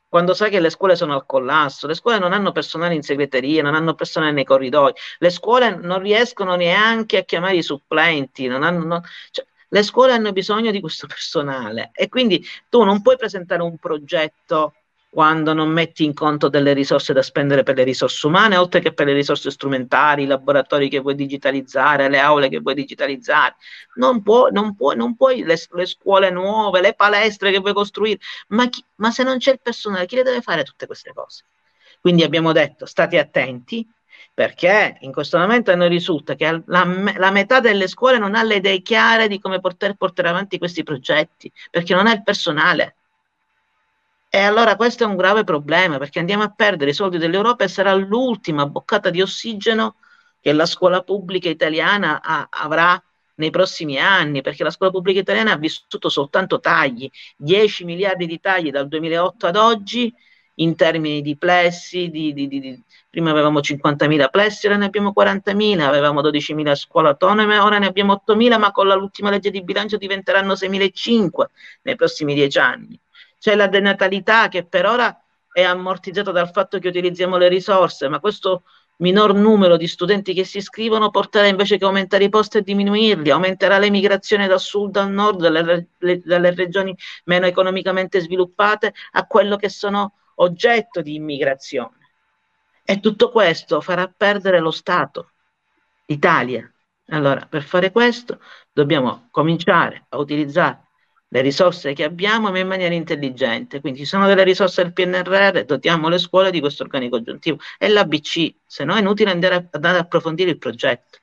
quando 0.09 0.35
sai 0.35 0.51
che 0.51 0.61
le 0.61 0.71
scuole 0.71 0.95
sono 0.95 1.15
al 1.15 1.27
collasso, 1.27 1.87
le 1.87 1.95
scuole 1.95 2.19
non 2.19 2.33
hanno 2.33 2.53
personale 2.53 2.95
in 2.95 3.03
segreteria, 3.03 3.63
non 3.63 3.75
hanno 3.75 3.95
personale 3.95 4.33
nei 4.33 4.45
corridoi, 4.45 4.93
le 5.19 5.31
scuole 5.31 5.75
non 5.75 6.01
riescono 6.01 6.55
neanche 6.55 7.19
a 7.19 7.23
chiamare 7.23 7.57
i 7.57 7.63
supplenti, 7.63 8.47
non 8.47 8.63
hanno, 8.63 8.85
non, 8.85 9.03
cioè, 9.31 9.45
le 9.69 9.83
scuole 9.83 10.13
hanno 10.13 10.33
bisogno 10.33 10.71
di 10.71 10.81
questo 10.81 11.07
personale 11.07 11.91
e 11.93 12.09
quindi 12.09 12.45
tu 12.69 12.83
non 12.85 13.03
puoi 13.03 13.17
presentare 13.17 13.63
un 13.63 13.77
progetto 13.79 14.75
quando 15.17 15.55
non 15.55 15.71
metti 15.71 16.05
in 16.05 16.13
conto 16.13 16.51
delle 16.51 16.75
risorse 16.75 17.15
da 17.15 17.23
spendere 17.23 17.63
per 17.63 17.75
le 17.75 17.85
risorse 17.85 18.27
umane, 18.27 18.59
oltre 18.59 18.81
che 18.81 18.93
per 18.93 19.07
le 19.07 19.15
risorse 19.15 19.51
strumentali, 19.51 20.25
i 20.25 20.27
laboratori 20.27 20.91
che 20.91 20.99
vuoi 20.99 21.15
digitalizzare, 21.15 22.11
le 22.11 22.19
aule 22.19 22.51
che 22.51 22.61
vuoi 22.61 22.75
digitalizzare. 22.75 23.57
Non, 23.95 24.23
può, 24.23 24.49
non, 24.51 24.77
può, 24.77 24.93
non 24.93 25.17
puoi 25.17 25.43
le, 25.43 25.57
le, 25.71 25.87
scuole 25.87 26.29
nuove, 26.29 26.83
le 26.83 26.93
palestre 26.93 27.51
che 27.51 27.61
vuoi 27.61 27.73
costruire, 27.73 28.19
ma, 28.49 28.69
chi, 28.69 28.85
ma 28.97 29.11
se 29.11 29.23
non 29.23 29.39
c'è 29.39 29.53
il 29.53 29.61
personale, 29.63 30.05
chi 30.05 30.17
le 30.17 30.23
deve 30.23 30.43
fare 30.43 30.65
tutte 30.65 30.85
queste 30.85 31.15
cose? 31.15 31.45
Quindi 31.99 32.23
abbiamo 32.23 32.53
detto, 32.53 32.85
state 32.85 33.19
attenti, 33.19 33.89
perché 34.37 34.99
in 35.01 35.13
questo 35.13 35.39
momento 35.39 35.71
a 35.71 35.77
noi 35.77 35.89
risulta 35.89 36.35
che 36.35 36.63
la, 36.67 36.85
la, 37.17 37.31
metà 37.31 37.61
delle 37.61 37.89
scuole 37.89 38.19
non 38.19 38.35
ha 38.35 38.43
le 38.43 38.57
idee 38.57 38.83
chiare 38.83 39.29
di 39.29 39.41
come 39.41 39.61
poter 39.61 39.95
portare 39.95 40.29
avanti 40.29 40.59
questi 40.59 40.83
progetti, 40.83 41.51
perché 41.71 41.95
non 41.95 42.07
ha 42.07 42.13
il 42.13 42.23
personale. 42.23 42.97
E 44.29 44.39
allora 44.39 44.77
questo 44.77 45.05
è 45.05 45.07
un 45.07 45.17
grave 45.17 45.43
problema, 45.43 45.97
perché 45.97 46.19
andiamo 46.19 46.43
a 46.43 46.53
perdere 46.55 46.91
i 46.91 46.93
soldi 46.93 47.17
dell'Europa 47.17 47.65
e 47.65 47.69
sarà 47.69 47.95
l'ultima 47.95 48.67
boccata 48.67 49.09
di 49.09 49.23
ossigeno 49.23 49.95
che 50.39 50.53
la 50.53 50.67
scuola 50.67 51.01
pubblica 51.01 51.49
italiana 51.49 52.21
ha, 52.21 52.47
avrà 52.51 53.03
nei 53.37 53.49
prossimi 53.49 53.99
anni, 53.99 54.43
perché 54.43 54.65
la 54.65 54.71
scuola 54.71 54.93
pubblica 54.93 55.19
italiana 55.19 55.53
ha 55.53 55.57
vissuto 55.57 56.11
soltanto 56.11 56.61
tagli, 56.61 57.11
10 57.39 57.87
miliardi 57.87 58.27
di 58.27 58.39
tagli 58.39 58.71
dal 58.71 58.87
2008 58.87 59.47
ad 59.47 59.57
oggi, 59.57 60.15
in 60.57 60.75
termini 60.77 61.23
di 61.23 61.37
plessi, 61.37 62.09
di, 62.09 62.33
di, 62.33 62.49
di, 62.49 62.83
prima 63.11 63.31
avevamo 63.31 63.61
50.000 63.61 64.31
plessi, 64.31 64.67
ora 64.67 64.77
ne 64.77 64.87
abbiamo 64.87 65.13
40.000, 65.17 65.81
avevamo 65.81 66.21
12.000 66.21 66.75
scuole 66.75 67.09
autonome, 67.09 67.59
ora 67.59 67.79
ne 67.79 67.87
abbiamo 67.87 68.23
8.000, 68.27 68.59
ma 68.59 68.71
con 68.73 68.87
l'ultima 68.87 69.31
legge 69.31 69.51
di 69.51 69.63
bilancio 69.63 69.97
diventeranno 69.97 70.55
6.500 70.55 71.29
nei 71.83 71.97
prossimi 71.97 72.35
dieci 72.35 72.59
anni. 72.59 72.99
C'è 73.39 73.55
la 73.55 73.67
denatalità 73.67 74.49
che 74.49 74.65
per 74.65 74.87
ora 74.87 75.21
è 75.53 75.63
ammortizzata 75.63 76.33
dal 76.33 76.51
fatto 76.51 76.79
che 76.79 76.89
utilizziamo 76.89 77.37
le 77.37 77.49
risorse, 77.49 78.09
ma 78.09 78.21
questo 78.21 78.63
minor 78.99 79.35
numero 79.35 79.77
di 79.77 79.87
studenti 79.87 80.33
che 80.33 80.45
si 80.45 80.59
iscrivono 80.59 81.11
porterà 81.11 81.47
invece 81.47 81.77
che 81.77 81.85
aumentare 81.85 82.25
i 82.25 82.29
posti 82.29 82.59
e 82.59 82.63
diminuirli, 82.63 83.31
aumenterà 83.31 83.79
l'emigrazione 83.79 84.47
dal 84.47 84.61
sud 84.61 84.97
al 84.97 85.11
nord, 85.11 85.41
dalle, 85.41 85.89
dalle 86.25 86.55
regioni 86.55 86.97
meno 87.25 87.47
economicamente 87.47 88.21
sviluppate 88.21 88.95
a 89.13 89.27
quello 89.27 89.57
che 89.57 89.69
sono 89.69 90.13
oggetto 90.37 91.03
di 91.03 91.15
immigrazione. 91.15 91.95
E 92.85 93.01
tutto 93.01 93.31
questo 93.31 93.81
farà 93.81 94.13
perdere 94.15 94.61
lo 94.61 94.71
Stato, 94.71 95.33
l'Italia. 96.07 96.71
Allora, 97.09 97.47
per 97.47 97.63
fare 97.63 97.91
questo 97.91 98.41
dobbiamo 98.73 99.29
cominciare 99.31 100.07
a 100.09 100.19
utilizzare 100.19 100.87
le 101.29 101.41
risorse 101.41 101.93
che 101.93 102.05
abbiamo 102.05 102.51
ma 102.51 102.59
in 102.59 102.69
maniera 102.69 102.95
intelligente. 102.95 103.81
Quindi 103.81 104.01
ci 104.01 104.05
sono 104.05 104.27
delle 104.27 104.45
risorse 104.45 104.83
del 104.83 104.93
PNRR, 104.93 105.65
dotiamo 105.65 106.09
le 106.09 106.19
scuole 106.19 106.51
di 106.51 106.61
questo 106.61 106.83
organico 106.85 107.17
aggiuntivo. 107.17 107.59
E 107.79 107.89
l'ABC, 107.89 108.55
se 108.65 108.85
no 108.85 108.95
è 108.95 109.01
inutile 109.01 109.31
andare 109.31 109.55
a, 109.57 109.69
andare 109.71 109.99
ad 109.99 110.05
approfondire 110.05 110.51
il 110.51 110.59
progetto. 110.59 111.19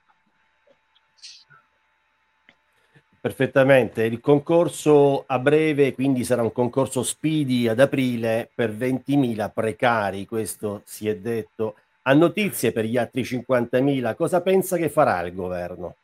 Perfettamente, 3.23 4.03
il 4.03 4.19
concorso 4.19 5.23
a 5.25 5.39
breve 5.39 5.93
quindi 5.93 6.25
sarà 6.25 6.41
un 6.41 6.51
concorso 6.51 7.03
Speedy 7.03 7.69
ad 7.69 7.79
aprile 7.79 8.51
per 8.53 8.75
20.000 8.75 9.49
precari, 9.53 10.25
questo 10.25 10.81
si 10.83 11.07
è 11.07 11.15
detto. 11.15 11.77
Ha 12.01 12.13
notizie 12.13 12.73
per 12.73 12.83
gli 12.83 12.97
altri 12.97 13.23
50.000, 13.23 14.13
cosa 14.15 14.41
pensa 14.41 14.75
che 14.75 14.89
farà 14.89 15.21
il 15.21 15.33
governo? 15.33 15.95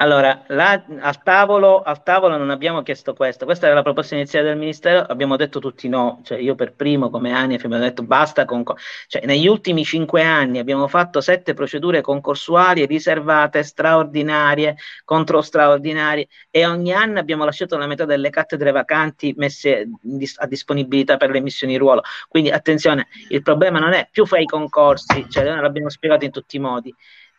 Allora, 0.00 0.44
là, 0.46 0.84
al, 1.00 1.22
tavolo, 1.24 1.82
al, 1.82 2.04
tavolo, 2.04 2.36
non 2.36 2.50
abbiamo 2.50 2.82
chiesto 2.82 3.14
questo, 3.14 3.44
questa 3.44 3.66
era 3.66 3.74
la 3.74 3.82
proposta 3.82 4.14
iniziale 4.14 4.46
del 4.46 4.56
Ministero, 4.56 5.00
abbiamo 5.00 5.34
detto 5.34 5.58
tutti 5.58 5.88
no, 5.88 6.20
cioè 6.22 6.38
io 6.38 6.54
per 6.54 6.74
primo 6.74 7.10
come 7.10 7.32
ANIF 7.32 7.64
abbiamo 7.64 7.82
detto 7.82 8.04
basta 8.04 8.44
con... 8.44 8.62
Cioè, 9.08 9.26
negli 9.26 9.48
ultimi 9.48 9.82
cinque 9.84 10.22
anni 10.22 10.60
abbiamo 10.60 10.86
fatto 10.86 11.20
sette 11.20 11.52
procedure 11.52 12.00
concorsuali 12.00 12.86
riservate, 12.86 13.64
straordinarie, 13.64 14.76
contro 15.04 15.40
straordinarie 15.42 16.28
e 16.48 16.64
ogni 16.64 16.92
anno 16.92 17.18
abbiamo 17.18 17.44
lasciato 17.44 17.76
la 17.76 17.88
metà 17.88 18.04
delle 18.04 18.30
cattedre 18.30 18.70
vacanti 18.70 19.34
messe 19.36 19.88
a 20.36 20.46
disponibilità 20.46 21.16
per 21.16 21.30
le 21.30 21.40
missioni 21.40 21.76
ruolo. 21.76 22.02
Quindi 22.28 22.50
attenzione, 22.50 23.08
il 23.30 23.42
problema 23.42 23.80
non 23.80 23.92
è 23.94 24.06
più 24.08 24.26
fai 24.26 24.42
i 24.42 24.46
concorsi, 24.46 25.26
cioè 25.28 25.42
l'abbiamo 25.42 25.88
spiegato 25.88 26.24
in 26.24 26.30
tutti 26.30 26.54
i 26.54 26.60
modi, 26.60 26.94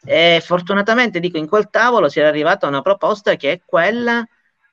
e 0.06 0.42
fortunatamente, 0.44 1.20
dico, 1.20 1.38
in 1.38 1.48
quel 1.48 1.70
tavolo 1.70 2.10
si 2.10 2.20
era 2.20 2.30
arrivata 2.30 2.68
una 2.68 2.82
proposta 2.82 3.36
che 3.36 3.52
è 3.52 3.62
quella, 3.66 4.26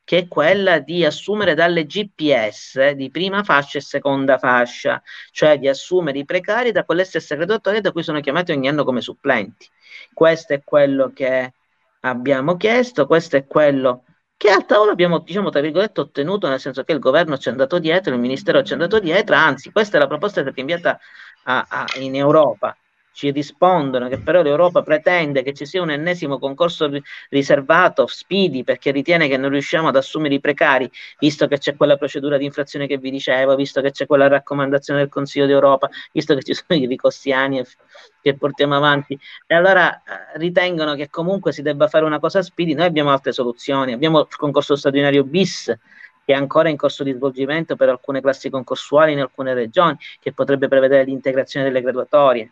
che 0.05 0.19
è 0.19 0.29
quella 0.29 0.79
di 0.79 1.05
assumere 1.05 1.55
dalle 1.55 1.85
GPS 1.85 2.91
di 2.91 3.11
prima 3.11 3.43
fascia 3.43 3.79
e 3.79 3.81
seconda 3.81 4.39
fascia, 4.39 5.03
cioè 5.33 5.59
di 5.59 5.69
assumere 5.69 6.19
i 6.19 6.25
precari 6.25 6.71
da 6.73 6.85
quelle 6.85 7.05
stesse 7.05 7.35
graduatorie 7.37 7.81
da 7.81 7.93
cui 7.93 8.03
sono 8.03 8.21
chiamati 8.21 8.53
ogni 8.53 8.69
anno 8.69 8.85
come 8.85 9.01
supplenti. 9.01 9.69
Questo 10.13 10.55
è 10.55 10.63
quello 10.65 11.13
che 11.13 11.53
abbiamo 12.01 12.57
chiesto, 12.57 13.07
questo 13.07 13.37
è 13.37 13.47
quello 13.47 14.05
che 14.37 14.51
al 14.51 14.67
tavolo 14.67 14.91
abbiamo, 14.91 15.21
diciamo, 15.21 15.51
tra 15.51 15.61
virgolette, 15.61 16.01
ottenuto, 16.01 16.47
nel 16.49 16.61
senso 16.61 16.85
che 16.85 16.93
il 16.93 16.99
governo 16.99 17.39
ci 17.39 17.49
è 17.49 17.51
andato 17.51 17.79
dietro, 17.79 18.13
il 18.15 18.21
ministero 18.21 18.63
ci 18.63 18.71
è 18.71 18.75
andato 18.75 19.01
dietro, 19.01 19.35
anzi, 19.35 19.73
questa 19.73 19.97
è 19.97 20.01
la 20.01 20.07
proposta 20.07 20.43
che 20.43 20.51
è 20.51 20.61
inviata 20.61 21.01
a, 21.45 21.67
a, 21.69 21.87
in 21.99 22.15
Europa 22.15 22.77
ci 23.17 23.31
rispondono 23.31 24.09
che 24.09 24.19
però 24.19 24.43
l'Europa 24.43 24.83
pretende 24.83 25.43
che 25.43 25.55
ci 25.55 25.65
sia 25.65 25.81
un 25.81 25.89
ennesimo 25.89 26.39
concorso 26.39 26.91
riservato, 27.31 28.07
speedy, 28.07 28.63
perché 28.63 28.91
ritiene 28.91 29.27
che 29.27 29.39
non 29.39 29.49
riusciamo 29.49 29.89
ad 29.89 29.97
assumere 29.97 30.35
i 30.35 30.41
precari, 30.41 30.91
visto 31.19 31.47
che 31.47 31.57
c'è 31.57 31.77
quella 31.77 31.97
procedura 31.97 32.37
di 32.37 32.45
infrazione 32.45 32.87
che 32.87 32.99
vi 32.99 33.11
dicevo, 33.11 33.57
visto 33.57 33.81
che 33.81 33.91
c'è 33.91 34.05
quella 34.05 34.29
raccomandazione 34.29 35.01
del 35.01 35.09
Consiglio 35.09 35.47
d'Europa, 35.47 35.89
visto 36.13 36.35
che 36.35 36.43
ci 36.43 36.53
sono 36.53 36.79
i 36.79 36.85
ricostiani 36.85 37.65
che 38.21 38.37
portiamo 38.37 38.77
avanti. 38.77 39.19
E 39.47 39.55
allora 39.55 39.95
eh, 39.97 40.03
ritengono 40.35 40.95
che 40.95 41.09
comunque 41.09 41.53
si 41.53 41.63
debba 41.63 41.89
fare 41.89 42.05
una 42.05 42.19
cosa 42.19 42.43
speedy, 42.43 42.75
noi 42.75 42.85
abbiamo 42.85 43.13
altre 43.13 43.33
soluzioni, 43.33 43.95
abbiamo 43.95 44.21
il 44.21 44.37
concorso 44.37 44.77
straordinario 44.77 45.25
bis, 45.25 45.75
che 46.23 46.33
è 46.35 46.37
ancora 46.37 46.69
in 46.69 46.77
corso 46.77 47.03
di 47.03 47.13
svolgimento 47.13 47.77
per 47.77 47.89
alcune 47.89 48.21
classi 48.21 48.51
concorsuali 48.51 49.13
in 49.13 49.21
alcune 49.21 49.55
regioni, 49.55 49.97
che 50.21 50.35
potrebbe 50.35 50.69
prevedere 50.69 51.05
l'integrazione 51.05 51.65
delle 51.65 51.81
graduatorie. 51.81 52.51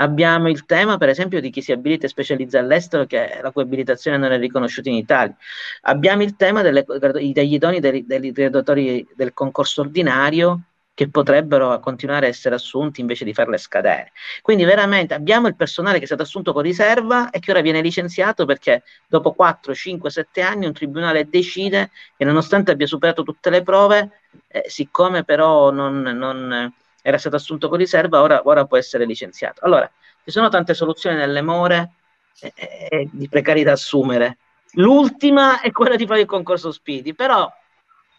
Abbiamo 0.00 0.48
il 0.48 0.64
tema, 0.64 0.96
per 0.96 1.10
esempio, 1.10 1.40
di 1.40 1.50
chi 1.50 1.60
si 1.60 1.72
abilita 1.72 2.06
e 2.06 2.08
specializza 2.08 2.58
all'estero, 2.58 3.04
che 3.04 3.38
la 3.42 3.50
cui 3.50 3.62
abilitazione 3.62 4.16
non 4.16 4.32
è 4.32 4.38
riconosciuta 4.38 4.88
in 4.88 4.94
Italia. 4.94 5.36
Abbiamo 5.82 6.22
il 6.22 6.36
tema 6.36 6.62
delle, 6.62 6.84
degli 6.84 7.54
idoni 7.54 7.80
dei, 7.80 8.06
dei 8.06 8.32
graduatori 8.32 9.06
del 9.14 9.34
concorso 9.34 9.82
ordinario, 9.82 10.62
che 10.94 11.08
potrebbero 11.08 11.80
continuare 11.80 12.26
a 12.26 12.28
essere 12.28 12.54
assunti 12.56 13.00
invece 13.00 13.24
di 13.24 13.32
farle 13.32 13.56
scadere. 13.56 14.12
Quindi 14.42 14.64
veramente 14.64 15.14
abbiamo 15.14 15.48
il 15.48 15.56
personale 15.56 15.96
che 15.96 16.04
è 16.04 16.06
stato 16.06 16.22
assunto 16.22 16.52
con 16.52 16.60
riserva 16.62 17.30
e 17.30 17.38
che 17.38 17.52
ora 17.52 17.62
viene 17.62 17.80
licenziato 17.80 18.44
perché 18.44 18.82
dopo 19.06 19.32
4, 19.32 19.74
5, 19.74 20.10
7 20.10 20.42
anni 20.42 20.66
un 20.66 20.74
tribunale 20.74 21.26
decide 21.28 21.90
che 22.16 22.24
nonostante 22.24 22.70
abbia 22.72 22.86
superato 22.86 23.22
tutte 23.22 23.48
le 23.48 23.62
prove, 23.62 24.20
eh, 24.48 24.64
siccome 24.66 25.24
però 25.24 25.70
non, 25.70 26.02
non, 26.02 26.70
era 27.02 27.18
stato 27.18 27.36
assunto 27.36 27.68
con 27.68 27.78
riserva, 27.78 28.22
ora, 28.22 28.42
ora, 28.44 28.64
può 28.66 28.76
essere 28.76 29.04
licenziato. 29.04 29.64
Allora, 29.64 29.90
ci 30.24 30.30
sono 30.30 30.48
tante 30.48 30.74
soluzioni 30.74 31.16
nelle 31.16 31.42
more 31.42 31.92
eh, 32.40 32.52
eh, 32.90 33.08
di 33.10 33.28
precarietà 33.28 33.72
assumere. 33.72 34.38
L'ultima 34.74 35.60
è 35.60 35.70
quella 35.72 35.96
di 35.96 36.06
fare 36.06 36.20
il 36.20 36.26
concorso 36.26 36.70
Spidi, 36.70 37.14
però 37.14 37.50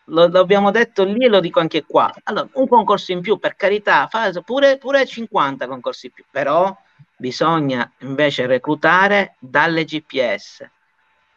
lo, 0.06 0.28
lo, 0.28 0.40
abbiamo 0.40 0.72
detto 0.72 1.04
lì 1.04 1.26
e 1.26 1.30
lo 1.30 1.40
dico 1.40 1.60
anche 1.60 1.86
qua. 1.86 2.14
Allora, 2.24 2.48
un 2.54 2.68
concorso 2.68 3.12
in 3.12 3.22
più, 3.22 3.38
per 3.38 3.56
carità, 3.56 4.08
fa 4.08 4.32
pure, 4.44 4.78
pure 4.78 5.06
50 5.06 5.68
concorsi 5.68 6.08
in 6.08 6.12
più, 6.14 6.26
però 6.30 6.76
bisogna 7.16 7.90
invece 8.00 8.46
reclutare 8.48 9.36
dalle 9.40 9.86
GPS. 9.86 10.70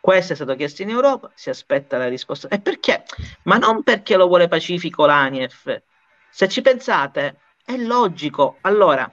Questo 0.00 0.32
è 0.32 0.36
stato 0.36 0.54
chiesto 0.54 0.82
in 0.82 0.90
Europa, 0.90 1.30
si 1.34 1.48
aspetta 1.48 1.96
la 1.96 2.08
risposta. 2.08 2.48
E 2.48 2.60
perché? 2.60 3.04
Ma 3.44 3.56
non 3.56 3.82
perché 3.82 4.16
lo 4.16 4.26
vuole 4.26 4.48
pacifico 4.48 5.06
l'ANIEF. 5.06 5.82
Se 6.36 6.48
ci 6.48 6.62
pensate, 6.62 7.36
è 7.64 7.76
logico. 7.76 8.56
Allora, 8.62 9.08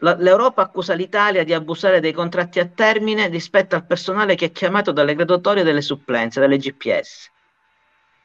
l'Europa 0.00 0.60
accusa 0.60 0.92
l'Italia 0.92 1.44
di 1.44 1.54
abusare 1.54 1.98
dei 1.98 2.12
contratti 2.12 2.60
a 2.60 2.66
termine 2.66 3.28
rispetto 3.28 3.74
al 3.74 3.86
personale 3.86 4.34
che 4.34 4.44
è 4.44 4.52
chiamato 4.52 4.92
dalle 4.92 5.14
graduatorie 5.14 5.62
delle 5.62 5.80
supplenze, 5.80 6.40
dalle 6.40 6.58
GPS. 6.58 7.30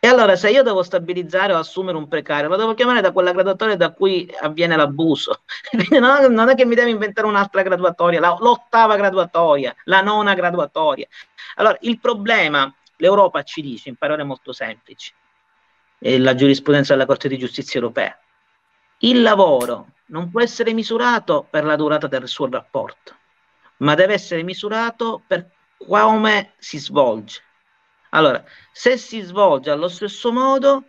E 0.02 0.08
allora 0.10 0.36
se 0.36 0.50
io 0.50 0.62
devo 0.62 0.84
stabilizzare 0.84 1.54
o 1.54 1.58
assumere 1.58 1.96
un 1.96 2.10
precario, 2.10 2.50
lo 2.50 2.58
devo 2.58 2.74
chiamare 2.74 3.00
da 3.00 3.14
quella 3.14 3.32
graduatoria 3.32 3.78
da 3.78 3.94
cui 3.94 4.30
avviene 4.42 4.76
l'abuso. 4.76 5.44
Quindi 5.72 5.98
non, 5.98 6.34
non 6.34 6.50
è 6.50 6.56
che 6.56 6.66
mi 6.66 6.76
devo 6.76 6.90
inventare 6.90 7.28
un'altra 7.28 7.62
graduatoria, 7.62 8.20
la, 8.20 8.36
l'ottava 8.42 8.98
graduatoria, 8.98 9.74
la 9.86 10.02
nona 10.02 10.34
graduatoria. 10.34 11.08
Allora, 11.56 11.78
il 11.80 11.98
problema, 11.98 12.70
l'Europa 12.98 13.44
ci 13.44 13.62
dice 13.62 13.88
in 13.88 13.96
parole 13.96 14.24
molto 14.24 14.52
semplici, 14.52 15.14
e 16.00 16.20
la 16.20 16.36
giurisprudenza 16.36 16.94
della 16.94 17.06
Corte 17.06 17.28
di 17.28 17.38
Giustizia 17.38 17.80
europea, 17.80 18.18
il 19.00 19.22
lavoro 19.22 19.94
non 20.08 20.30
può 20.30 20.42
essere 20.42 20.74
misurato 20.74 21.46
per 21.50 21.64
la 21.64 21.76
durata 21.76 22.08
del 22.08 22.28
suo 22.28 22.50
rapporto, 22.50 23.16
ma 23.78 23.96
deve 23.96 24.14
essere 24.14 24.44
misurato 24.44 25.22
per 25.26 25.52
come 25.78 26.54
si 26.58 26.78
svolge. 26.80 27.42
Allora, 28.12 28.44
se 28.72 28.98
si 28.98 29.22
svolge 29.22 29.70
allo 29.70 29.90
stesso 29.90 30.32
modo, 30.32 30.84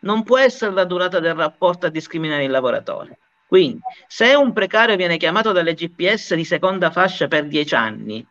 non 0.00 0.22
può 0.22 0.38
essere 0.38 0.72
la 0.72 0.84
durata 0.84 1.20
del 1.20 1.34
rapporto 1.34 1.86
a 1.86 1.90
discriminare 1.90 2.44
il 2.44 2.50
lavoratore. 2.50 3.18
Quindi, 3.46 3.80
se 4.06 4.34
un 4.34 4.52
precario 4.52 4.96
viene 4.96 5.16
chiamato 5.16 5.52
dalle 5.52 5.74
GPS 5.74 6.34
di 6.34 6.44
seconda 6.44 6.90
fascia 6.90 7.28
per 7.28 7.46
dieci 7.46 7.74
anni, 7.74 8.26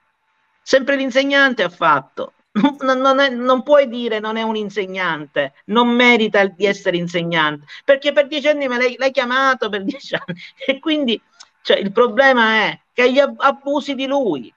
sempre 0.62 0.96
l'insegnante 0.96 1.63
ha 1.63 1.69
fatto. 1.69 2.34
Non, 2.83 2.99
non, 2.99 3.19
è, 3.19 3.29
non, 3.29 3.63
puoi 3.63 3.87
dire 3.87 4.19
non 4.19 4.37
è 4.37 4.43
un 4.43 4.55
insegnante, 4.55 5.53
non 5.65 5.87
merita 5.89 6.45
di 6.45 6.65
essere 6.65 6.97
insegnante, 6.97 7.65
perché 7.83 8.13
per 8.13 8.27
dieci 8.27 8.47
anni 8.47 8.67
me 8.67 8.77
l'hai, 8.77 8.95
l'hai 8.97 9.11
chiamato 9.11 9.69
per 9.69 9.81
dieci 9.85 10.13
anni. 10.13 10.39
E 10.65 10.79
quindi 10.79 11.19
cioè, 11.63 11.77
il 11.77 11.91
problema 11.91 12.65
è 12.65 12.79
che 12.93 13.11
gli 13.11 13.19
abusi 13.19 13.95
di 13.95 14.05
lui, 14.05 14.53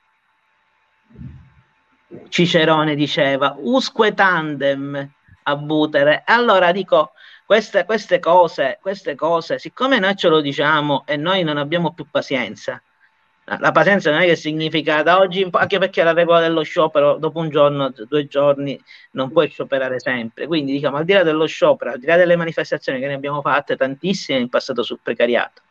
Cicerone 2.29 2.95
diceva 2.95 3.55
usque 3.59 4.13
tandem 4.13 5.13
abutere. 5.45 6.23
Allora 6.27 6.73
dico, 6.73 7.13
queste, 7.45 7.85
queste, 7.85 8.19
cose, 8.19 8.79
queste 8.81 9.15
cose, 9.15 9.59
siccome 9.59 9.99
noi 9.99 10.17
ce 10.17 10.29
lo 10.29 10.41
diciamo 10.41 11.05
e 11.07 11.17
noi 11.17 11.45
non 11.45 11.57
abbiamo 11.59 11.93
più 11.93 12.07
pazienza, 12.11 12.83
la 13.47 13.71
pazienza 13.71 14.11
non 14.11 14.21
è 14.21 14.27
che 14.27 14.35
significa 14.35 15.03
da 15.03 15.19
oggi, 15.19 15.47
anche 15.53 15.79
perché 15.79 16.03
la 16.03 16.13
regola 16.13 16.41
dello 16.41 16.63
sciopero, 16.63 17.17
dopo 17.17 17.39
un 17.39 17.49
giorno, 17.49 17.93
due 18.09 18.27
giorni, 18.27 18.81
non 19.13 19.31
puoi 19.31 19.49
scioperare 19.49 20.01
sempre. 20.01 20.49
Quindi 20.49 20.73
diciamo, 20.73 20.97
al 20.97 21.05
di 21.05 21.13
là 21.13 21.23
dello 21.23 21.47
sciopero, 21.47 21.93
al 21.93 22.01
di 22.01 22.07
là 22.07 22.17
delle 22.17 22.35
manifestazioni 22.35 22.99
che 22.99 23.07
ne 23.07 23.15
abbiamo 23.15 23.41
fatte, 23.43 23.77
tantissime 23.77 24.41
in 24.41 24.49
passato 24.49 24.83
sul 24.83 24.99
precariato, 25.01 25.63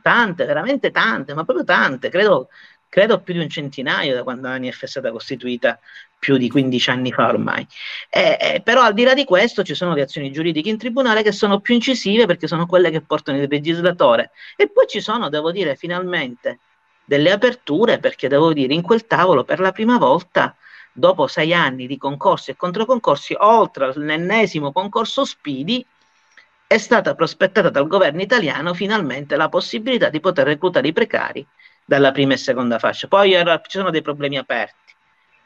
tante, 0.00 0.46
veramente 0.46 0.90
tante, 0.90 1.34
ma 1.34 1.44
proprio 1.44 1.64
tante, 1.64 2.08
credo 2.08 2.48
credo 2.88 3.20
più 3.20 3.34
di 3.34 3.40
un 3.40 3.48
centinaio 3.48 4.14
da 4.14 4.24
quando 4.24 4.48
l'ANIF 4.48 4.82
è 4.82 4.86
stata 4.86 5.12
costituita 5.12 5.78
più 6.18 6.36
di 6.36 6.50
15 6.50 6.90
anni 6.90 7.12
fa 7.12 7.28
ormai. 7.28 7.66
Eh, 8.10 8.36
eh, 8.40 8.62
però 8.62 8.82
al 8.82 8.94
di 8.94 9.04
là 9.04 9.14
di 9.14 9.24
questo 9.24 9.62
ci 9.62 9.74
sono 9.74 9.94
le 9.94 10.02
azioni 10.02 10.32
giuridiche 10.32 10.68
in 10.68 10.76
tribunale 10.76 11.22
che 11.22 11.32
sono 11.32 11.60
più 11.60 11.74
incisive 11.74 12.26
perché 12.26 12.46
sono 12.48 12.66
quelle 12.66 12.90
che 12.90 13.00
portano 13.00 13.40
il 13.40 13.46
legislatore 13.48 14.32
e 14.56 14.68
poi 14.68 14.86
ci 14.88 15.00
sono, 15.00 15.28
devo 15.28 15.52
dire, 15.52 15.76
finalmente 15.76 16.58
delle 17.10 17.32
aperture 17.32 17.98
perché 17.98 18.28
devo 18.28 18.52
dire 18.52 18.72
in 18.72 18.82
quel 18.82 19.08
tavolo 19.08 19.42
per 19.42 19.58
la 19.58 19.72
prima 19.72 19.98
volta 19.98 20.54
dopo 20.92 21.26
sei 21.26 21.52
anni 21.52 21.88
di 21.88 21.96
concorsi 21.96 22.52
e 22.52 22.56
controconcorsi, 22.56 23.34
oltre 23.36 23.86
all'ennesimo 23.86 24.70
concorso 24.70 25.24
Spidi, 25.24 25.84
è 26.68 26.78
stata 26.78 27.16
prospettata 27.16 27.68
dal 27.68 27.88
governo 27.88 28.20
italiano 28.20 28.74
finalmente 28.74 29.34
la 29.34 29.48
possibilità 29.48 30.08
di 30.08 30.20
poter 30.20 30.46
reclutare 30.46 30.86
i 30.86 30.92
precari 30.92 31.44
dalla 31.84 32.12
prima 32.12 32.34
e 32.34 32.36
seconda 32.36 32.78
fascia. 32.78 33.08
Poi 33.08 33.32
era, 33.32 33.60
ci 33.60 33.78
sono 33.78 33.90
dei 33.90 34.02
problemi 34.02 34.38
aperti, 34.38 34.94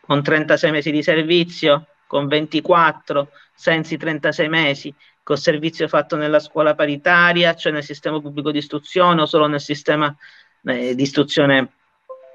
con 0.01 0.23
36 0.23 0.71
mesi 0.71 0.91
di 0.91 1.03
servizio, 1.03 1.87
con 2.07 2.29
24, 2.29 3.31
senza 3.55 3.95
i 3.95 3.97
36 3.97 4.49
mesi, 4.51 4.95
col 5.23 5.39
servizio 5.39 5.89
fatto 5.89 6.17
nella 6.17 6.41
scuola 6.41 6.75
paritaria, 6.75 7.55
cioè 7.55 7.73
nel 7.73 7.83
sistema 7.83 8.21
pubblico 8.21 8.51
di 8.51 8.59
istruzione 8.59 9.23
o 9.23 9.25
solo 9.25 9.47
nel 9.47 9.63
sistema 9.63 10.15
eh, 10.65 10.95
di 10.95 11.03
istruzione 11.03 11.71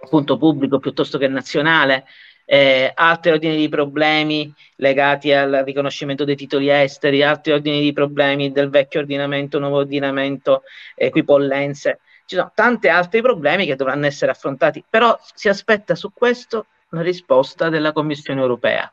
appunto 0.01 0.37
pubblico 0.37 0.79
piuttosto 0.79 1.17
che 1.17 1.27
nazionale, 1.27 2.05
eh, 2.45 2.91
altri 2.95 3.31
ordini 3.31 3.57
di 3.57 3.69
problemi 3.69 4.51
legati 4.77 5.31
al 5.31 5.61
riconoscimento 5.63 6.23
dei 6.25 6.35
titoli 6.35 6.69
esteri, 6.69 7.21
altri 7.21 7.51
ordini 7.51 7.79
di 7.81 7.93
problemi 7.93 8.51
del 8.51 8.69
vecchio 8.69 9.01
ordinamento, 9.01 9.59
nuovo 9.59 9.77
ordinamento, 9.77 10.63
equipollenze. 10.95 11.99
Ci 12.25 12.35
sono 12.35 12.51
tanti 12.55 12.87
altri 12.87 13.21
problemi 13.21 13.65
che 13.65 13.75
dovranno 13.75 14.07
essere 14.07 14.31
affrontati, 14.31 14.83
però 14.87 15.17
si 15.33 15.47
aspetta 15.47 15.93
su 15.95 16.11
questo 16.13 16.65
una 16.91 17.01
risposta 17.03 17.69
della 17.69 17.91
Commissione 17.91 18.41
europea, 18.41 18.91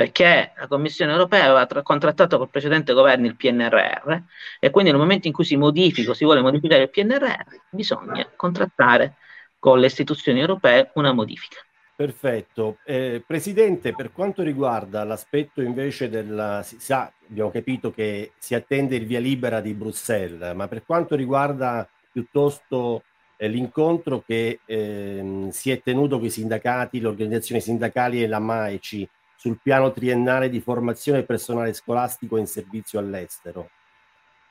perché 0.00 0.52
la 0.56 0.66
Commissione 0.66 1.12
europea 1.12 1.44
aveva 1.44 1.66
tra- 1.66 1.82
contrattato 1.82 2.38
col 2.38 2.48
precedente 2.48 2.94
governo 2.94 3.26
il 3.26 3.36
PNRR 3.36 4.16
e 4.58 4.70
quindi 4.70 4.90
nel 4.90 4.98
momento 4.98 5.26
in 5.26 5.34
cui 5.34 5.44
si 5.44 5.56
modifica 5.56 6.12
o 6.12 6.14
si 6.14 6.24
vuole 6.24 6.40
modificare 6.40 6.84
il 6.84 6.88
PNRR 6.88 7.58
bisogna 7.68 8.26
contrattare 8.34 9.16
con 9.58 9.78
le 9.78 9.84
istituzioni 9.84 10.40
europee 10.40 10.90
una 10.94 11.12
modifica. 11.12 11.56
Perfetto. 11.94 12.78
Eh, 12.82 13.22
Presidente, 13.26 13.94
per 13.94 14.10
quanto 14.10 14.42
riguarda 14.42 15.04
l'aspetto 15.04 15.60
invece 15.60 16.08
della... 16.08 16.62
Si 16.62 16.80
sa, 16.80 17.12
abbiamo 17.28 17.50
capito 17.50 17.90
che 17.90 18.32
si 18.38 18.54
attende 18.54 18.96
il 18.96 19.04
via 19.04 19.20
libera 19.20 19.60
di 19.60 19.74
Bruxelles, 19.74 20.54
ma 20.54 20.66
per 20.66 20.82
quanto 20.86 21.14
riguarda 21.14 21.86
piuttosto 22.10 23.02
eh, 23.36 23.48
l'incontro 23.48 24.22
che 24.26 24.60
eh, 24.64 25.48
si 25.50 25.70
è 25.70 25.82
tenuto 25.82 26.16
con 26.16 26.24
i 26.24 26.30
sindacati, 26.30 27.02
le 27.02 27.08
organizzazioni 27.08 27.60
sindacali 27.60 28.22
e 28.22 28.26
la 28.26 28.38
MAECI 28.38 29.06
sul 29.40 29.58
piano 29.62 29.90
triennale 29.90 30.50
di 30.50 30.60
formazione 30.60 31.22
personale 31.22 31.72
scolastico 31.72 32.36
in 32.36 32.46
servizio 32.46 32.98
all'estero. 32.98 33.70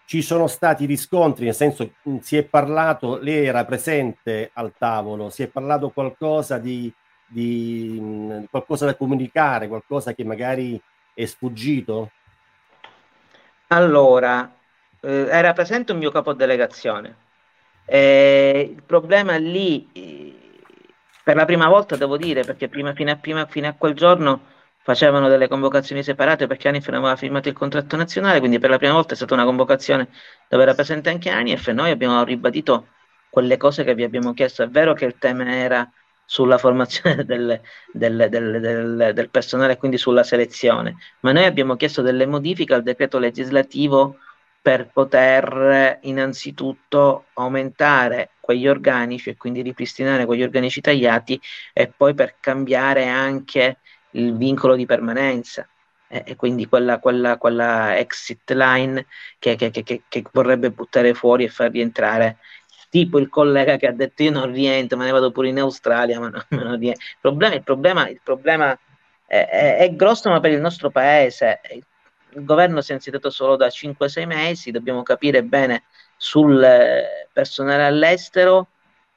Ci 0.05 0.23
sono 0.23 0.47
stati 0.47 0.85
riscontri, 0.85 1.45
nel 1.45 1.53
senso 1.53 1.93
mm, 2.09 2.17
si 2.17 2.37
è 2.37 2.43
parlato, 2.43 3.19
lei 3.19 3.45
era 3.45 3.63
presente 3.65 4.49
al 4.53 4.73
tavolo, 4.75 5.29
si 5.29 5.43
è 5.43 5.47
parlato 5.47 5.91
qualcosa 5.91 6.57
di, 6.57 6.91
di 7.27 7.99
mh, 8.01 8.33
mm, 8.33 8.43
qualcosa 8.49 8.85
da 8.85 8.95
comunicare, 8.95 9.67
qualcosa 9.67 10.13
che 10.13 10.23
magari 10.23 10.81
è 11.13 11.25
sfuggito? 11.25 12.11
Allora, 13.67 14.51
eh, 15.01 15.27
era 15.29 15.53
presente 15.53 15.91
un 15.91 15.99
mio 15.99 16.09
capodelegazione 16.09 17.27
eh, 17.91 18.71
il 18.75 18.83
problema 18.83 19.35
lì, 19.37 19.89
per 21.23 21.35
la 21.35 21.45
prima 21.45 21.67
volta 21.67 21.95
devo 21.95 22.17
dire, 22.17 22.43
perché 22.43 22.69
prima, 22.69 22.93
fino, 22.93 23.11
a, 23.11 23.15
prima, 23.15 23.45
fino 23.47 23.67
a 23.67 23.73
quel 23.73 23.95
giorno 23.95 24.41
facevano 24.81 25.27
delle 25.27 25.47
convocazioni 25.47 26.03
separate 26.03 26.47
perché 26.47 26.67
Anif 26.67 26.87
non 26.87 26.99
aveva 27.01 27.15
firmato 27.15 27.49
il 27.49 27.55
contratto 27.55 27.95
nazionale, 27.95 28.39
quindi 28.39 28.59
per 28.59 28.69
la 28.69 28.77
prima 28.77 28.93
volta 28.93 29.13
è 29.13 29.15
stata 29.15 29.33
una 29.33 29.45
convocazione 29.45 30.09
dove 30.47 30.63
era 30.63 30.73
presente 30.73 31.09
anche 31.09 31.29
Anif 31.29 31.67
e 31.67 31.73
noi 31.73 31.91
abbiamo 31.91 32.23
ribadito 32.23 32.87
quelle 33.29 33.57
cose 33.57 33.83
che 33.83 33.93
vi 33.93 34.03
abbiamo 34.03 34.33
chiesto. 34.33 34.63
È 34.63 34.67
vero 34.69 34.93
che 34.93 35.05
il 35.05 35.17
tema 35.17 35.53
era 35.53 35.89
sulla 36.25 36.57
formazione 36.57 37.23
del, 37.25 37.59
del, 37.91 38.27
del, 38.29 39.11
del 39.13 39.29
personale, 39.29 39.77
quindi 39.77 39.97
sulla 39.97 40.23
selezione, 40.23 40.97
ma 41.21 41.31
noi 41.31 41.45
abbiamo 41.45 41.75
chiesto 41.75 42.01
delle 42.01 42.25
modifiche 42.25 42.73
al 42.73 42.83
decreto 42.83 43.19
legislativo 43.19 44.17
per 44.61 44.89
poter 44.91 45.99
innanzitutto 46.01 47.25
aumentare 47.33 48.31
quegli 48.39 48.67
organici 48.67 49.29
e 49.29 49.37
quindi 49.37 49.61
ripristinare 49.61 50.25
quegli 50.25 50.43
organici 50.43 50.81
tagliati 50.81 51.39
e 51.73 51.87
poi 51.87 52.13
per 52.13 52.35
cambiare 52.39 53.07
anche 53.07 53.77
il 54.11 54.35
vincolo 54.35 54.75
di 54.75 54.85
permanenza 54.85 55.67
e 56.11 56.35
quindi 56.35 56.67
quella, 56.67 56.97
quella, 56.97 57.37
quella 57.37 57.95
exit 57.97 58.51
line 58.51 59.05
che, 59.37 59.55
che, 59.55 59.69
che, 59.69 60.01
che, 60.07 60.23
vorrebbe 60.31 60.71
buttare 60.71 61.13
fuori 61.13 61.43
e 61.43 61.49
far 61.49 61.69
rientrare 61.69 62.37
tipo 62.89 63.19
il 63.19 63.29
collega 63.29 63.77
che 63.77 63.85
ha 63.85 63.91
detto 63.91 64.23
io 64.23 64.31
non 64.31 64.51
rientro, 64.51 64.97
ma 64.97 65.05
ne 65.05 65.11
vado 65.11 65.31
pure 65.31 65.49
in 65.49 65.59
Australia, 65.59 66.19
ma 66.19 66.29
non, 66.49 66.63
non 66.63 66.79
rientro. 66.79 67.05
Il 67.05 67.17
problema, 67.21 67.53
il 67.53 67.63
problema, 67.63 68.09
il 68.09 68.21
problema 68.23 68.79
è, 69.27 69.47
è, 69.47 69.77
è, 69.77 69.95
grosso, 69.95 70.29
ma 70.29 70.39
per 70.39 70.51
il 70.51 70.59
nostro 70.59 70.89
paese. 70.89 71.61
Il 72.31 72.43
governo 72.43 72.81
si 72.81 72.91
è 72.91 72.95
insediato 72.95 73.29
solo 73.29 73.55
da 73.55 73.67
5-6 73.67 74.25
mesi, 74.25 74.71
dobbiamo 74.71 75.03
capire 75.03 75.43
bene 75.43 75.83
sul 76.17 76.61
eh, 76.63 77.27
personale 77.31 77.85
all'estero 77.85 78.67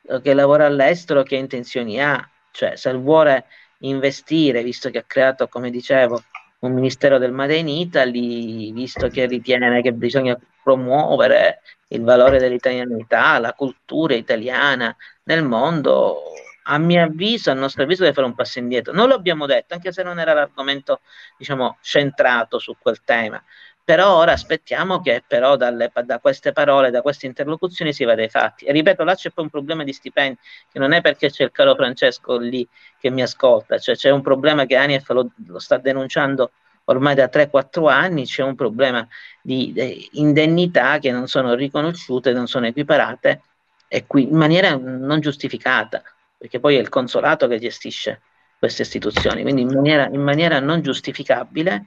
eh, 0.08 0.20
che 0.20 0.34
lavora 0.34 0.66
all'estero 0.66 1.22
che 1.22 1.36
intenzioni 1.36 2.00
ha, 2.00 2.28
cioè 2.50 2.76
se 2.76 2.92
vuole 2.92 3.46
investire, 3.82 4.62
visto 4.62 4.90
che 4.90 4.98
ha 4.98 5.04
creato, 5.06 5.48
come 5.48 5.70
dicevo, 5.70 6.22
un 6.60 6.72
ministero 6.72 7.18
del 7.18 7.32
Made 7.32 7.56
in 7.56 7.68
Italy, 7.68 8.72
visto 8.72 9.08
che 9.08 9.26
ritiene 9.26 9.82
che 9.82 9.92
bisogna 9.92 10.38
promuovere 10.62 11.60
il 11.88 12.02
valore 12.02 12.38
dell'italianità, 12.38 13.38
la 13.38 13.52
cultura 13.52 14.14
italiana 14.14 14.94
nel 15.24 15.42
mondo, 15.44 16.22
a 16.64 16.78
mio 16.78 17.02
avviso, 17.02 17.50
a 17.50 17.54
nostro 17.54 17.82
avviso, 17.82 18.02
deve 18.02 18.14
fare 18.14 18.26
un 18.26 18.34
passo 18.34 18.60
indietro. 18.60 18.92
Non 18.92 19.08
lo 19.08 19.14
abbiamo 19.14 19.46
detto, 19.46 19.74
anche 19.74 19.92
se 19.92 20.02
non 20.02 20.18
era 20.18 20.32
l'argomento, 20.32 21.00
diciamo, 21.36 21.78
centrato 21.80 22.58
su 22.58 22.76
quel 22.78 23.02
tema. 23.04 23.42
Però 23.84 24.16
ora 24.16 24.32
aspettiamo 24.32 25.00
che 25.00 25.24
però 25.26 25.56
dalle, 25.56 25.90
da 26.04 26.20
queste 26.20 26.52
parole, 26.52 26.90
da 26.90 27.02
queste 27.02 27.26
interlocuzioni 27.26 27.92
si 27.92 28.04
vada 28.04 28.22
ai 28.22 28.28
fatti. 28.28 28.64
E 28.64 28.72
ripeto, 28.72 29.02
là 29.02 29.14
c'è 29.14 29.30
poi 29.30 29.44
un 29.44 29.50
problema 29.50 29.82
di 29.82 29.92
stipendi, 29.92 30.38
che 30.70 30.78
non 30.78 30.92
è 30.92 31.00
perché 31.00 31.30
c'è 31.30 31.44
il 31.44 31.50
caro 31.50 31.74
Francesco 31.74 32.36
lì 32.36 32.66
che 33.00 33.10
mi 33.10 33.22
ascolta, 33.22 33.78
cioè 33.78 33.96
c'è 33.96 34.10
un 34.10 34.22
problema 34.22 34.66
che 34.66 34.76
Anief 34.76 35.08
lo, 35.10 35.30
lo 35.46 35.58
sta 35.58 35.78
denunciando 35.78 36.52
ormai 36.84 37.14
da 37.14 37.28
3-4 37.28 37.88
anni, 37.88 38.24
c'è 38.24 38.42
un 38.42 38.54
problema 38.54 39.06
di, 39.40 39.72
di 39.72 40.08
indennità 40.12 40.98
che 40.98 41.10
non 41.10 41.26
sono 41.26 41.54
riconosciute, 41.54 42.32
non 42.32 42.46
sono 42.46 42.66
equiparate 42.66 43.42
e 43.88 44.06
qui 44.06 44.22
in 44.22 44.36
maniera 44.36 44.76
non 44.76 45.20
giustificata, 45.20 46.02
perché 46.38 46.60
poi 46.60 46.76
è 46.76 46.80
il 46.80 46.88
consolato 46.88 47.46
che 47.48 47.58
gestisce 47.58 48.22
queste 48.58 48.82
istituzioni, 48.82 49.42
quindi 49.42 49.62
in 49.62 49.72
maniera, 49.72 50.06
in 50.06 50.22
maniera 50.22 50.60
non 50.60 50.82
giustificabile 50.82 51.86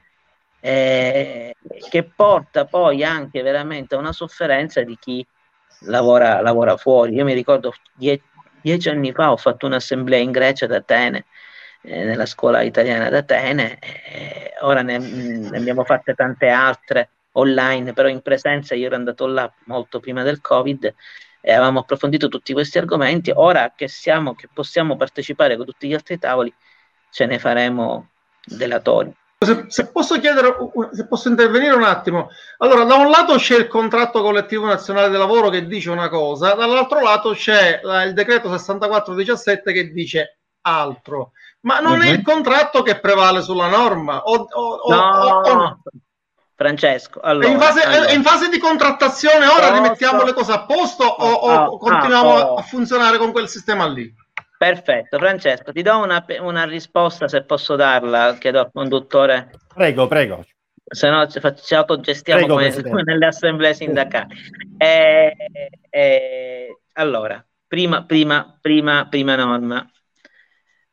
eh, 0.66 1.56
che 1.92 2.04
porta 2.04 2.66
poi 2.66 3.04
anche 3.04 3.44
veramente 3.44 3.94
a 3.94 4.00
una 4.00 4.12
sofferenza 4.12 4.82
di 4.82 4.98
chi 5.00 5.26
lavora, 5.82 6.42
lavora 6.42 6.76
fuori. 6.76 7.14
Io 7.14 7.24
mi 7.24 7.36
ricordo 7.36 7.72
die, 7.94 8.20
dieci 8.62 8.90
anni 8.90 9.12
fa 9.12 9.32
ho 9.32 9.38
fatto 9.38 9.68
un'assemblea 9.68 10.20
in 10.20 10.32
Grecia 10.32 10.66
ad 10.66 10.72
Atene, 10.72 11.26
eh, 11.84 12.04
nella 12.04 12.26
scuola 12.26 12.64
italiana 12.64 13.06
ad 13.06 13.14
Atene, 13.14 13.78
eh, 13.80 14.54
ora 14.62 14.82
ne, 14.82 14.98
ne, 14.98 15.56
abbiamo 15.56 15.84
fatte 15.84 16.16
tante 16.16 16.50
altre 16.50 17.10
online, 17.34 17.94
però 17.94 18.08
in 18.08 18.22
presenza 18.22 18.74
io 18.74 18.88
ero 18.88 18.96
andato 18.96 19.28
là 19.28 19.52
molto 19.66 20.00
prima 20.00 20.24
del 20.24 20.42
Covid 20.42 20.96
e 21.42 21.54
avevamo 21.54 21.82
approfondito 21.82 22.28
tutti 22.28 22.54
questi 22.54 22.80
argomenti. 22.80 23.32
Ora 23.36 23.72
che, 23.76 23.88
siamo, 23.88 24.34
che 24.34 24.50
possiamo 24.52 24.98
partecipare 24.98 25.58
con 25.58 25.66
tutti 25.68 25.88
gli 25.88 25.94
altri 25.94 26.18
tavoli, 26.18 26.52
ce 27.12 27.26
ne 27.28 27.38
faremo 27.38 28.10
delatori. 28.44 29.14
Se, 29.46 29.66
se, 29.68 29.92
posso 29.92 30.20
chiedere, 30.20 30.56
se 30.92 31.08
posso 31.08 31.30
intervenire 31.30 31.74
un 31.74 31.84
attimo. 31.84 32.30
Allora, 32.58 32.84
da 32.84 32.96
un 32.96 33.10
lato 33.10 33.36
c'è 33.36 33.58
il 33.58 33.68
contratto 33.68 34.22
collettivo 34.22 34.66
nazionale 34.66 35.10
del 35.10 35.20
lavoro 35.20 35.50
che 35.50 35.68
dice 35.68 35.90
una 35.90 36.10
cosa, 36.10 36.54
dall'altro 36.54 37.02
lato 37.02 37.32
c'è 37.32 37.80
il 38.06 38.14
decreto 38.14 38.50
6417 38.50 39.72
che 39.72 39.92
dice 39.92 40.40
altro. 40.62 41.32
Ma 41.62 41.80
non 41.80 42.00
uh-huh. 42.00 42.06
è 42.06 42.10
il 42.10 42.18
mhm. 42.18 42.24
contratto 42.24 42.84
che 42.84 43.00
prevale 43.00 43.42
sulla 43.42 43.68
norma? 43.68 44.22
O, 44.24 44.48
o, 44.52 44.94
no, 44.94 45.42
o, 45.42 45.80
Francesco, 46.58 47.20
allora, 47.20 47.48
è, 47.48 47.52
in 47.52 47.60
fase, 47.60 47.82
allora. 47.82 48.12
in 48.12 48.24
fase, 48.24 48.48
di 48.48 48.60
contrattazione 48.60 49.46
ora 49.46 49.74
rimettiamo 49.74 50.24
le 50.24 50.32
cose 50.32 50.54
a 50.54 50.64
posto 50.66 51.04
o, 51.04 51.32
oh, 51.34 51.78
continuiamo 51.78 52.36
ah, 52.36 52.52
oh. 52.52 52.56
a 52.56 52.62
funzionare 52.62 53.18
con 53.18 53.34
quel 53.34 53.50
sistema 53.50 53.86
lì? 53.86 54.14
Perfetto, 54.58 55.18
Francesco, 55.18 55.72
ti 55.72 55.82
do 55.82 55.98
una, 56.00 56.26
una 56.40 56.64
risposta 56.64 57.28
se 57.28 57.44
posso 57.44 57.76
darla, 57.76 58.38
chiedo 58.40 58.60
al 58.60 58.72
conduttore. 58.72 59.52
Prego, 59.74 60.08
prego. 60.08 60.46
Se 60.88 61.10
no 61.10 61.28
ci, 61.28 61.42
ci 61.62 61.76
autogestiamo 61.76 62.48
come, 62.48 62.72
come, 62.82 63.04
nelle 63.04 63.26
assemblee 63.26 63.74
sindacali. 63.74 64.34
Eh, 64.78 65.36
eh, 65.90 66.78
allora, 66.94 67.46
prima, 67.68 68.06
prima, 68.06 68.58
prima, 68.62 69.08
prima 69.10 69.36
norma. 69.36 69.90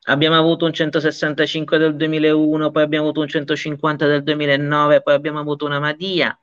Abbiamo 0.07 0.37
avuto 0.37 0.65
un 0.65 0.73
165 0.73 1.79
del 1.79 1.95
2001, 1.95 2.73
poi 2.73 2.83
abbiamo 2.83 3.05
avuto 3.05 3.21
un 3.21 3.29
150 3.29 4.07
del 4.07 4.25
2009, 4.25 5.03
poi 5.03 5.15
abbiamo 5.15 5.39
avuto 5.39 5.65
una 5.65 5.79
Madia. 5.79 6.37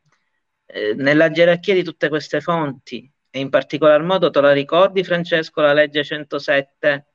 Eh, 0.66 0.94
nella 0.94 1.30
gerarchia 1.30 1.74
di 1.74 1.84
tutte 1.84 2.08
queste 2.08 2.40
fonti, 2.40 3.12
e 3.30 3.40
in 3.40 3.50
particolar 3.50 4.02
modo 4.04 4.30
te 4.30 4.40
la 4.40 4.54
ricordi 4.54 5.04
Francesco, 5.04 5.60
la 5.60 5.74
legge 5.74 6.04
107 6.04 7.09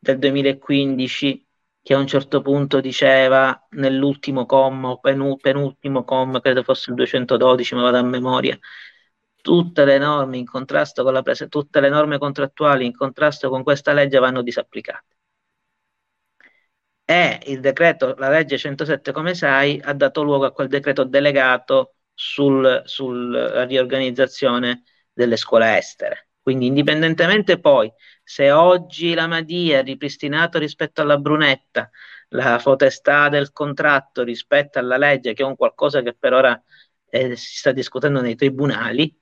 del 0.00 0.18
2015 0.18 1.46
che 1.82 1.94
a 1.94 1.98
un 1.98 2.06
certo 2.06 2.40
punto 2.42 2.80
diceva 2.80 3.66
nell'ultimo 3.70 4.46
comma, 4.46 4.96
penultimo 4.98 6.04
comma, 6.04 6.40
credo 6.40 6.62
fosse 6.62 6.90
il 6.90 6.96
212, 6.96 7.74
ma 7.74 7.82
vado 7.82 7.98
a 7.98 8.02
memoria, 8.02 8.58
tutte 9.40 9.84
le 9.84 9.98
norme 9.98 10.38
in 10.38 10.46
contrasto 10.46 11.02
con 11.02 11.12
la 11.12 11.22
presa, 11.22 11.46
tutte 11.46 11.80
le 11.80 11.88
norme 11.88 12.18
contrattuali 12.18 12.86
in 12.86 12.94
contrasto 12.94 13.48
con 13.48 13.62
questa 13.62 13.92
legge 13.92 14.18
vanno 14.18 14.42
disapplicate. 14.42 15.16
E 17.04 17.40
il 17.46 17.60
decreto, 17.60 18.14
la 18.16 18.28
legge 18.28 18.56
107, 18.56 19.10
come 19.12 19.34
sai, 19.34 19.80
ha 19.82 19.92
dato 19.94 20.22
luogo 20.22 20.44
a 20.46 20.52
quel 20.52 20.68
decreto 20.68 21.04
delegato 21.04 21.96
sulla 22.14 22.82
sul 22.86 23.32
riorganizzazione 23.66 24.84
delle 25.12 25.36
scuole 25.36 25.76
estere. 25.76 26.28
Quindi 26.40 26.66
indipendentemente 26.66 27.58
poi 27.58 27.92
se 28.30 28.52
oggi 28.52 29.12
la 29.12 29.26
Madia 29.26 29.80
ha 29.80 29.82
ripristinato 29.82 30.60
rispetto 30.60 31.02
alla 31.02 31.18
Brunetta 31.18 31.90
la 32.28 32.60
potestà 32.62 33.28
del 33.28 33.50
contratto 33.50 34.22
rispetto 34.22 34.78
alla 34.78 34.96
legge, 34.96 35.32
che 35.32 35.42
è 35.42 35.44
un 35.44 35.56
qualcosa 35.56 36.00
che 36.00 36.14
per 36.14 36.34
ora 36.34 36.62
eh, 37.08 37.34
si 37.34 37.56
sta 37.56 37.72
discutendo 37.72 38.20
nei 38.20 38.36
tribunali, 38.36 39.12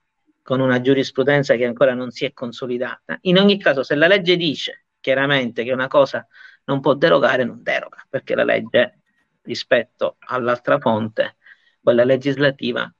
con 0.43 0.61
una 0.61 0.83
giurisprudenza 0.83 1.55
che 1.55 1.65
ancora 1.65 1.95
non 1.95 2.11
si 2.11 2.27
è 2.27 2.35
consolidata. 2.35 3.17
In 3.23 3.39
ogni 3.39 3.59
caso, 3.59 3.83
se 3.83 3.95
la 3.95 4.09
legge 4.09 4.37
dice 4.37 4.85
chiaramente 5.01 5.65
che 5.65 5.73
una 5.73 5.89
cosa 5.89 6.27
non 6.65 6.81
può 6.81 6.93
derogare, 6.93 7.45
non 7.45 7.63
deroga, 7.63 8.05
perché 8.11 8.35
la 8.35 8.45
legge 8.45 9.01
rispetto 9.41 10.17
all'altra 10.19 10.79
fonte, 10.79 11.39
quella 11.81 12.05
legislativa, 12.05 12.93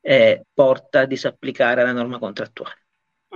eh, 0.00 0.44
porta 0.52 1.00
a 1.02 1.06
disapplicare 1.06 1.84
la 1.84 1.92
norma 1.92 2.18
contrattuale. 2.18 2.81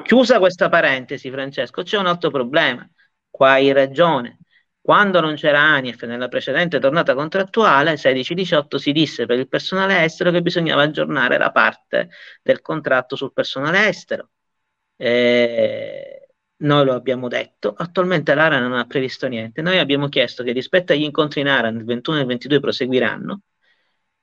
Chiusa 0.02 0.38
questa 0.38 0.68
parentesi, 0.68 1.30
Francesco, 1.30 1.82
c'è 1.82 1.98
un 1.98 2.06
altro 2.06 2.30
problema. 2.30 2.88
Qua 3.30 3.52
hai 3.52 3.72
ragione. 3.72 4.38
Quando 4.80 5.20
non 5.20 5.34
c'era 5.34 5.58
ANIEF 5.58 6.04
nella 6.04 6.28
precedente 6.28 6.78
tornata 6.78 7.14
contrattuale, 7.14 7.96
16-18, 7.96 8.76
si 8.76 8.92
disse 8.92 9.26
per 9.26 9.38
il 9.38 9.48
personale 9.48 10.04
estero 10.04 10.30
che 10.30 10.42
bisognava 10.42 10.82
aggiornare 10.82 11.38
la 11.38 11.50
parte 11.50 12.10
del 12.40 12.60
contratto 12.60 13.16
sul 13.16 13.32
personale 13.32 13.88
estero. 13.88 14.30
Eh, 14.96 16.28
noi 16.58 16.84
lo 16.84 16.94
abbiamo 16.94 17.28
detto, 17.28 17.74
attualmente 17.76 18.34
l'ARA 18.34 18.60
non 18.60 18.74
ha 18.74 18.86
previsto 18.86 19.26
niente. 19.26 19.60
Noi 19.60 19.78
abbiamo 19.78 20.08
chiesto 20.08 20.42
che 20.44 20.52
rispetto 20.52 20.92
agli 20.92 21.02
incontri 21.02 21.40
in 21.40 21.48
ARA 21.48 21.70
nel 21.70 21.84
21 21.84 22.18
e 22.18 22.20
il 22.20 22.26
22 22.26 22.60
proseguiranno, 22.60 23.40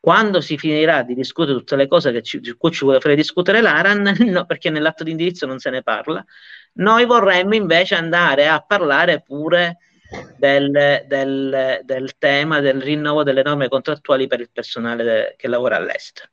quando 0.04 0.41
si 0.41 0.58
finirà 0.58 1.01
di 1.01 1.14
discutere 1.14 1.60
tutte 1.60 1.78
le 1.78 1.88
cose 1.88 2.22
ci, 2.24 2.41
di 2.41 2.51
cui 2.58 2.72
ci 2.72 2.84
vuole 2.84 2.99
fare 2.99 3.16
discutere 3.16 3.62
l'ARAN, 3.62 4.14
no, 4.28 4.45
perché 4.45 4.70
nell'atto 4.70 5.01
di 5.06 5.12
indirizzo 5.12 5.45
non 5.45 5.60
se 5.60 5.70
ne 5.70 5.82
parla, 5.82 6.22
noi 6.74 7.06
vorremmo 7.06 7.56
invece 7.56 7.95
andare 7.95 8.49
a 8.49 8.60
parlare 8.60 9.22
pure 9.22 9.78
del, 10.36 11.06
del, 11.08 11.80
del 11.86 12.18
tema 12.18 12.60
del 12.60 12.82
rinnovo 12.82 13.24
delle 13.24 13.43
norme 13.43 13.70
contrattuali 13.70 14.28
per 14.28 14.41
il 14.41 14.49
personale 14.51 15.04
de, 15.06 15.36
che 15.38 15.47
lavora 15.47 15.78
all'estero. 15.78 16.28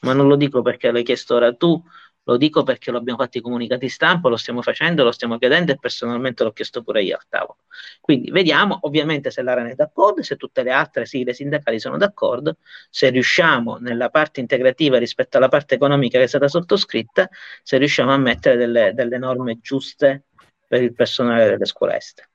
Ma 0.00 0.12
non 0.12 0.28
lo 0.28 0.36
dico 0.36 0.60
perché 0.60 0.90
l'hai 0.90 1.02
chiesto 1.02 1.36
ora 1.36 1.54
tu, 1.54 1.82
lo 2.26 2.36
dico 2.36 2.64
perché 2.64 2.90
lo 2.90 2.98
abbiamo 2.98 3.18
fatto 3.20 3.38
i 3.38 3.40
comunicati 3.40 3.88
stampa, 3.88 4.28
lo 4.28 4.36
stiamo 4.36 4.60
facendo, 4.60 5.04
lo 5.04 5.12
stiamo 5.12 5.38
chiedendo 5.38 5.72
e 5.72 5.78
personalmente 5.78 6.42
l'ho 6.42 6.52
chiesto 6.52 6.82
pure 6.82 7.02
io 7.02 7.16
al 7.16 7.24
tavolo. 7.28 7.58
Quindi 8.00 8.30
vediamo 8.30 8.78
ovviamente 8.82 9.30
se 9.30 9.42
l'ARAN 9.42 9.68
è 9.68 9.74
d'accordo, 9.74 10.22
se 10.22 10.36
tutte 10.36 10.64
le 10.64 10.72
altre 10.72 11.06
sigle 11.06 11.32
sindacali 11.32 11.78
sono 11.78 11.96
d'accordo, 11.96 12.56
se 12.90 13.10
riusciamo 13.10 13.76
nella 13.76 14.10
parte 14.10 14.40
integrativa 14.40 14.98
rispetto 14.98 15.36
alla 15.36 15.48
parte 15.48 15.76
economica 15.76 16.18
che 16.18 16.24
è 16.24 16.28
stata 16.28 16.48
sottoscritta, 16.48 17.28
se 17.62 17.78
riusciamo 17.78 18.12
a 18.12 18.18
mettere 18.18 18.56
delle, 18.56 18.92
delle 18.92 19.18
norme 19.18 19.60
giuste 19.60 20.24
per 20.66 20.82
il 20.82 20.92
personale 20.94 21.48
delle 21.48 21.64
scuole 21.64 21.96
estere. 21.96 22.30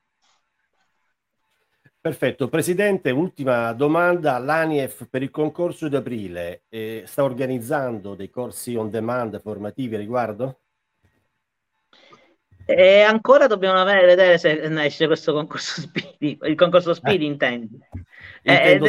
Perfetto, 2.01 2.49
Presidente, 2.49 3.11
ultima 3.11 3.73
domanda. 3.73 4.39
L'ANIEF 4.39 5.07
per 5.07 5.21
il 5.21 5.29
concorso 5.29 5.87
di 5.87 5.95
aprile 5.95 6.63
eh, 6.67 7.03
sta 7.05 7.23
organizzando 7.23 8.15
dei 8.15 8.31
corsi 8.31 8.73
on 8.73 8.89
demand 8.89 9.39
formativi 9.39 9.93
a 9.93 9.99
riguardo? 9.99 10.61
E 12.65 13.01
ancora 13.01 13.45
dobbiamo 13.45 13.83
vedere 13.83 14.39
se 14.39 14.61
esce 14.83 15.05
questo 15.05 15.31
concorso 15.31 15.81
Speedy, 15.85 16.39
il 16.41 16.55
concorso 16.55 16.95
Speedy 16.95 17.25
eh. 17.25 17.27
intendi. 17.27 17.79
Eh, 18.41 18.79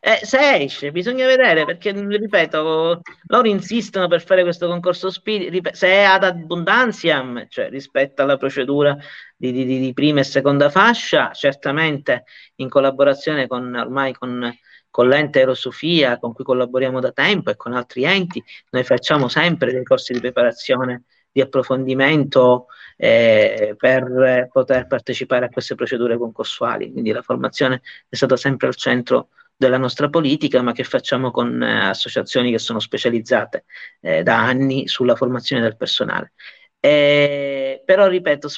eh, 0.00 0.20
se 0.24 0.62
esce, 0.62 0.92
bisogna 0.92 1.26
vedere 1.26 1.64
perché, 1.64 1.92
ripeto, 1.92 3.00
loro 3.26 3.48
insistono 3.48 4.06
per 4.06 4.24
fare 4.24 4.42
questo 4.42 4.68
concorso 4.68 5.10
Speedy, 5.10 5.60
se 5.72 5.88
è 5.88 6.02
ad 6.02 6.24
abbondantiam, 6.24 7.46
cioè 7.48 7.68
rispetto 7.68 8.22
alla 8.22 8.36
procedura 8.36 8.96
di, 9.36 9.50
di, 9.52 9.64
di, 9.64 9.92
prima 9.92 10.20
e 10.20 10.24
seconda 10.24 10.70
fascia, 10.70 11.32
certamente 11.32 12.24
in 12.56 12.68
collaborazione 12.68 13.46
con 13.46 13.74
ormai 13.74 14.12
con, 14.12 14.52
con 14.90 15.08
l'ente 15.08 15.40
Aerosofia, 15.40 16.18
con 16.18 16.32
cui 16.32 16.44
collaboriamo 16.44 17.00
da 17.00 17.12
tempo 17.12 17.50
e 17.50 17.56
con 17.56 17.72
altri 17.72 18.04
enti, 18.04 18.42
noi 18.70 18.84
facciamo 18.84 19.28
sempre 19.28 19.72
dei 19.72 19.84
corsi 19.84 20.12
di 20.12 20.20
preparazione 20.20 21.04
di 21.30 21.40
approfondimento 21.40 22.66
eh, 22.96 23.74
per 23.76 24.48
poter 24.50 24.86
partecipare 24.86 25.46
a 25.46 25.48
queste 25.50 25.74
procedure 25.74 26.16
concorsuali. 26.16 26.90
Quindi 26.90 27.12
la 27.12 27.22
formazione 27.22 27.82
è 28.08 28.16
stata 28.16 28.36
sempre 28.36 28.68
al 28.68 28.74
centro 28.76 29.28
della 29.58 29.76
nostra 29.76 30.08
politica, 30.08 30.62
ma 30.62 30.72
che 30.72 30.84
facciamo 30.84 31.30
con 31.32 31.60
eh, 31.62 31.88
associazioni 31.88 32.52
che 32.52 32.58
sono 32.58 32.78
specializzate 32.78 33.64
eh, 34.00 34.22
da 34.22 34.38
anni 34.38 34.86
sulla 34.86 35.16
formazione 35.16 35.62
del 35.62 35.76
personale. 35.76 36.32
Eh, 36.80 37.82
però, 37.84 38.06
ripeto, 38.06 38.48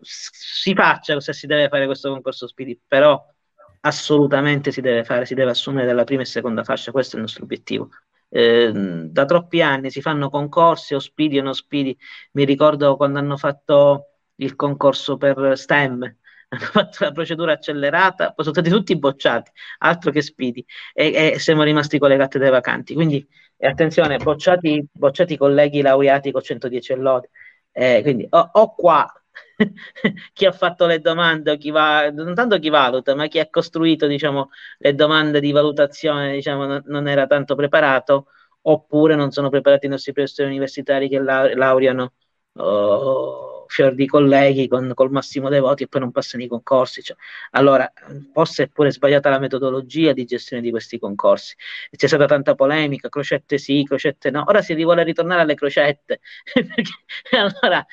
si 0.00 0.74
faccia 0.74 1.20
se 1.20 1.32
si 1.34 1.46
deve 1.46 1.68
fare 1.68 1.84
questo 1.84 2.10
concorso 2.10 2.46
Spirit, 2.46 2.80
però 2.86 3.22
assolutamente 3.82 4.72
si 4.72 4.80
deve 4.80 5.04
fare, 5.04 5.26
si 5.26 5.34
deve 5.34 5.50
assumere 5.50 5.86
dalla 5.86 6.04
prima 6.04 6.22
e 6.22 6.24
seconda 6.24 6.64
fascia, 6.64 6.90
questo 6.90 7.16
è 7.16 7.18
il 7.18 7.24
nostro 7.24 7.44
obiettivo. 7.44 7.90
Eh, 8.30 8.72
da 8.74 9.24
troppi 9.26 9.60
anni 9.60 9.90
si 9.90 10.00
fanno 10.00 10.30
concorsi, 10.30 10.94
o 10.94 10.98
spidi 10.98 11.38
o 11.38 11.42
non 11.42 11.54
spidi. 11.54 11.96
Mi 12.32 12.44
ricordo 12.44 12.96
quando 12.96 13.18
hanno 13.18 13.36
fatto 13.36 14.06
il 14.36 14.56
concorso 14.56 15.18
per 15.18 15.58
STEM, 15.58 16.16
hanno 16.54 16.64
fatto 16.70 17.04
la 17.04 17.12
procedura 17.12 17.52
accelerata, 17.52 18.32
poi 18.32 18.44
sono 18.44 18.54
stati 18.54 18.70
tutti 18.70 18.96
bocciati, 18.96 19.50
altro 19.78 20.10
che 20.10 20.22
spidi, 20.22 20.64
e, 20.92 21.32
e 21.34 21.38
siamo 21.38 21.62
rimasti 21.62 21.98
con 21.98 22.08
le 22.08 22.16
cattedre 22.16 22.50
vacanti. 22.50 22.94
Quindi 22.94 23.26
attenzione, 23.58 24.16
bocciati, 24.18 24.86
bocciati 24.92 25.36
colleghi 25.36 25.82
laureati 25.82 26.32
con 26.32 26.42
110 26.42 26.92
e 26.92 26.96
lode. 26.96 27.30
Eh, 27.72 28.00
quindi 28.02 28.26
o, 28.30 28.50
o 28.52 28.74
qua 28.74 29.12
chi 30.32 30.46
ha 30.46 30.52
fatto 30.52 30.86
le 30.86 31.00
domande, 31.00 31.56
chi 31.58 31.70
va, 31.70 32.10
non 32.10 32.34
tanto 32.34 32.58
chi 32.58 32.68
valuta, 32.68 33.14
ma 33.14 33.26
chi 33.26 33.38
ha 33.40 33.48
costruito 33.50 34.06
diciamo, 34.06 34.50
le 34.78 34.94
domande 34.94 35.40
di 35.40 35.52
valutazione 35.52 36.32
diciamo, 36.32 36.66
non, 36.66 36.82
non, 36.86 37.08
era 37.08 37.26
tanto 37.26 37.54
preparato, 37.54 38.28
oppure 38.62 39.14
non 39.16 39.30
sono 39.30 39.48
preparati 39.50 39.86
i 39.86 39.88
nostri 39.88 40.12
professori 40.12 40.48
universitari 40.48 41.08
che 41.08 41.18
la, 41.18 41.54
laureano 41.54 42.12
oh, 42.54 43.53
fior 43.68 43.94
di 43.94 44.06
colleghi 44.06 44.68
con, 44.68 44.92
col 44.94 45.10
massimo 45.10 45.48
dei 45.48 45.60
voti 45.60 45.84
e 45.84 45.88
poi 45.88 46.00
non 46.00 46.10
passano 46.10 46.42
i 46.42 46.48
concorsi. 46.48 47.02
Cioè, 47.02 47.16
allora, 47.50 47.90
forse 48.32 48.64
è 48.64 48.68
pure 48.68 48.90
sbagliata 48.90 49.30
la 49.30 49.38
metodologia 49.38 50.12
di 50.12 50.24
gestione 50.24 50.62
di 50.62 50.70
questi 50.70 50.98
concorsi. 50.98 51.54
C'è 51.90 52.06
stata 52.06 52.26
tanta 52.26 52.54
polemica, 52.54 53.08
crocette 53.08 53.58
sì, 53.58 53.84
crocette 53.84 54.30
no. 54.30 54.44
Ora 54.46 54.62
si 54.62 54.74
vuole 54.82 55.02
ritornare 55.04 55.42
alle 55.42 55.54
crocette. 55.54 56.20
perché, 56.52 56.92
allora, 57.36 57.84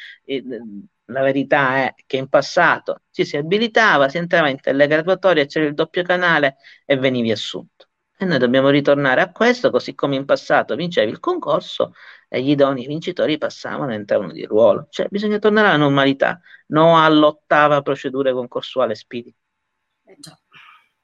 la 1.05 1.21
verità 1.21 1.77
è 1.77 1.95
che 2.05 2.17
in 2.17 2.27
passato 2.29 3.03
ci 3.11 3.25
si 3.25 3.37
abilitava, 3.37 4.09
si 4.09 4.17
entrava 4.17 4.49
in 4.49 4.59
telegraduatoria, 4.59 5.45
c'era 5.45 5.65
il 5.65 5.73
doppio 5.73 6.03
canale 6.03 6.57
e 6.85 6.97
venivi 6.97 7.31
assunto. 7.31 7.87
E 8.17 8.25
noi 8.25 8.37
dobbiamo 8.37 8.69
ritornare 8.69 9.21
a 9.21 9.31
questo, 9.31 9.71
così 9.71 9.95
come 9.95 10.15
in 10.15 10.25
passato 10.25 10.75
vincevi 10.75 11.09
il 11.11 11.19
concorso 11.19 11.93
gli 12.39 12.51
idoni 12.51 12.87
vincitori 12.87 13.37
passavano 13.37 13.91
e 13.91 13.95
entravano 13.95 14.31
di 14.31 14.45
ruolo. 14.45 14.87
Cioè 14.89 15.07
bisogna 15.09 15.39
tornare 15.39 15.67
alla 15.67 15.77
normalità, 15.77 16.39
non 16.67 16.97
all'ottava 16.97 17.81
procedura 17.81 18.31
concorsuale 18.31 18.95
Spidi. 18.95 19.33
Eh 20.05 20.17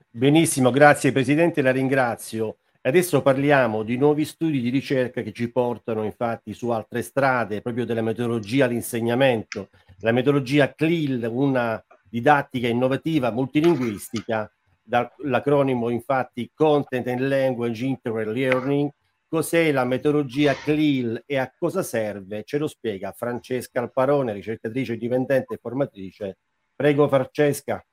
Benissimo, 0.10 0.72
grazie 0.72 1.12
Presidente, 1.12 1.62
la 1.62 1.72
ringrazio. 1.72 2.58
Adesso 2.82 3.22
parliamo 3.22 3.84
di 3.84 3.98
nuovi 3.98 4.24
studi 4.24 4.62
di 4.62 4.70
ricerca 4.70 5.22
che 5.22 5.34
ci 5.34 5.52
portano 5.52 6.04
infatti 6.04 6.54
su 6.54 6.70
altre 6.70 7.02
strade, 7.02 7.62
proprio 7.62 7.86
della 7.86 8.02
metodologia 8.02 8.66
all'insegnamento, 8.66 9.70
la 10.00 10.14
metodologia 10.14 10.74
CLIL, 10.74 11.28
una 11.30 11.84
didattica 12.10 12.68
innovativa 12.68 13.30
multilinguistica, 13.30 14.50
dall'acronimo 14.82 15.90
infatti 15.90 16.50
Content 16.54 17.08
and 17.08 17.28
Language 17.28 17.86
Integral 17.86 18.32
Learning. 18.32 18.90
Cos'è 19.30 19.74
la 19.74 19.84
metodologia 19.84 20.54
CLIL 20.54 21.24
e 21.26 21.38
a 21.38 21.52
cosa 21.54 21.84
serve? 21.84 22.44
Ce 22.46 22.58
lo 22.58 22.68
spiega 22.68 23.12
Francesca 23.12 23.82
Alparone, 23.82 24.32
ricercatrice 24.32 24.94
indipendente 24.94 25.56
e 25.56 25.60
formatrice. 25.62 26.38
Prego 26.74 27.10
Francesca. 27.10 27.86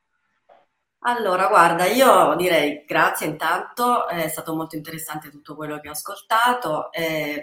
Allora, 1.06 1.48
guarda, 1.48 1.86
io 1.86 2.34
direi 2.36 2.84
grazie 2.86 3.26
intanto, 3.26 4.08
è 4.08 4.28
stato 4.28 4.54
molto 4.54 4.76
interessante 4.76 5.28
tutto 5.28 5.56
quello 5.56 5.80
che 5.80 5.88
ho 5.88 5.92
ascoltato. 5.92 6.92
Eh, 6.92 7.42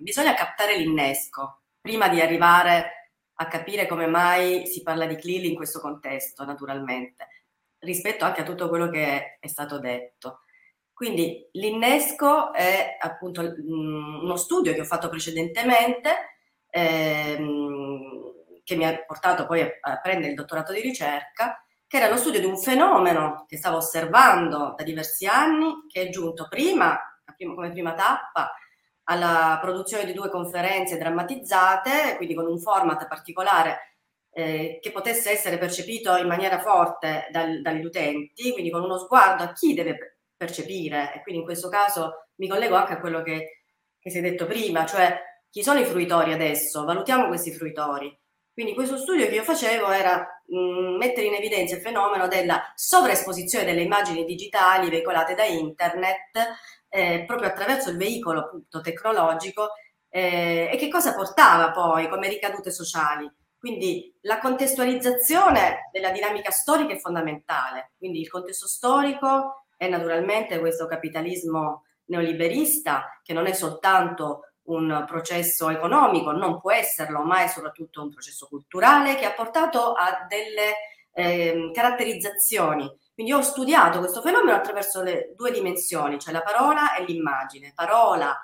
bisogna 0.00 0.34
captare 0.34 0.76
l'innesco 0.76 1.62
prima 1.80 2.08
di 2.08 2.20
arrivare 2.20 3.12
a 3.34 3.46
capire 3.46 3.86
come 3.86 4.06
mai 4.06 4.66
si 4.66 4.82
parla 4.82 5.06
di 5.06 5.16
CLIL 5.16 5.44
in 5.44 5.54
questo 5.54 5.80
contesto, 5.80 6.44
naturalmente, 6.44 7.28
rispetto 7.78 8.24
anche 8.24 8.40
a 8.40 8.44
tutto 8.44 8.68
quello 8.68 8.90
che 8.90 9.38
è 9.38 9.46
stato 9.46 9.78
detto. 9.78 10.40
Quindi 10.98 11.48
l'innesco 11.52 12.52
è 12.52 12.96
appunto 12.98 13.40
mh, 13.42 14.20
uno 14.24 14.34
studio 14.34 14.72
che 14.74 14.80
ho 14.80 14.84
fatto 14.84 15.08
precedentemente, 15.08 16.10
ehm, 16.70 18.32
che 18.64 18.74
mi 18.74 18.84
ha 18.84 19.04
portato 19.06 19.46
poi 19.46 19.60
a, 19.60 19.70
a 19.80 20.00
prendere 20.00 20.30
il 20.30 20.34
dottorato 20.34 20.72
di 20.72 20.80
ricerca 20.80 21.62
che 21.86 21.98
era 21.98 22.08
lo 22.08 22.16
studio 22.16 22.40
di 22.40 22.46
un 22.46 22.58
fenomeno 22.58 23.44
che 23.46 23.56
stavo 23.56 23.76
osservando 23.76 24.74
da 24.76 24.82
diversi 24.82 25.26
anni, 25.26 25.86
che 25.86 26.02
è 26.02 26.08
giunto 26.10 26.48
prima, 26.48 26.98
come 27.54 27.70
prima 27.70 27.94
tappa, 27.94 28.52
alla 29.04 29.56
produzione 29.62 30.04
di 30.04 30.12
due 30.12 30.30
conferenze 30.30 30.98
drammatizzate, 30.98 32.16
quindi 32.16 32.34
con 32.34 32.46
un 32.48 32.58
format 32.58 33.06
particolare 33.06 33.94
eh, 34.32 34.78
che 34.82 34.90
potesse 34.90 35.30
essere 35.30 35.58
percepito 35.58 36.16
in 36.16 36.26
maniera 36.26 36.58
forte 36.58 37.28
dal, 37.30 37.62
dagli 37.62 37.84
utenti, 37.84 38.50
quindi 38.52 38.70
con 38.72 38.82
uno 38.82 38.98
sguardo 38.98 39.44
a 39.44 39.52
chi 39.52 39.74
deve 39.74 40.17
percepire, 40.38 41.12
e 41.14 41.22
quindi 41.22 41.40
in 41.40 41.46
questo 41.46 41.68
caso 41.68 42.28
mi 42.36 42.48
collego 42.48 42.76
anche 42.76 42.94
a 42.94 43.00
quello 43.00 43.22
che, 43.22 43.64
che 43.98 44.10
si 44.10 44.18
è 44.18 44.20
detto 44.22 44.46
prima, 44.46 44.86
cioè 44.86 45.20
chi 45.50 45.62
sono 45.62 45.80
i 45.80 45.84
fruitori 45.84 46.32
adesso, 46.32 46.84
valutiamo 46.84 47.26
questi 47.26 47.52
fruitori. 47.52 48.16
Quindi 48.52 48.74
questo 48.74 48.98
studio 48.98 49.26
che 49.26 49.34
io 49.34 49.44
facevo 49.44 49.90
era 49.90 50.42
mh, 50.46 50.58
mm, 50.58 50.96
mettere 50.96 51.26
in 51.26 51.34
evidenza 51.34 51.76
il 51.76 51.80
fenomeno 51.80 52.26
della 52.28 52.72
sovraesposizione 52.74 53.64
delle 53.64 53.82
immagini 53.82 54.24
digitali 54.24 54.90
veicolate 54.90 55.34
da 55.34 55.44
internet 55.44 56.32
eh, 56.88 57.24
proprio 57.26 57.48
attraverso 57.48 57.90
il 57.90 57.96
veicolo 57.96 58.40
appunto 58.40 58.80
tecnologico 58.80 59.70
eh, 60.08 60.70
e 60.72 60.76
che 60.76 60.88
cosa 60.88 61.14
portava 61.14 61.70
poi 61.70 62.08
come 62.08 62.28
ricadute 62.28 62.70
sociali. 62.70 63.30
Quindi 63.58 64.16
la 64.22 64.38
contestualizzazione 64.38 65.88
della 65.92 66.10
dinamica 66.10 66.50
storica 66.50 66.94
è 66.94 66.98
fondamentale, 66.98 67.92
quindi 67.98 68.20
il 68.20 68.28
contesto 68.28 68.68
storico 68.68 69.66
è 69.78 69.88
naturalmente 69.88 70.58
questo 70.58 70.86
capitalismo 70.86 71.84
neoliberista 72.06 73.20
che 73.22 73.32
non 73.32 73.46
è 73.46 73.52
soltanto 73.52 74.42
un 74.64 75.04
processo 75.06 75.70
economico, 75.70 76.32
non 76.32 76.60
può 76.60 76.72
esserlo, 76.72 77.22
ma 77.22 77.42
è 77.42 77.46
soprattutto 77.46 78.02
un 78.02 78.10
processo 78.10 78.46
culturale 78.48 79.14
che 79.14 79.24
ha 79.24 79.32
portato 79.32 79.92
a 79.92 80.26
delle 80.28 80.74
eh, 81.12 81.70
caratterizzazioni. 81.72 82.86
Quindi 83.14 83.32
ho 83.32 83.40
studiato 83.40 84.00
questo 84.00 84.20
fenomeno 84.20 84.56
attraverso 84.56 85.02
le 85.02 85.32
due 85.34 85.52
dimensioni, 85.52 86.18
cioè 86.18 86.32
la 86.32 86.42
parola 86.42 86.94
e 86.96 87.04
l'immagine. 87.04 87.72
Parola 87.74 88.36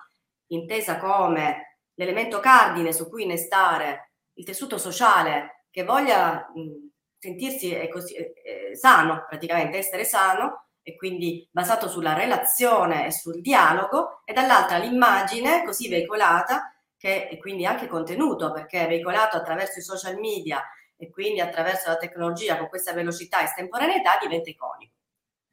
intesa 0.48 0.98
come 0.98 1.80
l'elemento 1.94 2.40
cardine 2.40 2.92
su 2.92 3.08
cui 3.08 3.24
innestare 3.24 4.12
il 4.34 4.44
tessuto 4.44 4.78
sociale 4.78 5.66
che 5.70 5.84
voglia 5.84 6.50
mh, 6.54 6.90
sentirsi 7.18 7.76
così, 7.90 8.14
eh, 8.14 8.74
sano, 8.74 9.24
praticamente 9.28 9.78
essere 9.78 10.04
sano, 10.04 10.63
e 10.86 10.96
quindi 10.96 11.48
basato 11.50 11.88
sulla 11.88 12.12
relazione 12.12 13.06
e 13.06 13.10
sul 13.10 13.40
dialogo, 13.40 14.20
e 14.24 14.34
dall'altra 14.34 14.76
l'immagine 14.76 15.64
così 15.64 15.88
veicolata, 15.88 16.76
che 16.96 17.28
è 17.28 17.38
quindi 17.38 17.64
anche 17.64 17.88
contenuto, 17.88 18.52
perché 18.52 18.84
è 18.84 18.88
veicolato 18.88 19.36
attraverso 19.36 19.78
i 19.78 19.82
social 19.82 20.18
media 20.18 20.62
e 20.94 21.10
quindi 21.10 21.40
attraverso 21.40 21.88
la 21.88 21.96
tecnologia 21.96 22.58
con 22.58 22.68
questa 22.68 22.92
velocità 22.92 23.40
e 23.40 23.44
estemporaneità, 23.44 24.18
diventa 24.20 24.50
iconico. 24.50 24.92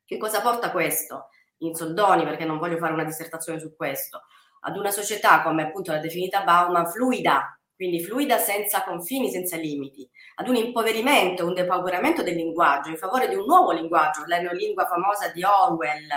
Che 0.03 0.17
cosa 0.17 0.41
porta 0.41 0.69
questo? 0.69 1.29
In 1.59 1.75
soldoni, 1.75 2.23
perché 2.25 2.43
non 2.43 2.57
voglio 2.57 2.77
fare 2.77 2.91
una 2.93 3.05
dissertazione 3.05 3.59
su 3.59 3.73
questo, 3.73 4.23
ad 4.61 4.75
una 4.75 4.91
società 4.91 5.41
come 5.43 5.63
appunto 5.63 5.93
l'ha 5.93 5.99
definita 5.99 6.43
Bauman, 6.43 6.91
fluida, 6.91 7.57
quindi 7.81 8.03
fluida 8.03 8.37
senza 8.37 8.83
confini, 8.83 9.31
senza 9.31 9.57
limiti, 9.57 10.07
ad 10.35 10.47
un 10.47 10.55
impoverimento, 10.55 11.47
un 11.47 11.55
depauperamento 11.55 12.21
del 12.21 12.35
linguaggio 12.35 12.89
in 12.89 12.97
favore 12.97 13.27
di 13.27 13.33
un 13.33 13.43
nuovo 13.45 13.71
linguaggio, 13.71 14.21
la 14.27 14.39
neolingua 14.39 14.85
famosa 14.85 15.29
di 15.29 15.43
Orwell. 15.43 16.07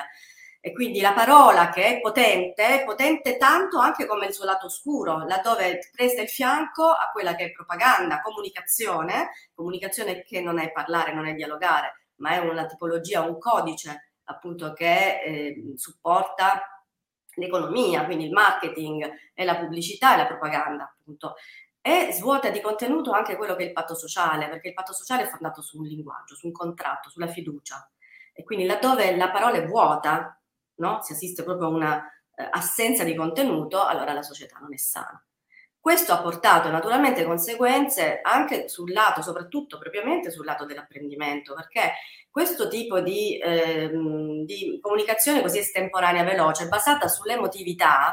E 0.60 0.72
quindi 0.74 1.00
la 1.00 1.14
parola 1.14 1.70
che 1.70 1.86
è 1.86 2.00
potente, 2.02 2.82
è 2.82 2.84
potente 2.84 3.38
tanto 3.38 3.78
anche 3.78 4.04
come 4.04 4.26
il 4.26 4.34
suo 4.34 4.44
lato 4.44 4.66
oscuro, 4.66 5.24
laddove 5.24 5.88
presta 5.90 6.20
il 6.20 6.28
fianco 6.28 6.84
a 6.84 7.08
quella 7.10 7.34
che 7.34 7.46
è 7.46 7.52
propaganda, 7.52 8.20
comunicazione, 8.20 9.30
comunicazione 9.54 10.22
che 10.22 10.42
non 10.42 10.58
è 10.58 10.70
parlare, 10.70 11.14
non 11.14 11.26
è 11.26 11.32
dialogare, 11.32 12.08
ma 12.16 12.32
è 12.32 12.38
una 12.40 12.66
tipologia, 12.66 13.22
un 13.22 13.38
codice 13.38 14.10
appunto 14.24 14.74
che 14.74 15.22
eh, 15.22 15.72
supporta 15.76 16.73
l'economia, 17.36 18.04
quindi 18.04 18.26
il 18.26 18.32
marketing 18.32 19.10
e 19.34 19.44
la 19.44 19.56
pubblicità 19.56 20.14
e 20.14 20.18
la 20.18 20.26
propaganda, 20.26 20.94
appunto. 20.98 21.34
E 21.80 22.12
svuota 22.12 22.48
di 22.48 22.60
contenuto 22.60 23.10
anche 23.12 23.36
quello 23.36 23.54
che 23.54 23.64
è 23.64 23.66
il 23.66 23.72
patto 23.72 23.94
sociale, 23.94 24.48
perché 24.48 24.68
il 24.68 24.74
patto 24.74 24.92
sociale 24.92 25.24
è 25.24 25.28
fondato 25.28 25.60
su 25.60 25.78
un 25.78 25.84
linguaggio, 25.84 26.34
su 26.34 26.46
un 26.46 26.52
contratto, 26.52 27.10
sulla 27.10 27.26
fiducia. 27.26 27.88
E 28.32 28.42
quindi 28.42 28.64
laddove 28.64 29.14
la 29.16 29.30
parola 29.30 29.56
è 29.56 29.66
vuota, 29.66 30.40
no? 30.76 31.02
si 31.02 31.12
assiste 31.12 31.44
proprio 31.44 31.68
a 31.68 31.70
una 31.70 32.04
eh, 32.34 32.48
assenza 32.50 33.04
di 33.04 33.14
contenuto, 33.14 33.84
allora 33.84 34.12
la 34.12 34.22
società 34.22 34.58
non 34.58 34.72
è 34.72 34.76
sana. 34.76 35.22
Questo 35.78 36.14
ha 36.14 36.22
portato 36.22 36.70
naturalmente 36.70 37.24
conseguenze 37.24 38.20
anche 38.22 38.68
sul 38.70 38.90
lato, 38.90 39.20
soprattutto 39.20 39.76
propriamente 39.76 40.30
sul 40.30 40.46
lato 40.46 40.64
dell'apprendimento, 40.64 41.52
perché 41.52 41.92
questo 42.34 42.66
tipo 42.66 42.98
di, 42.98 43.38
eh, 43.38 43.88
di 44.44 44.80
comunicazione 44.82 45.40
così 45.40 45.58
estemporanea, 45.58 46.24
veloce, 46.24 46.66
basata 46.66 47.06
sull'emotività, 47.06 48.12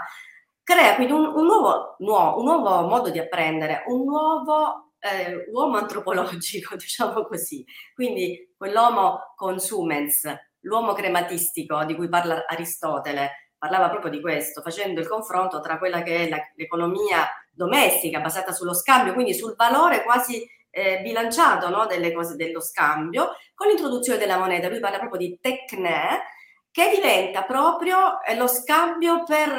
crea 0.62 0.94
quindi 0.94 1.12
un, 1.12 1.26
un, 1.26 1.44
nuovo, 1.44 1.96
nuovo, 1.98 2.38
un 2.38 2.44
nuovo, 2.46 2.88
modo 2.88 3.10
di 3.10 3.18
apprendere, 3.18 3.82
un 3.88 4.04
nuovo 4.04 4.92
eh, 5.00 5.48
uomo 5.52 5.78
antropologico, 5.78 6.76
diciamo 6.78 7.24
così. 7.26 7.66
Quindi 7.96 8.54
quell'homo 8.56 9.34
consumens, 9.36 10.32
l'uomo 10.60 10.94
crematistico 10.94 11.84
di 11.86 11.96
cui 11.96 12.08
parla 12.08 12.46
Aristotele, 12.46 13.54
parlava 13.58 13.90
proprio 13.90 14.12
di 14.12 14.22
questo, 14.22 14.62
facendo 14.62 15.00
il 15.00 15.08
confronto 15.08 15.62
tra 15.62 15.80
quella 15.80 16.04
che 16.04 16.28
è 16.28 16.30
la, 16.30 16.38
l'economia 16.58 17.28
domestica 17.52 18.20
basata 18.20 18.52
sullo 18.52 18.76
scambio, 18.76 19.14
quindi 19.16 19.34
sul 19.34 19.56
valore 19.56 20.04
quasi 20.04 20.48
eh, 20.72 21.02
bilanciato 21.02 21.70
no, 21.70 21.86
delle 21.86 22.12
cose 22.12 22.36
dello 22.36 22.62
scambio, 22.62 23.36
con 23.54 23.68
l'introduzione 23.68 24.18
della 24.18 24.40
moneta. 24.40 24.70
Lui 24.70 24.80
parla 24.80 24.98
proprio 24.98 25.20
di 25.20 25.38
tecne, 25.40 26.24
che 26.72 26.90
diventa 26.96 27.44
proprio 27.44 28.22
eh, 28.24 28.36
lo 28.36 28.48
scambio 28.48 29.24
per 29.24 29.52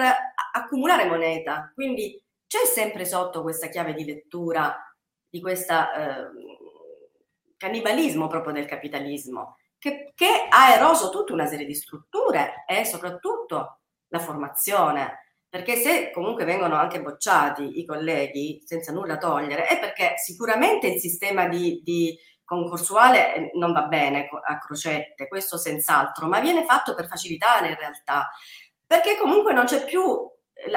accumulare 0.53 1.05
moneta. 1.05 1.71
Quindi 1.75 2.21
c'è 2.47 2.65
sempre 2.67 3.05
sotto 3.05 3.43
questa 3.43 3.69
chiave 3.69 3.95
di 3.95 4.05
lettura 4.05 4.77
di 5.29 5.41
questo 5.41 5.73
eh, 5.73 6.31
cannibalismo 7.57 8.27
proprio 8.27 8.53
del 8.53 8.67
capitalismo, 8.67 9.57
che, 9.79 10.13
che 10.15 10.47
ha 10.49 10.75
eroso 10.75 11.11
tutta 11.11 11.33
una 11.33 11.47
serie 11.47 11.67
di 11.67 11.75
strutture 11.75 12.65
e 12.67 12.85
soprattutto 12.85 13.79
la 14.09 14.19
formazione 14.19 15.22
perché 15.53 15.77
se 15.77 16.11
comunque 16.13 16.47
vengono 16.47 16.77
anche 16.77 17.03
bocciati 17.03 17.79
i 17.79 17.85
colleghi 17.85 18.63
senza 18.65 18.91
nulla 18.91 19.19
togliere, 19.19 19.67
è 19.67 19.79
perché 19.79 20.15
sicuramente 20.17 20.87
il 20.87 20.99
sistema 20.99 21.47
di, 21.47 21.83
di 21.85 22.19
concorsuale 22.43 23.35
eh, 23.35 23.51
non 23.57 23.75
va 23.75 23.83
bene 23.83 24.31
a 24.47 24.57
crocette, 24.57 25.29
questo 25.29 25.59
senz'altro, 25.59 26.27
ma 26.27 26.41
viene 26.41 26.65
fatto 26.65 26.95
per 26.95 27.07
facilitare 27.07 27.69
in 27.69 27.77
realtà, 27.77 28.31
perché 28.87 29.19
comunque 29.19 29.53
non 29.53 29.67
c'è 29.67 29.85
più 29.85 30.27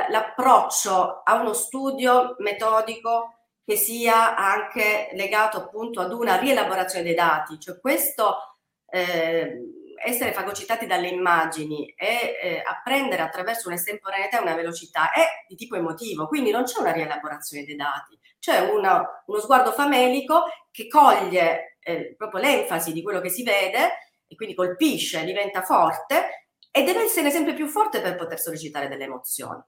l'approccio 0.09 1.21
a 1.23 1.35
uno 1.35 1.53
studio 1.53 2.35
metodico 2.39 3.33
che 3.63 3.77
sia 3.77 4.35
anche 4.35 5.07
legato 5.13 5.55
appunto 5.55 6.01
ad 6.01 6.11
una 6.11 6.35
rielaborazione 6.35 7.05
dei 7.05 7.15
dati, 7.15 7.57
cioè 7.61 7.79
questo 7.79 8.57
eh, 8.89 9.57
essere 10.05 10.31
fagocitati 10.33 10.85
dalle 10.85 11.07
immagini 11.07 11.93
e 11.97 12.37
eh, 12.41 12.63
apprendere 12.65 13.23
attraverso 13.23 13.67
un'estemporaneità 13.67 14.37
e 14.37 14.41
una 14.41 14.55
velocità 14.55 15.11
è 15.11 15.25
di 15.47 15.55
tipo 15.55 15.75
emotivo, 15.75 16.27
quindi 16.27 16.51
non 16.51 16.63
c'è 16.63 16.79
una 16.79 16.91
rielaborazione 16.91 17.65
dei 17.65 17.75
dati, 17.75 18.17
c'è 18.39 18.59
una, 18.59 19.03
uno 19.25 19.39
sguardo 19.39 19.71
famelico 19.71 20.43
che 20.71 20.87
coglie 20.87 21.77
eh, 21.79 22.15
proprio 22.15 22.41
l'enfasi 22.41 22.93
di 22.93 23.01
quello 23.01 23.21
che 23.21 23.29
si 23.29 23.43
vede 23.43 23.99
e 24.27 24.35
quindi 24.35 24.55
colpisce, 24.55 25.23
diventa 25.25 25.61
forte 25.61 26.49
e 26.71 26.83
deve 26.83 27.03
essere 27.03 27.31
sempre 27.31 27.53
più 27.53 27.67
forte 27.67 28.01
per 28.01 28.15
poter 28.15 28.39
sollecitare 28.39 28.87
delle 28.87 29.05
emozioni. 29.05 29.61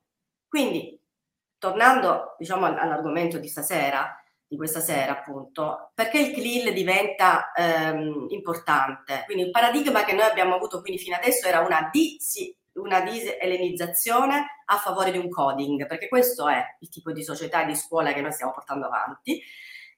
Quindi, 0.47 0.99
tornando 1.57 2.35
diciamo, 2.37 2.65
all'argomento 2.65 3.37
di 3.37 3.47
stasera, 3.47 4.15
di 4.47 4.55
questa 4.55 4.79
sera, 4.79 5.11
appunto, 5.11 5.91
perché 5.93 6.19
il 6.19 6.33
CLIL 6.33 6.73
diventa 6.73 7.51
ehm, 7.51 8.27
importante. 8.29 9.23
Quindi 9.25 9.43
il 9.43 9.51
paradigma 9.51 10.05
che 10.05 10.13
noi 10.13 10.23
abbiamo 10.23 10.55
avuto 10.55 10.81
quindi 10.81 11.01
fino 11.01 11.17
adesso 11.17 11.47
era 11.47 11.59
una, 11.59 11.89
dis- 11.91 12.55
una 12.73 13.01
diselenizzazione 13.01 14.63
a 14.65 14.77
favore 14.77 15.11
di 15.11 15.17
un 15.17 15.29
coding, 15.29 15.85
perché 15.85 16.07
questo 16.07 16.47
è 16.47 16.63
il 16.79 16.89
tipo 16.89 17.11
di 17.11 17.23
società 17.23 17.63
e 17.63 17.65
di 17.65 17.75
scuola 17.75 18.13
che 18.13 18.21
noi 18.21 18.31
stiamo 18.31 18.53
portando 18.53 18.85
avanti. 18.85 19.41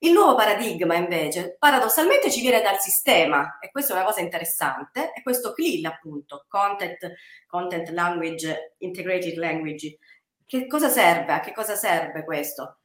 Il 0.01 0.13
nuovo 0.13 0.33
paradigma 0.33 0.95
invece 0.95 1.57
paradossalmente 1.59 2.31
ci 2.31 2.39
viene 2.39 2.61
dal 2.61 2.79
sistema 2.79 3.59
e 3.59 3.69
questa 3.69 3.93
è 3.93 3.97
una 3.97 4.05
cosa 4.05 4.21
interessante, 4.21 5.11
è 5.11 5.21
questo 5.21 5.51
CLIL 5.51 5.85
appunto, 5.85 6.45
Content, 6.47 7.11
Content 7.45 7.89
Language, 7.89 8.75
Integrated 8.77 9.35
Language. 9.35 9.97
Che 10.45 10.67
cosa 10.67 10.87
serve? 10.87 11.33
A 11.33 11.39
che 11.41 11.51
cosa 11.51 11.75
serve 11.75 12.23
questo? 12.23 12.78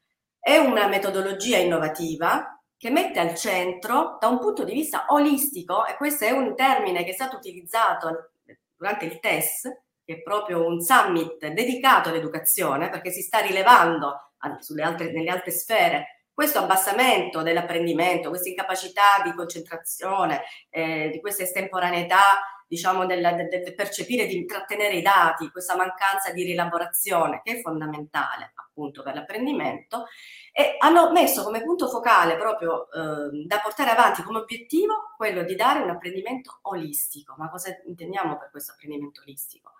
È 0.47 0.59
una 0.59 0.88
metodologia 0.88 1.57
innovativa 1.57 2.62
che 2.76 2.90
mette 2.90 3.18
al 3.18 3.34
centro, 3.34 4.18
da 4.20 4.28
un 4.28 4.38
punto 4.38 4.62
di 4.62 4.74
vista 4.74 5.07
olistico, 5.09 5.86
e 5.86 5.97
questo 5.97 6.26
è 6.26 6.32
un 6.32 6.55
termine 6.55 7.03
che 7.03 7.12
è 7.12 7.14
stato 7.14 7.36
utilizzato 7.36 8.32
durante 8.76 9.07
il 9.07 9.20
TES, 9.20 9.62
che 10.05 10.16
è 10.16 10.20
proprio 10.22 10.66
un 10.66 10.82
summit 10.82 11.47
dedicato 11.47 12.11
all'educazione, 12.11 12.90
perché 12.90 13.11
si 13.11 13.22
sta 13.22 13.38
rilevando 13.38 14.32
altre, 14.36 15.12
nelle 15.12 15.30
altre 15.30 15.51
sfere 15.51 16.26
questo 16.30 16.59
abbassamento 16.59 17.40
dell'apprendimento, 17.40 18.28
questa 18.28 18.51
incapacità 18.51 19.22
di 19.24 19.32
concentrazione, 19.32 20.42
eh, 20.68 21.09
di 21.11 21.22
questa 21.22 21.45
estemporaneità 21.45 22.20
diciamo, 22.67 23.07
del, 23.07 23.21
del, 23.21 23.49
del, 23.49 23.75
percepire, 23.75 24.27
di 24.27 24.45
trattenere 24.45 24.95
i 24.95 25.03
dati, 25.03 25.51
questa 25.51 25.77
mancanza 25.77 26.33
di 26.33 26.45
rielaborazione 26.45 27.41
che 27.43 27.59
è 27.59 27.61
fondamentale 27.61 28.53
appunto 28.55 29.03
per 29.03 29.15
l'apprendimento, 29.15 30.07
e 30.53 30.75
hanno 30.79 31.12
messo 31.12 31.45
come 31.45 31.62
punto 31.62 31.89
focale 31.89 32.37
proprio 32.37 32.91
eh, 32.91 33.47
da 33.47 33.61
portare 33.61 33.91
avanti 33.91 34.23
come 34.23 34.39
obiettivo 34.39 35.12
quello 35.17 35.45
di 35.45 35.55
dare 35.55 35.81
un 35.81 35.91
apprendimento 35.91 36.59
olistico. 36.62 37.35
Ma 37.39 37.49
cosa 37.49 37.77
intendiamo 37.87 38.37
per 38.37 38.51
questo 38.51 38.73
apprendimento 38.73 39.21
olistico? 39.21 39.75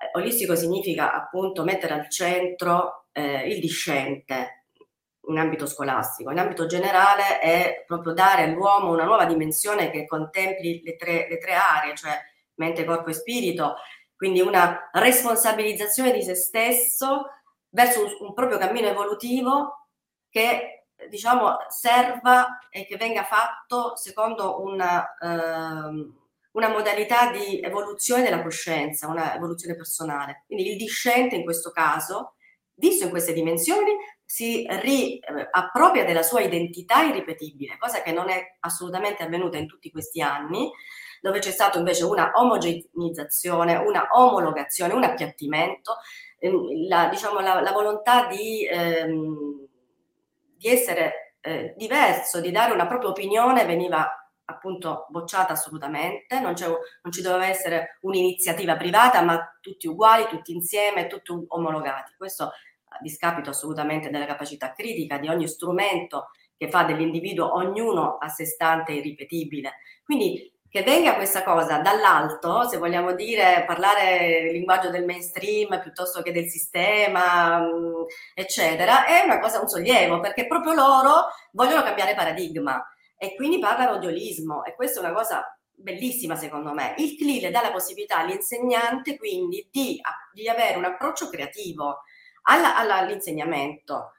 Eh, 0.00 0.18
olistico 0.18 0.54
significa 0.54 1.12
appunto 1.12 1.64
mettere 1.64 1.94
al 1.94 2.08
centro 2.08 3.06
eh, 3.12 3.48
il 3.48 3.60
discente, 3.60 4.61
in 5.28 5.38
ambito 5.38 5.66
scolastico. 5.66 6.30
In 6.30 6.38
ambito 6.38 6.66
generale 6.66 7.38
è 7.38 7.84
proprio 7.86 8.12
dare 8.12 8.42
all'uomo 8.42 8.90
una 8.90 9.04
nuova 9.04 9.24
dimensione 9.24 9.90
che 9.90 10.06
contempli 10.06 10.82
le 10.82 10.96
tre, 10.96 11.28
le 11.28 11.38
tre 11.38 11.54
aree, 11.54 11.94
cioè 11.94 12.18
mente, 12.54 12.84
corpo 12.84 13.10
e 13.10 13.14
spirito, 13.14 13.76
quindi 14.16 14.40
una 14.40 14.88
responsabilizzazizione 14.92 16.12
di 16.12 16.22
se 16.22 16.34
stesso 16.34 17.30
verso 17.70 18.04
un, 18.04 18.28
un 18.28 18.34
proprio 18.34 18.58
cammino 18.58 18.88
evolutivo 18.88 19.88
che 20.28 20.86
diciamo 21.08 21.56
serva 21.68 22.68
e 22.70 22.86
che 22.86 22.96
venga 22.96 23.24
fatto 23.24 23.96
secondo 23.96 24.62
una, 24.62 25.04
uh, 25.18 26.14
una 26.52 26.68
modalità 26.68 27.30
di 27.30 27.60
evoluzione 27.60 28.22
della 28.22 28.42
coscienza, 28.42 29.08
una 29.08 29.34
evoluzione 29.34 29.74
personale. 29.74 30.44
Quindi 30.46 30.70
il 30.70 30.76
discente 30.76 31.34
in 31.34 31.44
questo 31.44 31.70
caso, 31.70 32.34
visto 32.74 33.04
in 33.04 33.10
queste 33.10 33.32
dimensioni, 33.32 33.92
si 34.32 34.66
riappropria 34.66 36.06
della 36.06 36.22
sua 36.22 36.40
identità 36.40 37.02
irripetibile, 37.02 37.76
cosa 37.76 38.00
che 38.00 38.12
non 38.12 38.30
è 38.30 38.56
assolutamente 38.60 39.22
avvenuta 39.22 39.58
in 39.58 39.66
tutti 39.66 39.90
questi 39.90 40.22
anni, 40.22 40.70
dove 41.20 41.38
c'è 41.38 41.50
stata 41.50 41.78
invece 41.78 42.04
una 42.04 42.30
omogenizzazione, 42.34 43.76
una 43.76 44.08
omologazione, 44.10 44.94
un 44.94 45.04
appiattimento, 45.04 45.96
ehm, 46.38 46.88
la, 46.88 47.08
diciamo, 47.10 47.40
la, 47.40 47.60
la 47.60 47.72
volontà 47.72 48.26
di, 48.26 48.66
ehm, 48.66 49.66
di 50.56 50.66
essere 50.66 51.36
eh, 51.42 51.74
diverso, 51.76 52.40
di 52.40 52.50
dare 52.50 52.72
una 52.72 52.86
propria 52.86 53.10
opinione 53.10 53.66
veniva 53.66 54.30
appunto 54.46 55.04
bocciata 55.10 55.52
assolutamente, 55.52 56.40
non, 56.40 56.54
non, 56.54 57.12
ci 57.12 57.20
doveva 57.20 57.46
essere 57.46 57.98
un'iniziativa 58.00 58.78
privata, 58.78 59.20
ma 59.20 59.58
tutti 59.60 59.86
uguali, 59.88 60.26
tutti 60.26 60.54
insieme, 60.54 61.06
tutti 61.06 61.32
omologati. 61.48 62.14
Questo 62.16 62.52
a 62.92 62.98
discapito 63.00 63.50
assolutamente 63.50 64.10
della 64.10 64.26
capacità 64.26 64.72
critica 64.72 65.18
di 65.18 65.28
ogni 65.28 65.48
strumento 65.48 66.30
che 66.56 66.68
fa 66.68 66.84
dell'individuo 66.84 67.56
ognuno 67.56 68.18
a 68.18 68.28
sé 68.28 68.44
stante 68.44 68.92
e 68.92 68.96
irripetibile. 68.96 69.78
Quindi 70.04 70.52
che 70.72 70.82
venga 70.82 71.16
questa 71.16 71.42
cosa 71.42 71.80
dall'alto, 71.80 72.66
se 72.66 72.78
vogliamo 72.78 73.12
dire, 73.12 73.64
parlare 73.66 74.38
il 74.46 74.52
linguaggio 74.52 74.88
del 74.88 75.04
mainstream 75.04 75.78
piuttosto 75.82 76.22
che 76.22 76.32
del 76.32 76.48
sistema, 76.48 77.60
mm, 77.60 78.04
eccetera, 78.34 79.04
è 79.04 79.22
una 79.22 79.38
cosa, 79.38 79.60
un 79.60 79.68
sollievo, 79.68 80.20
perché 80.20 80.46
proprio 80.46 80.72
loro 80.72 81.26
vogliono 81.52 81.82
cambiare 81.82 82.14
paradigma 82.14 82.82
e 83.18 83.34
quindi 83.34 83.58
parlano 83.58 83.98
di 83.98 84.06
olismo 84.06 84.64
e 84.64 84.74
questa 84.74 85.00
è 85.00 85.04
una 85.04 85.12
cosa 85.12 85.44
bellissima 85.74 86.36
secondo 86.36 86.72
me. 86.72 86.94
Il 86.96 87.16
CLI 87.16 87.40
le 87.40 87.50
dà 87.50 87.60
la 87.60 87.70
possibilità 87.70 88.18
all'insegnante 88.18 89.18
quindi 89.18 89.68
di, 89.70 90.00
di 90.32 90.48
avere 90.48 90.78
un 90.78 90.84
approccio 90.84 91.28
creativo 91.28 91.98
alla, 92.42 92.76
alla, 92.76 92.96
all'insegnamento 92.96 94.12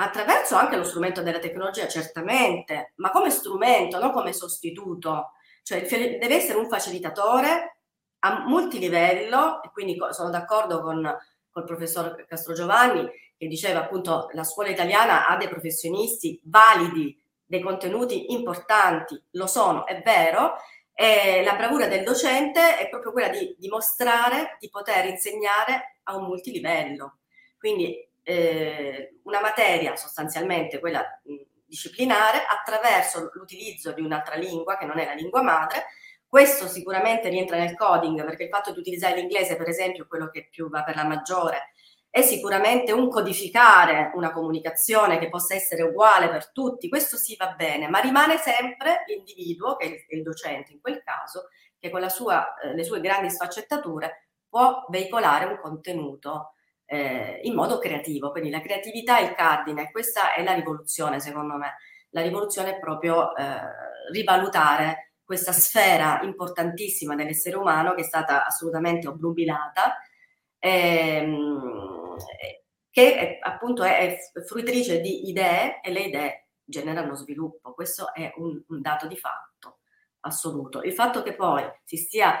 attraverso 0.00 0.54
anche 0.54 0.76
lo 0.76 0.84
strumento 0.84 1.22
della 1.22 1.40
tecnologia, 1.40 1.88
certamente, 1.88 2.92
ma 2.96 3.10
come 3.10 3.30
strumento, 3.30 3.98
non 3.98 4.12
come 4.12 4.32
sostituto. 4.32 5.32
Cioè 5.62 5.86
deve 5.86 6.36
essere 6.36 6.58
un 6.58 6.68
facilitatore 6.68 7.80
a 8.20 8.44
multilivello, 8.46 9.62
e 9.62 9.70
quindi 9.72 9.96
sono 10.10 10.30
d'accordo 10.30 10.80
con, 10.80 10.98
il 10.98 11.64
professor 11.64 12.24
Castro 12.26 12.54
Giovanni 12.54 13.10
che 13.36 13.48
diceva 13.48 13.80
appunto 13.80 14.28
la 14.32 14.44
scuola 14.44 14.68
italiana 14.68 15.26
ha 15.26 15.36
dei 15.36 15.48
professionisti 15.48 16.40
validi, 16.44 17.20
dei 17.44 17.60
contenuti 17.60 18.32
importanti, 18.32 19.20
lo 19.32 19.48
sono, 19.48 19.84
è 19.84 20.00
vero, 20.02 20.54
e 21.00 21.44
la 21.44 21.54
bravura 21.54 21.86
del 21.86 22.02
docente 22.02 22.76
è 22.76 22.88
proprio 22.88 23.12
quella 23.12 23.28
di 23.28 23.54
dimostrare 23.56 24.56
di 24.58 24.68
poter 24.68 25.04
insegnare 25.04 26.00
a 26.02 26.16
un 26.16 26.24
multilivello. 26.24 27.18
Quindi 27.56 28.04
eh, 28.24 29.20
una 29.22 29.40
materia 29.40 29.94
sostanzialmente, 29.94 30.80
quella 30.80 31.04
disciplinare, 31.64 32.38
attraverso 32.50 33.30
l'utilizzo 33.34 33.92
di 33.92 34.00
un'altra 34.00 34.34
lingua 34.34 34.76
che 34.76 34.86
non 34.86 34.98
è 34.98 35.04
la 35.04 35.12
lingua 35.12 35.40
madre. 35.40 35.84
Questo 36.26 36.66
sicuramente 36.66 37.28
rientra 37.28 37.58
nel 37.58 37.76
coding 37.76 38.24
perché 38.24 38.42
il 38.42 38.50
fatto 38.50 38.72
di 38.72 38.80
utilizzare 38.80 39.14
l'inglese, 39.14 39.54
per 39.54 39.68
esempio, 39.68 40.02
è 40.02 40.08
quello 40.08 40.28
che 40.28 40.48
più 40.50 40.68
va 40.68 40.82
per 40.82 40.96
la 40.96 41.04
maggiore, 41.04 41.74
è 42.18 42.22
sicuramente 42.22 42.92
un 42.92 43.08
codificare 43.08 44.10
una 44.14 44.32
comunicazione 44.32 45.18
che 45.18 45.28
possa 45.28 45.54
essere 45.54 45.82
uguale 45.82 46.28
per 46.28 46.50
tutti, 46.50 46.88
questo 46.88 47.16
sì 47.16 47.36
va 47.36 47.54
bene, 47.56 47.88
ma 47.88 48.00
rimane 48.00 48.36
sempre 48.38 49.04
l'individuo, 49.06 49.76
che 49.76 50.04
è 50.08 50.14
il 50.14 50.22
docente 50.22 50.72
in 50.72 50.80
quel 50.80 51.02
caso, 51.02 51.48
che 51.78 51.90
con 51.90 52.08
sua, 52.10 52.54
eh, 52.58 52.74
le 52.74 52.82
sue 52.82 53.00
grandi 53.00 53.30
sfaccettature 53.30 54.30
può 54.48 54.84
veicolare 54.88 55.44
un 55.44 55.58
contenuto 55.60 56.54
eh, 56.86 57.40
in 57.42 57.54
modo 57.54 57.78
creativo. 57.78 58.30
Quindi 58.30 58.50
la 58.50 58.60
creatività 58.60 59.18
è 59.18 59.22
il 59.22 59.34
cardine, 59.34 59.90
questa 59.90 60.34
è 60.34 60.42
la 60.42 60.54
rivoluzione 60.54 61.20
secondo 61.20 61.56
me. 61.56 61.76
La 62.10 62.22
rivoluzione 62.22 62.76
è 62.76 62.78
proprio 62.80 63.36
eh, 63.36 63.60
rivalutare 64.10 65.12
questa 65.22 65.52
sfera 65.52 66.20
importantissima 66.22 67.14
dell'essere 67.14 67.56
umano 67.56 67.94
che 67.94 68.00
è 68.00 68.04
stata 68.04 68.46
assolutamente 68.46 69.06
obnubilata, 69.06 69.98
ehm, 70.58 71.97
che 72.90 73.16
è, 73.16 73.38
appunto 73.40 73.82
è, 73.82 74.18
fruttrice 74.46 75.00
di 75.00 75.28
idee 75.28 75.80
e 75.80 75.90
le 75.90 76.00
idee 76.00 76.48
generano 76.64 77.14
sviluppo. 77.14 77.72
Questo 77.72 78.12
è 78.12 78.32
un, 78.36 78.62
un 78.68 78.80
dato 78.80 79.06
di 79.06 79.16
fatto 79.16 79.78
assoluto. 80.20 80.82
Il 80.82 80.92
fatto 80.92 81.22
che 81.22 81.34
poi 81.34 81.64
si 81.84 81.96
stia 81.96 82.38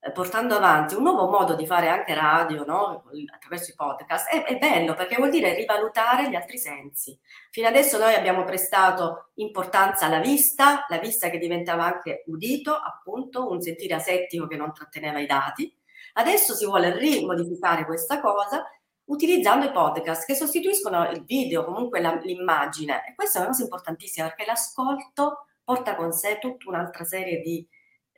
eh, 0.00 0.12
portando 0.12 0.54
avanti 0.54 0.94
un 0.94 1.02
nuovo 1.02 1.28
modo 1.28 1.54
di 1.54 1.66
fare 1.66 1.88
anche 1.88 2.14
radio 2.14 2.64
no? 2.64 3.04
attraverso 3.34 3.72
i 3.72 3.74
podcast 3.74 4.28
è, 4.28 4.44
è, 4.44 4.56
bello 4.56 4.94
perché 4.94 5.16
vuol 5.16 5.30
dire 5.30 5.54
rivalutare 5.54 6.30
gli 6.30 6.36
altri 6.36 6.56
sensi. 6.56 7.18
Fino 7.50 7.66
adesso 7.66 7.98
noi 7.98 8.14
abbiamo 8.14 8.44
prestato 8.44 9.30
importanza 9.34 10.06
alla 10.06 10.20
vista, 10.20 10.86
la 10.88 10.98
vista 10.98 11.30
che 11.30 11.38
diventava 11.38 11.84
anche 11.84 12.22
udito, 12.26 12.74
appunto, 12.74 13.50
un 13.50 13.60
sentire 13.60 13.94
asettico 13.94 14.46
che 14.46 14.56
non 14.56 14.72
tratteneva 14.72 15.18
i 15.18 15.26
dati. 15.26 15.74
Adesso 16.14 16.54
si 16.54 16.64
vuole 16.64 16.96
rimodificare 16.96 17.84
questa 17.84 18.20
cosa 18.20 18.64
utilizzando 19.08 19.66
i 19.66 19.72
podcast 19.72 20.24
che 20.24 20.34
sostituiscono 20.34 21.10
il 21.10 21.24
video, 21.24 21.64
comunque 21.64 22.00
la, 22.00 22.18
l'immagine. 22.22 23.04
E 23.06 23.14
questa 23.14 23.38
è 23.38 23.42
una 23.42 23.50
cosa 23.50 23.62
importantissima 23.62 24.28
perché 24.28 24.44
l'ascolto 24.46 25.46
porta 25.62 25.94
con 25.94 26.12
sé 26.12 26.38
tutta 26.40 26.68
un'altra 26.68 27.04
serie 27.04 27.40
di 27.40 27.66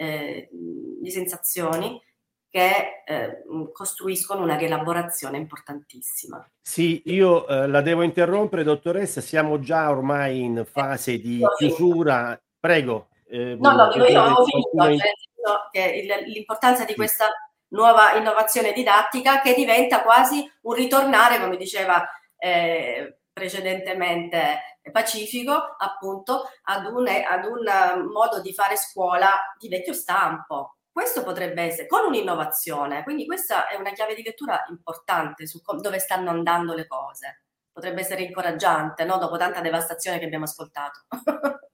eh, 0.00 0.48
di 0.50 1.10
sensazioni 1.10 2.00
che 2.48 3.02
eh, 3.06 3.44
costruiscono 3.70 4.42
una 4.42 4.56
rielaborazione 4.56 5.36
importantissima. 5.36 6.44
Sì, 6.60 7.02
io 7.06 7.46
eh, 7.46 7.68
la 7.68 7.82
devo 7.82 8.02
interrompere, 8.02 8.64
dottoressa, 8.64 9.20
siamo 9.20 9.60
già 9.60 9.90
ormai 9.90 10.40
in 10.40 10.64
fase 10.68 11.18
di 11.18 11.42
chiusura. 11.58 12.40
Prego. 12.58 13.08
Eh, 13.28 13.56
no, 13.60 13.72
no, 13.72 13.94
io 13.94 14.20
avevo 14.20 14.44
finito, 14.44 15.08
cioè, 15.70 15.84
il, 15.84 16.32
l'importanza 16.32 16.84
di 16.84 16.94
questa 16.94 17.26
nuova 17.70 18.14
innovazione 18.14 18.72
didattica 18.72 19.40
che 19.40 19.54
diventa 19.54 20.02
quasi 20.02 20.48
un 20.62 20.74
ritornare, 20.74 21.40
come 21.40 21.56
diceva 21.56 22.08
eh, 22.36 23.20
precedentemente 23.32 24.78
pacifico, 24.90 25.52
appunto, 25.78 26.48
ad 26.64 26.86
un, 26.86 27.06
ad 27.06 27.44
un 27.44 28.10
modo 28.10 28.40
di 28.40 28.52
fare 28.52 28.76
scuola 28.76 29.38
di 29.58 29.68
vecchio 29.68 29.92
stampo. 29.92 30.76
Questo 30.90 31.22
potrebbe 31.22 31.62
essere 31.62 31.86
con 31.86 32.04
un'innovazione, 32.04 33.02
quindi 33.04 33.24
questa 33.24 33.68
è 33.68 33.76
una 33.76 33.92
chiave 33.92 34.14
di 34.14 34.22
lettura 34.22 34.64
importante 34.68 35.46
su 35.46 35.62
com- 35.62 35.80
dove 35.80 35.98
stanno 35.98 36.30
andando 36.30 36.74
le 36.74 36.86
cose. 36.86 37.44
Potrebbe 37.72 38.00
essere 38.00 38.22
incoraggiante, 38.22 39.04
no? 39.04 39.16
Dopo 39.18 39.36
tanta 39.36 39.60
devastazione 39.60 40.18
che 40.18 40.24
abbiamo 40.24 40.44
ascoltato. 40.44 41.04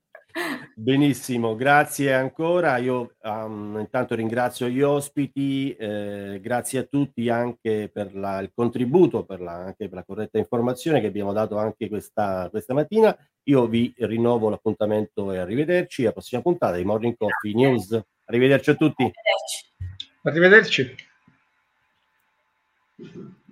Benissimo, 0.74 1.56
grazie 1.56 2.12
ancora. 2.12 2.76
Io 2.76 3.14
um, 3.22 3.78
intanto 3.80 4.14
ringrazio 4.14 4.68
gli 4.68 4.82
ospiti, 4.82 5.74
eh, 5.74 6.38
grazie 6.42 6.80
a 6.80 6.82
tutti 6.82 7.30
anche 7.30 7.88
per 7.90 8.14
la, 8.14 8.40
il 8.40 8.50
contributo, 8.54 9.24
per 9.24 9.40
la, 9.40 9.52
anche 9.52 9.88
per 9.88 9.98
la 9.98 10.04
corretta 10.04 10.36
informazione 10.36 11.00
che 11.00 11.06
abbiamo 11.06 11.32
dato 11.32 11.56
anche 11.56 11.88
questa, 11.88 12.48
questa 12.50 12.74
mattina. 12.74 13.16
Io 13.44 13.66
vi 13.66 13.94
rinnovo 13.96 14.50
l'appuntamento 14.50 15.32
e 15.32 15.38
arrivederci 15.38 16.02
alla 16.02 16.12
prossima 16.12 16.42
puntata 16.42 16.76
di 16.76 16.84
Morning 16.84 17.16
Coffee 17.16 17.54
News. 17.54 17.98
Arrivederci 18.26 18.70
a 18.70 18.74
tutti. 18.74 19.10
Arrivederci. 20.22 20.94
arrivederci. 22.98 23.44